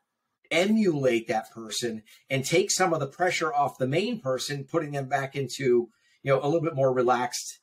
emulate 0.52 1.28
that 1.28 1.52
person 1.52 2.04
and 2.30 2.44
take 2.44 2.72
some 2.72 2.94
of 2.94 3.00
the 3.00 3.08
pressure 3.08 3.54
off 3.54 3.78
the 3.78 3.88
main 3.88 4.20
person, 4.20 4.64
putting 4.64 4.92
them 4.92 5.08
back 5.08 5.36
into, 5.36 5.90
you 6.24 6.32
know, 6.32 6.40
a 6.42 6.46
little 6.46 6.62
bit 6.62 6.76
more 6.76 6.94
relaxed, 6.94 7.60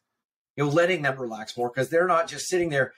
you 0.57 0.65
know, 0.65 0.71
letting 0.71 1.03
them 1.03 1.19
relax 1.19 1.57
more 1.57 1.71
because 1.71 1.91
they're 1.91 2.07
not 2.07 2.29
just 2.29 2.49
sitting 2.49 2.71
there 2.71 2.93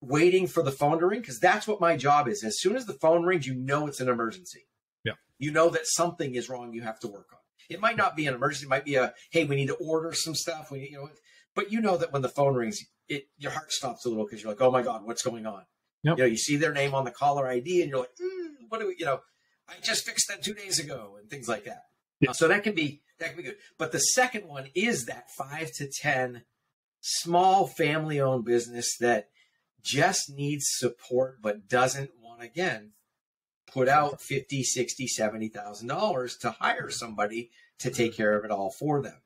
waiting 0.00 0.46
for 0.46 0.62
the 0.62 0.72
phone 0.72 0.98
to 0.98 1.06
ring 1.06 1.20
because 1.20 1.38
that's 1.38 1.68
what 1.68 1.80
my 1.80 1.96
job 1.96 2.28
is. 2.28 2.42
As 2.42 2.60
soon 2.60 2.76
as 2.76 2.86
the 2.86 2.94
phone 2.94 3.24
rings, 3.24 3.46
you 3.46 3.54
know 3.54 3.86
it's 3.86 4.00
an 4.00 4.08
emergency. 4.08 4.66
Yeah. 5.04 5.12
You 5.38 5.52
know 5.52 5.70
that 5.70 5.86
something 5.86 6.34
is 6.34 6.48
wrong 6.48 6.72
you 6.72 6.82
have 6.82 7.00
to 7.00 7.08
work 7.08 7.28
on. 7.32 7.38
It 7.70 7.80
might 7.80 7.96
not 7.96 8.16
be 8.16 8.26
an 8.26 8.34
emergency, 8.34 8.66
it 8.66 8.70
might 8.70 8.84
be 8.84 8.96
a 8.96 9.14
hey, 9.30 9.44
we 9.44 9.56
need 9.56 9.68
to 9.68 9.74
order 9.74 10.12
some 10.12 10.34
stuff. 10.34 10.70
We 10.70 10.88
you 10.90 10.98
know 10.98 11.08
but 11.54 11.70
you 11.70 11.80
know 11.80 11.96
that 11.96 12.12
when 12.12 12.22
the 12.22 12.28
phone 12.28 12.54
rings, 12.54 12.84
it 13.08 13.28
your 13.38 13.52
heart 13.52 13.72
stops 13.72 14.04
a 14.04 14.08
little 14.08 14.24
because 14.24 14.42
you're 14.42 14.52
like, 14.52 14.60
oh 14.60 14.70
my 14.70 14.82
God, 14.82 15.04
what's 15.04 15.22
going 15.22 15.46
on? 15.46 15.64
Yep. 16.02 16.18
You 16.18 16.24
know, 16.24 16.28
you 16.28 16.36
see 16.36 16.56
their 16.56 16.72
name 16.72 16.94
on 16.94 17.04
the 17.04 17.10
caller 17.10 17.46
ID 17.46 17.82
and 17.82 17.90
you're 17.90 18.00
like, 18.00 18.16
mm, 18.20 18.51
what 18.68 18.80
do 18.80 18.88
we, 18.88 18.96
you 18.98 19.04
know, 19.04 19.20
I 19.68 19.74
just 19.82 20.04
fixed 20.04 20.28
that 20.28 20.42
two 20.42 20.54
days 20.54 20.78
ago 20.78 21.16
and 21.18 21.30
things 21.30 21.48
like 21.48 21.64
that. 21.64 21.84
Yeah. 22.20 22.32
So 22.32 22.48
that 22.48 22.62
can 22.62 22.74
be 22.74 23.02
that 23.18 23.28
can 23.28 23.36
be 23.36 23.42
good. 23.42 23.56
But 23.78 23.92
the 23.92 23.98
second 23.98 24.46
one 24.46 24.68
is 24.74 25.06
that 25.06 25.30
five 25.30 25.70
to 25.76 25.88
ten 25.88 26.42
small 27.00 27.66
family 27.66 28.20
owned 28.20 28.44
business 28.44 28.96
that 28.98 29.28
just 29.82 30.30
needs 30.30 30.64
support 30.68 31.42
but 31.42 31.68
doesn't 31.68 32.10
want 32.22 32.42
again 32.42 32.92
put 33.66 33.88
out 33.88 34.20
50 34.20 34.62
60 34.62 35.08
70000 35.08 35.88
dollars 35.88 36.36
to 36.36 36.50
hire 36.52 36.90
somebody 36.90 37.50
to 37.80 37.90
take 37.90 38.12
mm-hmm. 38.12 38.16
care 38.18 38.38
of 38.38 38.44
it 38.44 38.52
all 38.52 38.70
for 38.70 39.02
them 39.02 39.20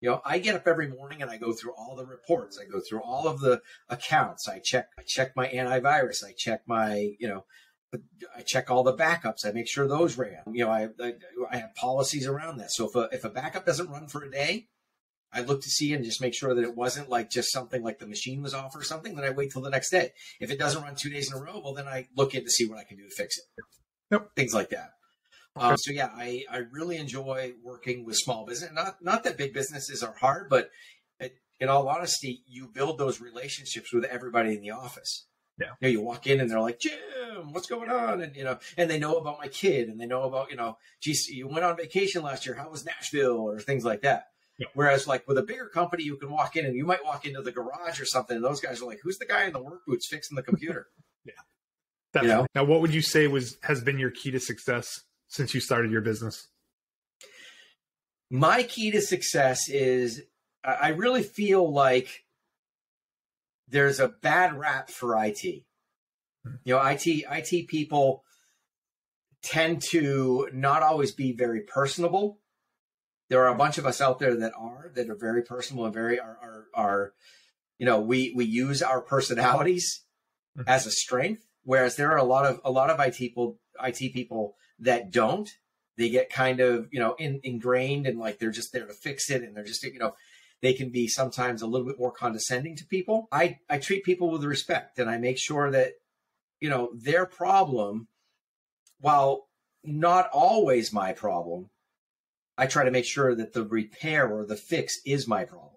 you 0.00 0.08
know 0.08 0.22
i 0.24 0.38
get 0.38 0.54
up 0.54 0.68
every 0.68 0.86
morning 0.86 1.20
and 1.20 1.30
i 1.30 1.36
go 1.36 1.52
through 1.52 1.72
all 1.72 1.96
the 1.96 2.06
reports 2.06 2.56
i 2.56 2.64
go 2.64 2.80
through 2.88 3.02
all 3.02 3.26
of 3.26 3.40
the 3.40 3.60
accounts 3.88 4.48
i 4.48 4.60
check 4.60 4.88
i 4.96 5.02
check 5.04 5.34
my 5.34 5.48
antivirus 5.48 6.24
i 6.24 6.32
check 6.36 6.62
my 6.66 7.14
you 7.18 7.26
know 7.26 7.44
I 8.36 8.42
check 8.42 8.70
all 8.70 8.82
the 8.82 8.94
backups. 8.94 9.44
I 9.46 9.52
make 9.52 9.68
sure 9.68 9.86
those 9.86 10.16
ran. 10.16 10.42
You 10.52 10.64
know, 10.64 10.70
I 10.70 10.88
I, 11.00 11.14
I 11.50 11.56
have 11.58 11.74
policies 11.74 12.26
around 12.26 12.58
that. 12.58 12.72
So 12.72 12.88
if 12.88 12.94
a 12.94 13.08
if 13.14 13.24
a 13.24 13.30
backup 13.30 13.66
doesn't 13.66 13.90
run 13.90 14.08
for 14.08 14.22
a 14.22 14.30
day, 14.30 14.68
I 15.32 15.40
look 15.40 15.62
to 15.62 15.70
see 15.70 15.92
and 15.92 16.04
just 16.04 16.20
make 16.20 16.34
sure 16.34 16.54
that 16.54 16.62
it 16.62 16.76
wasn't 16.76 17.08
like 17.08 17.30
just 17.30 17.52
something 17.52 17.82
like 17.82 17.98
the 17.98 18.06
machine 18.06 18.42
was 18.42 18.54
off 18.54 18.76
or 18.76 18.82
something. 18.82 19.14
Then 19.14 19.24
I 19.24 19.30
wait 19.30 19.52
till 19.52 19.62
the 19.62 19.70
next 19.70 19.90
day. 19.90 20.12
If 20.40 20.50
it 20.50 20.58
doesn't 20.58 20.82
run 20.82 20.94
two 20.94 21.10
days 21.10 21.32
in 21.32 21.38
a 21.38 21.42
row, 21.42 21.60
well, 21.62 21.74
then 21.74 21.88
I 21.88 22.08
look 22.16 22.34
in 22.34 22.44
to 22.44 22.50
see 22.50 22.66
what 22.68 22.78
I 22.78 22.84
can 22.84 22.96
do 22.96 23.04
to 23.04 23.14
fix 23.14 23.38
it. 23.38 23.44
Yep. 24.10 24.34
Things 24.36 24.54
like 24.54 24.70
that. 24.70 24.90
Um, 25.56 25.76
so 25.76 25.92
yeah, 25.92 26.10
I, 26.14 26.44
I 26.50 26.62
really 26.70 26.96
enjoy 26.96 27.52
working 27.62 28.04
with 28.04 28.16
small 28.16 28.46
business. 28.46 28.70
Not 28.72 28.96
not 29.02 29.24
that 29.24 29.36
big 29.36 29.52
businesses 29.52 30.02
are 30.02 30.14
hard, 30.18 30.48
but 30.48 30.70
it, 31.20 31.36
in 31.60 31.68
all 31.68 31.88
honesty, 31.88 32.42
you 32.46 32.68
build 32.72 32.98
those 32.98 33.20
relationships 33.20 33.92
with 33.92 34.04
everybody 34.04 34.54
in 34.54 34.62
the 34.62 34.70
office. 34.70 35.26
Yeah. 35.58 35.66
You 35.80 35.88
know, 35.88 35.88
you 35.88 36.00
walk 36.00 36.26
in 36.26 36.40
and 36.40 36.50
they're 36.50 36.60
like, 36.60 36.80
Jim, 36.80 37.52
what's 37.52 37.66
going 37.66 37.90
on? 37.90 38.22
And 38.22 38.34
you 38.34 38.44
know, 38.44 38.58
and 38.76 38.90
they 38.90 38.98
know 38.98 39.16
about 39.16 39.38
my 39.38 39.48
kid 39.48 39.88
and 39.88 40.00
they 40.00 40.06
know 40.06 40.22
about, 40.22 40.50
you 40.50 40.56
know, 40.56 40.78
geez, 41.00 41.28
you 41.28 41.46
went 41.48 41.64
on 41.64 41.76
vacation 41.76 42.22
last 42.22 42.46
year. 42.46 42.54
How 42.54 42.70
was 42.70 42.84
Nashville 42.84 43.38
or 43.38 43.60
things 43.60 43.84
like 43.84 44.02
that? 44.02 44.28
Yeah. 44.58 44.68
Whereas 44.74 45.06
like 45.06 45.26
with 45.28 45.38
a 45.38 45.42
bigger 45.42 45.66
company, 45.66 46.04
you 46.04 46.16
can 46.16 46.30
walk 46.30 46.56
in 46.56 46.66
and 46.66 46.74
you 46.74 46.84
might 46.84 47.04
walk 47.04 47.26
into 47.26 47.42
the 47.42 47.52
garage 47.52 48.00
or 48.00 48.04
something, 48.04 48.36
and 48.36 48.44
those 48.44 48.60
guys 48.60 48.82
are 48.82 48.86
like, 48.86 49.00
Who's 49.02 49.18
the 49.18 49.26
guy 49.26 49.44
in 49.44 49.52
the 49.52 49.62
work 49.62 49.84
boots 49.86 50.06
fixing 50.06 50.36
the 50.36 50.42
computer? 50.42 50.88
Definitely. 52.12 52.30
You 52.30 52.42
know? 52.42 52.46
Now, 52.54 52.64
what 52.64 52.80
would 52.80 52.94
you 52.94 53.02
say 53.02 53.26
was 53.26 53.56
has 53.62 53.82
been 53.82 53.98
your 53.98 54.10
key 54.10 54.30
to 54.32 54.40
success 54.40 55.02
since 55.28 55.54
you 55.54 55.60
started 55.60 55.90
your 55.90 56.02
business? 56.02 56.48
my 58.32 58.62
key 58.62 58.90
to 58.90 59.00
success 59.02 59.68
is 59.68 60.22
I 60.64 60.88
really 60.88 61.22
feel 61.22 61.70
like 61.70 62.24
there's 63.72 63.98
a 63.98 64.08
bad 64.08 64.58
rap 64.58 64.90
for 64.90 65.16
IT. 65.24 65.42
You 65.44 65.64
know, 66.74 66.82
IT 66.82 67.06
IT 67.06 67.68
people 67.68 68.22
tend 69.42 69.82
to 69.90 70.48
not 70.52 70.82
always 70.82 71.12
be 71.12 71.32
very 71.32 71.60
personable. 71.62 72.38
There 73.28 73.44
are 73.44 73.52
a 73.52 73.56
bunch 73.56 73.78
of 73.78 73.86
us 73.86 74.00
out 74.00 74.18
there 74.18 74.36
that 74.36 74.52
are 74.56 74.90
that 74.94 75.08
are 75.08 75.16
very 75.16 75.42
personable 75.42 75.84
and 75.86 75.94
very 75.94 76.20
are 76.20 76.38
are, 76.42 76.66
are 76.74 77.12
you 77.78 77.86
know 77.86 78.00
we 78.00 78.32
we 78.36 78.44
use 78.44 78.82
our 78.82 79.00
personalities 79.00 80.04
Mhm. 80.56 80.64
as 80.66 80.84
a 80.86 80.90
strength, 80.90 81.46
whereas 81.62 81.96
there 81.96 82.12
are 82.12 82.18
a 82.18 82.24
lot 82.24 82.44
of 82.44 82.60
a 82.62 82.70
lot 82.70 82.90
of 82.90 83.00
IT 83.00 83.16
people 83.16 83.58
IT 83.82 84.12
people 84.12 84.54
that 84.78 85.10
don't 85.10 85.48
they 85.96 86.10
get 86.10 86.28
kind 86.30 86.60
of 86.60 86.88
you 86.92 87.00
know 87.00 87.14
in, 87.14 87.40
ingrained 87.42 88.06
and 88.06 88.18
like 88.18 88.38
they're 88.38 88.50
just 88.50 88.72
there 88.72 88.86
to 88.86 88.92
fix 88.92 89.30
it 89.30 89.42
and 89.42 89.56
they're 89.56 89.64
just 89.64 89.82
you 89.82 89.98
know 89.98 90.12
they 90.62 90.72
can 90.72 90.90
be 90.90 91.08
sometimes 91.08 91.60
a 91.60 91.66
little 91.66 91.86
bit 91.86 91.98
more 91.98 92.12
condescending 92.12 92.76
to 92.76 92.86
people 92.86 93.28
i 93.32 93.58
i 93.68 93.76
treat 93.78 94.04
people 94.04 94.30
with 94.30 94.44
respect 94.44 94.98
and 94.98 95.10
i 95.10 95.18
make 95.18 95.38
sure 95.38 95.70
that 95.70 95.92
you 96.60 96.70
know 96.70 96.90
their 96.94 97.26
problem 97.26 98.08
while 99.00 99.48
not 99.84 100.30
always 100.32 100.92
my 100.92 101.12
problem 101.12 101.68
i 102.56 102.66
try 102.66 102.84
to 102.84 102.90
make 102.90 103.04
sure 103.04 103.34
that 103.34 103.52
the 103.52 103.64
repair 103.64 104.28
or 104.28 104.46
the 104.46 104.56
fix 104.56 105.00
is 105.04 105.28
my 105.28 105.44
problem 105.44 105.68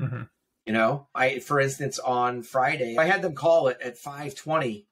Mhm. 0.00 0.28
you 0.66 0.72
know 0.72 1.06
i 1.14 1.38
for 1.38 1.60
instance 1.60 1.98
on 1.98 2.42
friday 2.42 2.96
i 2.98 3.04
had 3.04 3.22
them 3.22 3.34
call 3.34 3.68
it 3.68 3.78
at 3.82 3.98
520 3.98 4.86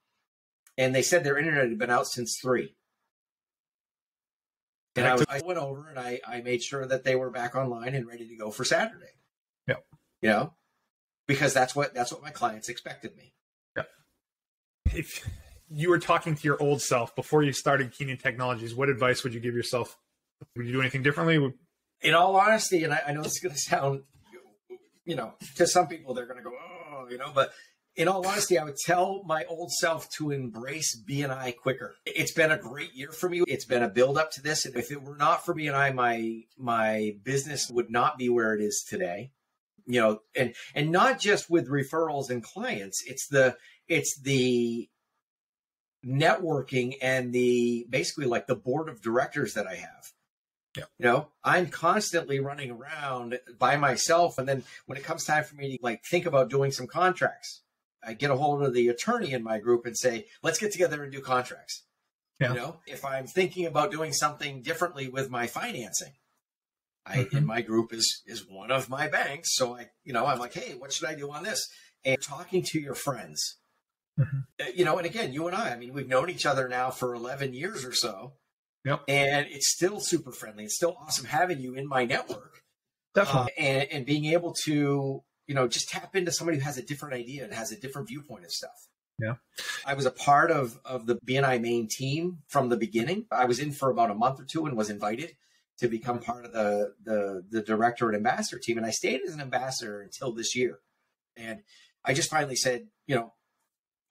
and 0.76 0.94
they 0.94 1.03
said 1.03 1.24
their 1.24 1.38
internet 1.38 1.68
had 1.68 1.79
been 1.79 1.90
out 1.90 2.07
since 2.07 2.38
3 2.40 2.74
and 4.96 5.07
I, 5.07 5.14
was, 5.14 5.24
I 5.29 5.40
went 5.44 5.59
over 5.59 5.88
and 5.88 5.98
I, 5.98 6.20
I 6.26 6.40
made 6.42 6.62
sure 6.62 6.85
that 6.85 7.05
they 7.05 7.14
were 7.16 7.31
back 7.31 7.55
online 7.55 7.94
and 7.94 8.07
ready 8.07 8.29
to 8.29 8.37
go 8.37 8.50
for 8.50 8.64
Saturday. 8.64 9.19
Yep. 9.70 9.85
You 10.22 10.28
know, 10.28 10.54
because 11.26 11.54
that's 11.54 11.74
what 11.74 11.94
that's 11.94 12.12
what 12.12 12.22
my 12.22 12.30
clients 12.30 12.68
expected 12.68 13.16
me. 13.16 13.33
Yeah. 13.76 13.85
If 14.92 15.28
you 15.70 15.88
were 15.88 15.98
talking 15.98 16.35
to 16.35 16.42
your 16.42 16.61
old 16.61 16.83
self 16.83 17.14
before 17.14 17.42
you 17.42 17.52
started 17.52 17.92
Keenan 17.92 18.18
Technologies, 18.18 18.74
what 18.74 18.88
advice 18.88 19.22
would 19.22 19.33
you 19.33 19.40
give 19.40 19.54
yourself? 19.54 19.96
Would 20.56 20.66
you 20.66 20.72
do 20.72 20.80
anything 20.80 21.02
differently? 21.02 21.54
In 22.02 22.14
all 22.14 22.37
honesty, 22.37 22.85
and 22.85 22.92
I, 22.92 23.00
I 23.09 23.12
know 23.12 23.22
this 23.22 23.33
is 23.33 23.40
going 23.40 23.54
to 23.54 23.61
sound, 23.61 24.02
you 25.04 25.16
know, 25.16 25.35
to 25.56 25.66
some 25.66 25.87
people 25.87 26.14
they're 26.14 26.26
going 26.26 26.38
to 26.38 26.42
go, 26.42 26.52
oh, 26.52 27.06
you 27.11 27.18
know, 27.18 27.30
but 27.35 27.52
in 27.96 28.09
all 28.09 28.26
honesty, 28.26 28.59
I 28.59 28.64
would 28.64 28.76
tell 28.76 29.22
my 29.24 29.44
old 29.44 29.70
self 29.72 30.09
to 30.16 30.30
embrace 30.30 30.98
BNI 31.09 31.56
quicker. 31.56 31.94
It's 32.06 32.33
been 32.33 32.50
a 32.50 32.59
great 32.59 32.94
year 32.94 33.12
for 33.12 33.28
me. 33.28 33.42
It's 33.46 33.64
been 33.64 33.83
a 33.83 33.88
build 33.88 34.16
up 34.16 34.30
to 34.33 34.42
this. 34.42 34.64
And 34.64 34.76
if 34.76 34.90
it 34.90 35.02
were 35.02 35.16
not 35.16 35.44
for 35.44 35.54
BNI, 35.54 35.94
my 35.94 36.42
my 36.56 37.16
business 37.22 37.68
would 37.70 37.90
not 37.90 38.16
be 38.16 38.28
where 38.28 38.54
it 38.54 38.62
is 38.62 38.85
today. 38.88 39.33
You 39.92 40.00
know, 40.00 40.20
and 40.37 40.55
and 40.74 40.90
not 40.90 41.18
just 41.18 41.50
with 41.50 41.68
referrals 41.68 42.31
and 42.31 42.42
clients. 42.42 43.03
It's 43.07 43.26
the 43.29 43.57
it's 43.88 44.20
the 44.20 44.88
networking 46.05 46.94
and 47.03 47.33
the 47.33 47.87
basically 47.90 48.26
like 48.26 48.46
the 48.46 48.57
board 48.57 48.88
of 48.88 49.03
directors 49.03 49.55
that 49.55 49.66
I 49.66 49.76
have. 49.76 50.12
Yeah. 50.76 50.85
You 50.98 51.05
know, 51.07 51.29
I'm 51.42 51.66
constantly 51.66 52.38
running 52.38 52.70
around 52.70 53.38
by 53.59 53.76
myself. 53.76 54.38
And 54.38 54.48
then 54.48 54.62
when 54.87 54.96
it 54.96 55.05
comes 55.05 55.24
time 55.24 55.44
for 55.44 55.57
me 55.57 55.76
to 55.76 55.83
like 55.83 56.03
think 56.09 56.26
about 56.26 56.48
doing 56.48 56.70
some 56.70 56.87
contracts, 56.87 57.62
I 58.05 58.14
get 58.14 58.31
a 58.31 58.37
hold 58.37 58.62
of 58.62 58.72
the 58.72 58.88
attorney 58.88 59.33
in 59.33 59.42
my 59.42 59.59
group 59.59 59.85
and 59.85 59.96
say, 59.96 60.26
let's 60.42 60.59
get 60.59 60.72
together 60.72 61.03
and 61.03 61.12
do 61.12 61.20
contracts. 61.20 61.85
Yeah. 62.38 62.50
You 62.50 62.55
know, 62.55 62.76
if 62.87 63.05
I'm 63.05 63.26
thinking 63.26 63.66
about 63.66 63.90
doing 63.90 64.12
something 64.12 64.62
differently 64.62 65.09
with 65.09 65.29
my 65.29 65.46
financing, 65.46 66.12
I 67.07 67.25
Mhm. 67.25 67.35
in 67.39 67.47
my 67.47 67.63
group 67.63 67.93
is 67.93 68.23
is 68.27 68.47
one 68.49 68.71
of 68.71 68.89
my 68.89 69.09
banks. 69.09 69.55
So 69.55 69.77
I, 69.77 69.91
you 70.05 70.13
know, 70.13 70.27
I'm 70.27 70.39
like, 70.39 70.53
hey, 70.55 70.75
what 70.75 70.93
should 70.93 71.09
I 71.09 71.15
do 71.15 71.31
on 71.33 71.43
this? 71.45 71.67
And 72.05 72.21
talking 72.23 72.63
to 72.71 72.81
your 72.81 72.95
friends, 72.95 73.57
Mhm. 74.19 74.45
Uh, 74.61 74.65
you 74.75 74.85
know, 74.85 74.99
and 74.99 75.07
again, 75.07 75.33
you 75.33 75.47
and 75.47 75.57
I, 75.57 75.71
I 75.71 75.77
mean, 75.77 75.95
we've 75.95 76.09
known 76.09 76.29
each 76.29 76.45
other 76.45 76.69
now 76.69 76.91
for 76.91 77.15
11 77.15 77.55
years 77.55 77.85
or 77.85 77.93
so. 77.95 78.35
Yep. 78.85 79.05
And 79.09 79.47
it's 79.49 79.71
still 79.73 80.01
super 80.01 80.33
friendly. 80.33 80.65
It's 80.65 80.75
still 80.77 80.97
awesome 81.01 81.27
having 81.27 81.59
you 81.61 81.75
in 81.75 81.87
my 81.89 82.05
network 82.05 82.63
Definitely. 83.15 83.53
uh, 83.57 83.61
and, 83.63 83.93
and 83.93 84.07
being 84.07 84.27
able 84.27 84.53
to, 84.65 85.23
you 85.47 85.55
know, 85.55 85.69
just 85.69 85.89
tap 85.89 86.15
into 86.17 86.33
somebody 86.33 86.59
who 86.59 86.65
has 86.65 86.77
a 86.79 86.83
different 86.83 87.15
idea 87.15 87.45
and 87.45 87.55
has 87.55 87.73
a 87.73 87.79
different 87.81 88.09
viewpoint 88.09 88.45
of 88.45 88.51
stuff. 88.53 88.89
Yeah. 89.19 89.35
I 89.87 89.95
was 89.95 90.07
a 90.07 90.11
part 90.11 90.51
of, 90.51 90.79
of 90.85 91.07
the 91.07 91.17
BNI 91.27 91.61
Maine 91.61 91.89
team 91.91 92.39
from 92.49 92.69
the 92.71 92.77
beginning. 92.77 93.27
I 93.31 93.45
was 93.45 93.59
in 93.59 93.73
for 93.73 93.91
about 93.91 94.11
a 94.11 94.15
month 94.15 94.41
or 94.41 94.45
two 94.45 94.65
and 94.67 94.77
was 94.77 94.89
invited 94.91 95.37
to 95.81 95.88
become 95.88 96.21
part 96.21 96.45
of 96.45 96.53
the, 96.53 96.95
the, 97.03 97.43
the 97.51 97.62
director 97.62 98.07
and 98.07 98.16
ambassador 98.16 98.61
team. 98.62 98.77
And 98.77 98.87
I 98.87 98.90
stayed 98.90 99.23
as 99.27 99.35
an 99.35 99.40
ambassador 99.40 100.01
until 100.01 100.33
this 100.33 100.55
year. 100.55 100.79
And 101.37 101.61
I 102.05 102.14
just 102.14 102.31
finally 102.31 102.57
said, 102.57 102.88
you 103.07 103.16
know, 103.16 103.33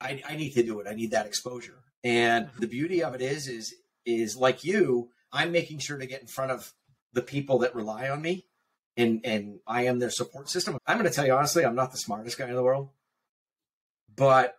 I, 0.00 0.22
I 0.28 0.36
need 0.36 0.50
to 0.54 0.62
do 0.62 0.80
it. 0.80 0.86
I 0.88 0.94
need 0.94 1.12
that 1.12 1.26
exposure. 1.26 1.82
And 2.02 2.46
mm-hmm. 2.46 2.60
the 2.60 2.66
beauty 2.66 3.02
of 3.02 3.14
it 3.14 3.22
is, 3.22 3.46
is, 3.46 3.74
is 4.04 4.36
like 4.36 4.64
you, 4.64 5.10
I'm 5.32 5.52
making 5.52 5.78
sure 5.78 5.98
to 5.98 6.06
get 6.06 6.20
in 6.20 6.26
front 6.26 6.50
of 6.50 6.72
the 7.12 7.22
people 7.22 7.58
that 7.60 7.74
rely 7.74 8.08
on 8.08 8.20
me 8.22 8.46
and, 8.96 9.20
and 9.24 9.60
I 9.66 9.84
am 9.84 9.98
their 9.98 10.10
support 10.10 10.48
system. 10.48 10.78
I'm 10.86 10.98
going 10.98 11.08
to 11.08 11.14
tell 11.14 11.26
you 11.26 11.34
honestly, 11.34 11.64
I'm 11.64 11.74
not 11.74 11.92
the 11.92 11.98
smartest 11.98 12.38
guy 12.38 12.48
in 12.48 12.54
the 12.54 12.62
world, 12.62 12.90
but 14.14 14.56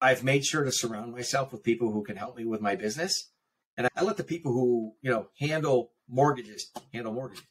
I've 0.00 0.24
made 0.24 0.44
sure 0.44 0.64
to 0.64 0.72
surround 0.72 1.12
myself 1.12 1.52
with 1.52 1.62
people 1.62 1.92
who 1.92 2.02
can 2.02 2.16
help 2.16 2.36
me 2.36 2.44
with 2.44 2.60
my 2.60 2.74
business. 2.74 3.30
And 3.76 3.88
I 3.94 4.02
let 4.02 4.16
the 4.16 4.24
people 4.24 4.52
who, 4.52 4.94
you 5.02 5.10
know, 5.10 5.28
handle 5.38 5.92
mortgages, 6.08 6.70
handle 6.92 7.12
mortgages. 7.12 7.44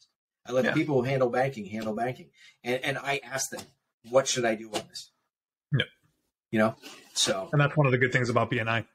I 0.45 0.51
let 0.51 0.65
Yeah. 0.65 0.73
people 0.73 0.95
who 1.01 1.03
handle 1.03 1.29
banking, 1.29 1.65
handle 1.65 1.93
banking. 1.95 2.29
And, 2.63 2.83
and 2.83 2.97
I 2.97 3.19
ask 3.23 3.49
them, 3.49 3.61
what 4.09 4.27
should 4.27 4.45
I 4.45 4.55
do 4.55 4.67
on 4.67 4.81
this? 4.87 5.11
Yep. 5.77 5.87
You 6.51 6.59
know, 6.59 6.75
so 7.13 7.49
and 7.51 7.59
that's 7.59 7.75
one 7.75 7.85
of 7.85 7.91
the 7.91 7.97
good 7.97 8.11
things 8.13 8.29
about 8.29 8.51
BNI. 8.51 8.85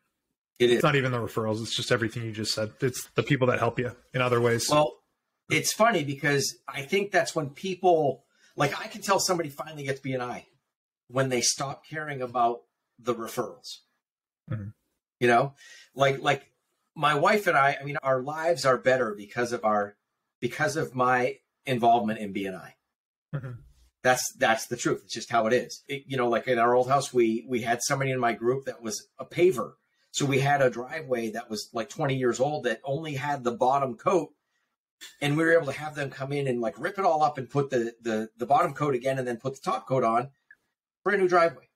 it 0.59 0.71
is. 0.71 0.77
It's 0.77 0.83
not 0.85 0.95
even 0.97 1.11
the 1.13 1.19
referrals; 1.19 1.61
it's 1.61 1.75
just 1.75 1.91
everything 1.93 2.23
you 2.25 2.33
just 2.33 2.53
said. 2.55 2.71
It's 2.81 3.09
the 3.17 3.23
people 3.23 3.49
that 3.49 3.59
help 3.59 3.79
you 3.79 3.95
in 4.15 4.23
other 4.23 4.41
ways. 4.41 4.69
Well, 4.71 4.99
it's 5.51 5.73
funny 5.73 6.05
because 6.05 6.57
I 6.69 6.83
think 6.83 7.11
that's 7.11 7.35
when 7.35 7.51
people 7.51 8.25
like 8.57 8.79
I 8.81 8.87
can 8.87 9.03
tell 9.03 9.19
somebody 9.19 9.49
finally 9.51 9.83
gets 9.83 10.01
BNI 10.01 10.45
when 11.09 11.29
they 11.29 11.41
stop 11.41 11.85
caring 11.85 12.23
about 12.23 12.63
the 12.99 13.15
referrals. 13.15 13.81
Mhm. 14.51 14.73
You 15.19 15.29
know, 15.29 15.55
like 15.95 16.21
like 16.21 16.51
my 17.01 17.15
wife 17.15 17.47
and 17.47 17.57
I. 17.57 17.77
I 17.81 17.85
mean, 17.85 17.97
our 18.03 18.21
lives 18.23 18.65
are 18.67 18.79
better 18.79 19.15
because 19.17 19.53
of 19.53 19.65
our 19.65 19.97
because 20.41 20.77
of 20.77 20.95
my 20.95 21.37
involvement 21.67 22.19
in 22.19 22.33
BNI. 22.33 22.73
Mhm. 23.35 23.59
That's 24.03 24.33
that's 24.39 24.67
the 24.67 24.77
truth. 24.77 25.03
It's 25.05 25.15
just 25.15 25.31
how 25.31 25.47
it 25.47 25.53
is. 25.53 25.83
It- 25.89 26.05
you 26.07 26.17
know, 26.17 26.29
like 26.29 26.47
in 26.49 26.59
our 26.59 26.75
old 26.75 26.89
house, 26.89 27.13
we 27.13 27.45
we 27.49 27.63
had 27.63 27.81
somebody 27.83 28.11
in 28.11 28.21
my 28.21 28.33
group 28.33 28.65
that 28.67 28.81
was 28.83 29.09
a 29.19 29.25
paver. 29.27 29.73
So 30.13 30.27
we 30.27 30.41
had 30.41 30.61
a 30.63 30.71
driveway 30.71 31.31
that 31.31 31.49
was 31.49 31.69
like 31.73 31.89
20 31.89 32.17
years 32.17 32.41
old 32.41 32.65
that 32.65 32.81
only 32.85 33.15
had 33.15 33.45
the 33.45 33.53
bottom 33.53 33.97
coat 33.97 34.31
and 35.23 35.37
we 35.37 35.45
were 35.45 35.53
able 35.53 35.67
to 35.67 35.79
have 35.79 35.95
them 35.95 36.11
come 36.11 36.33
in 36.33 36.49
and 36.49 36.61
like 36.61 36.79
rip 36.79 36.99
it 36.99 37.05
all 37.05 37.23
up 37.23 37.39
and 37.39 37.49
put 37.49 37.71
the 37.71 37.95
the 38.03 38.29
the 38.37 38.47
bottom 38.47 38.75
coat 38.75 38.95
again 38.95 39.19
and 39.19 39.27
then 39.29 39.37
put 39.39 39.55
the 39.55 39.61
top 39.71 39.87
coat 39.87 40.03
on 40.05 40.31
brand 41.05 41.21
new 41.23 41.29
driveway 41.29 41.69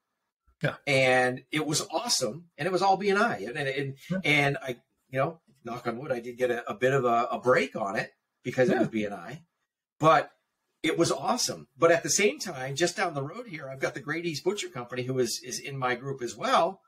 Yeah. 0.62 0.74
and 0.86 1.44
it 1.52 1.64
was 1.64 1.80
awesome 1.92 2.46
and 2.58 2.66
it 2.66 2.72
was 2.72 2.82
all 2.82 2.98
bni 2.98 3.48
and 3.48 3.56
and, 3.56 3.96
Yeah. 4.10 4.18
and 4.24 4.58
i 4.60 4.76
you 5.14 5.20
know 5.20 5.40
knock 5.64 5.86
on 5.86 5.96
wood 5.98 6.10
i 6.12 6.18
did 6.20 6.36
get 6.36 6.50
a, 6.50 6.68
a 6.68 6.74
bit 6.74 6.92
of 6.92 7.04
a, 7.04 7.28
a 7.30 7.38
break 7.38 7.76
on 7.76 7.94
it 7.96 8.10
because 8.42 8.68
it 8.68 8.78
was 8.78 8.88
bni 8.88 9.38
but 10.00 10.30
it 10.82 10.98
was 10.98 11.12
awesome 11.12 11.68
but 11.78 11.90
at 11.92 12.02
the 12.02 12.10
same 12.10 12.38
time 12.38 12.74
just 12.74 12.96
down 12.96 13.14
the 13.14 13.22
road 13.22 13.46
here 13.46 13.68
i've 13.70 13.80
got 13.80 13.94
the 13.94 14.00
great 14.00 14.26
east 14.26 14.42
butcher 14.44 14.68
company 14.68 15.04
who 15.04 15.18
is 15.18 15.40
is 15.44 15.60
in 15.60 15.78
my 15.78 15.94
group 15.94 16.20
as 16.20 16.36
well 16.36 16.80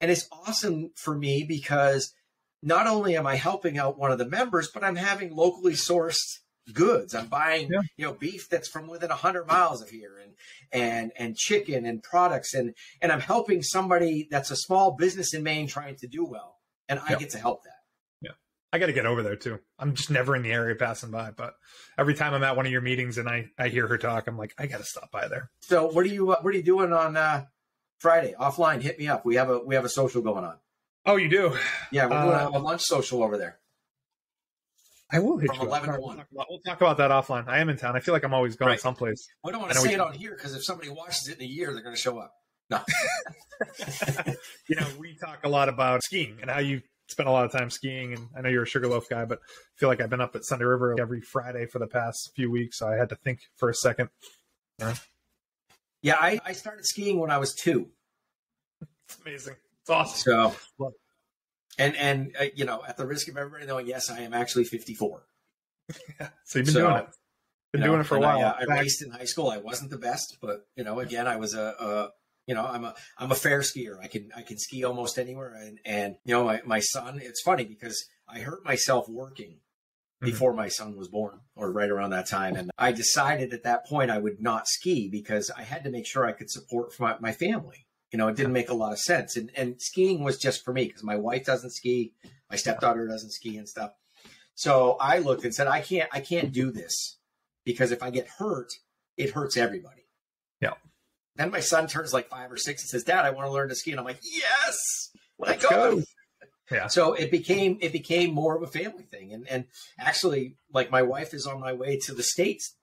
and 0.00 0.10
it's 0.10 0.28
awesome 0.32 0.90
for 0.96 1.16
me 1.16 1.44
because 1.46 2.12
not 2.60 2.86
only 2.88 3.16
am 3.16 3.26
I 3.26 3.36
helping 3.36 3.78
out 3.78 3.98
one 3.98 4.12
of 4.12 4.18
the 4.18 4.28
members, 4.28 4.68
but 4.72 4.84
I'm 4.84 4.96
having 4.96 5.34
locally 5.34 5.74
sourced 5.74 6.38
goods. 6.72 7.14
I'm 7.14 7.26
buying, 7.26 7.68
Yeah. 7.72 7.80
you 7.96 8.06
know, 8.06 8.12
beef 8.12 8.48
that's 8.48 8.68
from 8.68 8.88
within 8.88 9.10
hundred 9.10 9.46
miles 9.46 9.82
of 9.82 9.90
here 9.90 10.16
and, 10.22 10.32
and, 10.72 11.12
and 11.16 11.36
chicken 11.36 11.84
and 11.86 12.02
products. 12.02 12.54
And, 12.54 12.74
and 13.00 13.10
I'm 13.12 13.20
helping 13.20 13.62
somebody 13.62 14.28
that's 14.30 14.50
a 14.52 14.56
small 14.56 14.96
business 14.96 15.34
in 15.34 15.42
Maine 15.42 15.66
trying 15.66 15.96
to 15.96 16.06
do 16.08 16.24
well. 16.24 16.56
And 16.92 17.00
I 17.00 17.12
Yeah. 17.12 17.18
get 17.18 17.30
to 17.30 17.38
help 17.38 17.64
that. 17.64 17.76
Yeah, 18.20 18.30
I 18.72 18.78
got 18.78 18.86
to 18.86 18.92
get 18.92 19.06
over 19.06 19.22
there 19.22 19.36
too. 19.36 19.58
I'm 19.78 19.94
just 19.94 20.10
never 20.10 20.36
in 20.36 20.42
the 20.42 20.52
area 20.52 20.74
passing 20.76 21.10
by, 21.10 21.30
but 21.32 21.54
every 21.98 22.14
time 22.14 22.34
I'm 22.34 22.42
at 22.44 22.56
one 22.56 22.66
of 22.66 22.72
your 22.72 22.80
meetings 22.82 23.18
and 23.18 23.28
I 23.28 23.48
I 23.58 23.68
hear 23.68 23.86
her 23.86 23.98
talk, 23.98 24.26
I'm 24.26 24.36
like, 24.38 24.54
I 24.58 24.66
got 24.66 24.78
to 24.78 24.84
stop 24.84 25.10
by 25.10 25.28
there. 25.28 25.50
So 25.62 25.86
what 25.86 26.04
are 26.04 26.08
you, 26.08 26.30
uh, 26.32 26.40
what 26.42 26.52
are 26.54 26.56
you 26.56 26.62
doing 26.62 26.92
on, 26.92 27.16
uh, 27.16 27.46
Friday 27.98 28.34
offline? 28.38 28.80
Hit 28.82 28.98
me 28.98 29.08
up. 29.08 29.24
We 29.24 29.36
have 29.36 29.48
a, 29.50 29.58
we 29.60 29.74
have 29.74 29.84
a 29.84 29.88
social 29.88 30.22
going 30.22 30.44
on. 30.44 30.58
Oh, 31.06 31.16
you 31.16 31.28
do? 31.28 31.56
Yeah. 31.90 32.06
We're 32.06 32.22
doing 32.22 32.34
Uh, 32.34 32.50
a 32.54 32.58
lunch 32.60 32.82
social 32.82 33.22
over 33.22 33.36
there. 33.38 33.58
I 35.10 35.18
will 35.18 35.36
hit 35.38 35.48
From 35.48 35.60
you. 35.60 35.66
11 35.66 35.88
to 35.90 35.98
We'll 35.98 36.08
1. 36.08 36.16
talk 36.16 36.26
about- 36.32 36.46
We'll 36.48 36.60
talk 36.60 36.80
about 36.80 36.96
that 36.98 37.10
offline. 37.10 37.46
I 37.48 37.58
am 37.58 37.68
in 37.68 37.76
town. 37.76 37.96
I 37.96 38.00
feel 38.00 38.14
like 38.14 38.24
I'm 38.24 38.32
always 38.32 38.56
going 38.56 38.70
Right. 38.70 38.80
someplace. 38.80 39.26
We 39.44 39.52
don't 39.52 39.60
want 39.60 39.72
to 39.72 39.78
know 39.78 39.82
we 39.82 39.88
say 39.88 39.94
it 39.94 40.00
on 40.00 40.14
here 40.14 40.34
because 40.34 40.54
if 40.54 40.64
somebody 40.64 40.88
watches 40.88 41.28
it 41.28 41.36
in 41.38 41.42
a 41.44 41.46
year, 41.48 41.72
they're 41.74 41.82
going 41.82 41.94
to 41.94 42.00
show 42.00 42.18
up. 42.18 42.32
No. 42.70 42.80
you 44.68 44.76
know, 44.76 44.86
we 44.98 45.16
talk 45.16 45.40
a 45.44 45.48
lot 45.48 45.68
about 45.68 46.02
skiing 46.02 46.38
and 46.40 46.50
how 46.50 46.58
you 46.58 46.82
spend 47.08 47.28
a 47.28 47.32
lot 47.32 47.44
of 47.44 47.52
time 47.52 47.70
skiing. 47.70 48.14
And 48.14 48.28
I 48.36 48.40
know 48.40 48.48
you're 48.48 48.62
a 48.62 48.66
Sugarloaf 48.66 49.08
guy, 49.08 49.24
but 49.24 49.38
I 49.38 49.74
feel 49.76 49.88
like 49.88 50.00
I've 50.00 50.10
been 50.10 50.20
up 50.20 50.34
at 50.34 50.44
Sunday 50.44 50.64
River 50.64 50.96
every 50.98 51.20
Friday 51.20 51.66
for 51.66 51.78
the 51.78 51.86
past 51.86 52.32
few 52.34 52.50
weeks. 52.50 52.78
So 52.78 52.88
I 52.88 52.96
had 52.96 53.08
to 53.10 53.16
think 53.16 53.40
for 53.56 53.68
a 53.68 53.74
second. 53.74 54.08
Yeah, 56.00 56.16
I, 56.18 56.40
I 56.44 56.52
started 56.52 56.84
skiing 56.84 57.18
when 57.20 57.30
I 57.30 57.38
was 57.38 57.54
two. 57.54 57.88
It's 58.80 59.18
amazing. 59.24 59.54
It's 59.82 59.90
awesome. 59.90 60.52
So, 60.78 60.92
and 61.78 61.96
and 61.96 62.34
uh, 62.40 62.44
you 62.54 62.64
know, 62.64 62.82
at 62.86 62.96
the 62.96 63.06
risk 63.06 63.28
of 63.28 63.36
everybody 63.36 63.66
knowing, 63.66 63.86
yes, 63.86 64.10
I 64.10 64.20
am 64.20 64.34
actually 64.34 64.64
54. 64.64 65.22
Yeah, 66.18 66.28
So 66.44 66.58
you've 66.58 66.66
been 66.66 66.74
So, 66.74 66.80
doing 66.80 66.96
it. 66.96 67.06
Been 67.72 67.80
You 67.80 67.86
know, 67.86 67.86
doing 67.92 68.00
it 68.00 68.04
for 68.04 68.16
a 68.16 68.20
while. 68.20 68.38
I, 68.38 68.42
uh, 68.42 68.66
I 68.68 68.80
raced 68.80 69.02
in 69.02 69.10
high 69.10 69.24
school. 69.24 69.48
I 69.50 69.58
wasn't 69.58 69.90
the 69.90 69.98
best, 69.98 70.38
but 70.40 70.66
you 70.76 70.84
know, 70.84 71.00
again, 71.00 71.26
I 71.26 71.36
was 71.36 71.54
a, 71.54 71.74
a 71.78 72.10
you 72.46 72.54
know, 72.54 72.64
I'm 72.64 72.84
a 72.84 72.94
I'm 73.18 73.30
a 73.32 73.36
fair 73.36 73.60
skier. 73.60 73.98
I 74.02 74.06
can 74.08 74.30
I 74.36 74.42
can 74.42 74.58
ski 74.58 74.84
almost 74.84 75.18
anywhere. 75.18 75.54
And 75.54 75.78
and 75.84 76.16
you 76.24 76.34
know, 76.34 76.44
my, 76.44 76.60
my 76.64 76.80
son. 76.80 77.20
It's 77.22 77.42
funny 77.42 77.64
because 77.64 78.04
I 78.28 78.40
hurt 78.40 78.64
myself 78.64 79.08
working 79.08 79.58
Mhm. 80.22 80.26
before 80.26 80.52
my 80.54 80.68
son 80.68 80.96
was 80.96 81.08
born, 81.08 81.40
or 81.56 81.72
right 81.72 81.90
around 81.90 82.10
that 82.10 82.28
time, 82.28 82.54
and 82.54 82.70
I 82.78 82.92
decided 82.92 83.52
at 83.52 83.64
that 83.64 83.86
point 83.86 84.10
I 84.10 84.18
would 84.18 84.40
not 84.40 84.68
ski 84.68 85.08
because 85.08 85.50
I 85.50 85.62
had 85.64 85.82
to 85.84 85.90
make 85.90 86.06
sure 86.06 86.24
I 86.24 86.30
could 86.32 86.48
support 86.50 86.98
my, 87.00 87.16
my 87.18 87.32
family. 87.32 87.86
You 88.12 88.18
know, 88.18 88.28
it 88.28 88.36
didn't 88.36 88.52
make 88.52 88.68
a 88.70 88.74
lot 88.74 88.92
of 88.92 89.00
sense, 89.00 89.36
and 89.36 89.50
and 89.56 89.82
skiing 89.82 90.22
was 90.22 90.38
just 90.38 90.64
for 90.64 90.72
me 90.72 90.84
because 90.86 91.02
my 91.02 91.16
wife 91.16 91.44
doesn't 91.44 91.72
ski, 91.72 92.14
my 92.48 92.56
stepdaughter 92.56 93.08
doesn't 93.08 93.32
ski 93.32 93.56
and 93.56 93.68
stuff. 93.68 93.92
So 94.54 94.96
I 95.00 95.18
looked 95.18 95.44
and 95.44 95.54
said, 95.54 95.66
I 95.66 95.80
can't 95.80 96.08
I 96.12 96.20
can't 96.20 96.52
do 96.52 96.70
this 96.70 97.18
because 97.64 97.90
if 97.90 98.00
I 98.02 98.10
get 98.10 98.28
hurt, 98.38 98.70
it 99.16 99.30
hurts 99.30 99.56
everybody. 99.56 100.06
Yeah. 100.60 100.74
Then 101.36 101.50
my 101.50 101.60
son 101.60 101.86
turns 101.86 102.12
like 102.12 102.28
five 102.28 102.52
or 102.52 102.56
six 102.56 102.82
and 102.82 102.88
says, 102.90 103.04
Dad, 103.04 103.24
I 103.24 103.30
want 103.30 103.46
to 103.46 103.52
learn 103.52 103.68
to 103.70 103.74
ski. 103.74 103.90
And 103.92 104.00
I'm 104.00 104.06
like, 104.06 104.20
Yes, 104.22 104.76
Let's 105.38 105.62
let 105.64 105.70
go. 105.70 105.96
go. 105.96 106.02
Yeah. 106.70 106.86
So 106.88 107.12
it 107.14 107.30
became 107.30 107.78
it 107.80 107.92
became 107.92 108.32
more 108.34 108.56
of 108.56 108.62
a 108.62 108.66
family 108.66 109.04
thing. 109.04 109.32
And 109.32 109.46
and 109.48 109.64
actually, 109.98 110.56
like 110.72 110.90
my 110.90 111.02
wife 111.02 111.34
is 111.34 111.46
on 111.46 111.60
my 111.60 111.72
way 111.72 111.98
to 112.06 112.14
the 112.14 112.22
States 112.22 112.76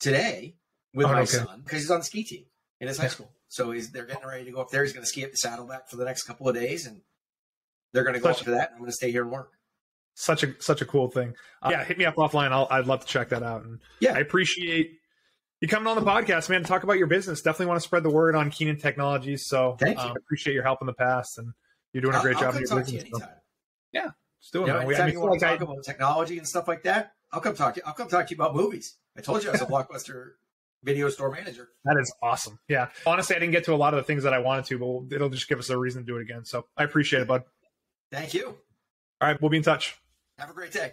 today 0.00 0.56
with 0.94 1.06
Oh, 1.06 1.12
my 1.12 1.20
okay. 1.22 1.26
son 1.38 1.62
because 1.64 1.80
he's 1.80 1.90
on 1.90 2.00
the 2.00 2.04
ski 2.04 2.24
team 2.24 2.44
in 2.80 2.88
his 2.88 2.98
high 2.98 3.08
school. 3.08 3.32
So 3.48 3.70
he's 3.72 3.90
they're 3.90 4.04
getting 4.06 4.26
ready 4.26 4.44
to 4.44 4.50
go 4.52 4.60
up 4.60 4.70
there. 4.70 4.82
He's 4.84 4.92
gonna 4.92 5.06
ski 5.06 5.24
up 5.24 5.30
the 5.30 5.36
Saddleback 5.36 5.88
for 5.88 5.96
the 5.96 6.04
next 6.04 6.22
couple 6.24 6.48
of 6.48 6.54
days 6.54 6.86
and 6.86 7.00
they're 7.92 8.04
gonna 8.04 8.20
go 8.20 8.30
Such- 8.30 8.40
up 8.40 8.44
to 8.46 8.50
that 8.52 8.68
and 8.70 8.76
I'm 8.76 8.80
gonna 8.82 8.92
stay 8.92 9.10
here 9.10 9.22
and 9.22 9.30
work. 9.32 9.50
Such 10.14 10.42
a 10.44 10.54
such 10.60 10.82
a 10.82 10.84
cool 10.84 11.08
thing. 11.10 11.34
Uh, 11.62 11.68
yeah, 11.72 11.84
hit 11.84 11.96
me 11.98 12.04
up 12.04 12.16
offline. 12.16 12.52
I'll, 12.52 12.68
I'd 12.70 12.86
love 12.86 13.00
to 13.00 13.06
check 13.06 13.30
that 13.30 13.42
out. 13.42 13.64
And 13.64 13.80
Yeah. 14.00 14.12
I 14.14 14.18
appreciate 14.18 14.98
you 15.62 15.68
coming 15.68 15.86
on 15.86 15.96
the 15.96 16.02
podcast, 16.02 16.50
man. 16.50 16.60
to 16.62 16.68
Talk 16.68 16.82
about 16.82 16.98
your 16.98 17.06
business. 17.06 17.40
Definitely 17.40 17.66
want 17.66 17.80
to 17.80 17.84
spread 17.86 18.02
the 18.02 18.10
word 18.10 18.34
on 18.34 18.50
Keenan 18.50 18.76
Technologies. 18.76 19.46
So 19.46 19.76
Thank 19.80 19.96
you. 19.98 20.04
um, 20.04 20.16
appreciate 20.16 20.52
your 20.52 20.64
help 20.64 20.82
in 20.82 20.86
the 20.86 20.92
past, 20.92 21.38
and 21.38 21.52
you're 21.94 22.02
doing 22.02 22.14
a 22.14 22.20
great 22.20 22.36
I'll, 22.36 22.42
job 22.42 22.54
I'll 22.54 22.60
in 22.60 22.66
come 22.66 22.76
your 22.78 22.84
talk 22.84 22.86
to 22.88 22.92
you 22.92 22.98
business. 23.00 23.18
So, 23.20 23.24
anytime. 23.94 24.12
just 24.40 24.52
doing 24.52 24.66
You 24.66 24.72
know, 24.74 24.80
it. 24.80 24.86
We- 24.88 24.96
I 24.96 25.04
mean, 25.06 25.12
you 25.14 25.20
want 25.20 25.38
to 25.40 25.46
talk 25.46 25.60
I- 25.60 25.64
about 25.64 25.84
technology 25.84 26.36
and 26.38 26.46
stuff 26.46 26.68
like 26.68 26.82
that, 26.82 27.12
I'll 27.32 27.40
come 27.40 27.54
talk 27.54 27.74
to 27.74 27.78
you. 27.80 27.84
I'll 27.86 27.94
come 27.94 28.08
talk 28.08 28.26
to 28.26 28.34
you 28.34 28.36
about 28.36 28.54
movies. 28.54 28.96
I 29.16 29.20
told 29.22 29.42
you 29.42 29.48
I 29.48 29.52
was 29.52 29.62
a 29.62 29.66
blockbuster 29.74 30.32
video 30.82 31.08
store 31.10 31.30
manager. 31.30 31.68
That 31.84 31.96
is 32.00 32.12
awesome. 32.20 32.58
Yeah. 32.68 32.88
Honestly, 33.06 33.36
I 33.36 33.38
didn't 33.38 33.52
get 33.52 33.64
to 33.66 33.72
a 33.72 33.76
lot 33.76 33.94
of 33.94 33.98
the 33.98 34.04
things 34.04 34.24
that 34.24 34.34
I 34.34 34.40
wanted 34.40 34.64
to, 34.66 34.78
but 35.08 35.14
it'll 35.14 35.28
just 35.30 35.48
give 35.48 35.60
us 35.60 35.70
a 35.70 35.78
reason 35.78 36.02
to 36.02 36.06
do 36.06 36.16
it 36.18 36.22
again. 36.22 36.44
So 36.44 36.66
I 36.76 36.82
appreciate 36.82 37.20
it, 37.22 37.28
bud. 37.28 37.44
Thank 38.10 38.34
you. 38.34 38.46
All 39.20 39.28
right. 39.28 39.40
We'll 39.40 39.50
be 39.50 39.58
in 39.58 39.62
touch. 39.62 39.96
Have 40.38 40.50
a 40.50 40.54
great 40.54 40.72
day. 40.72 40.92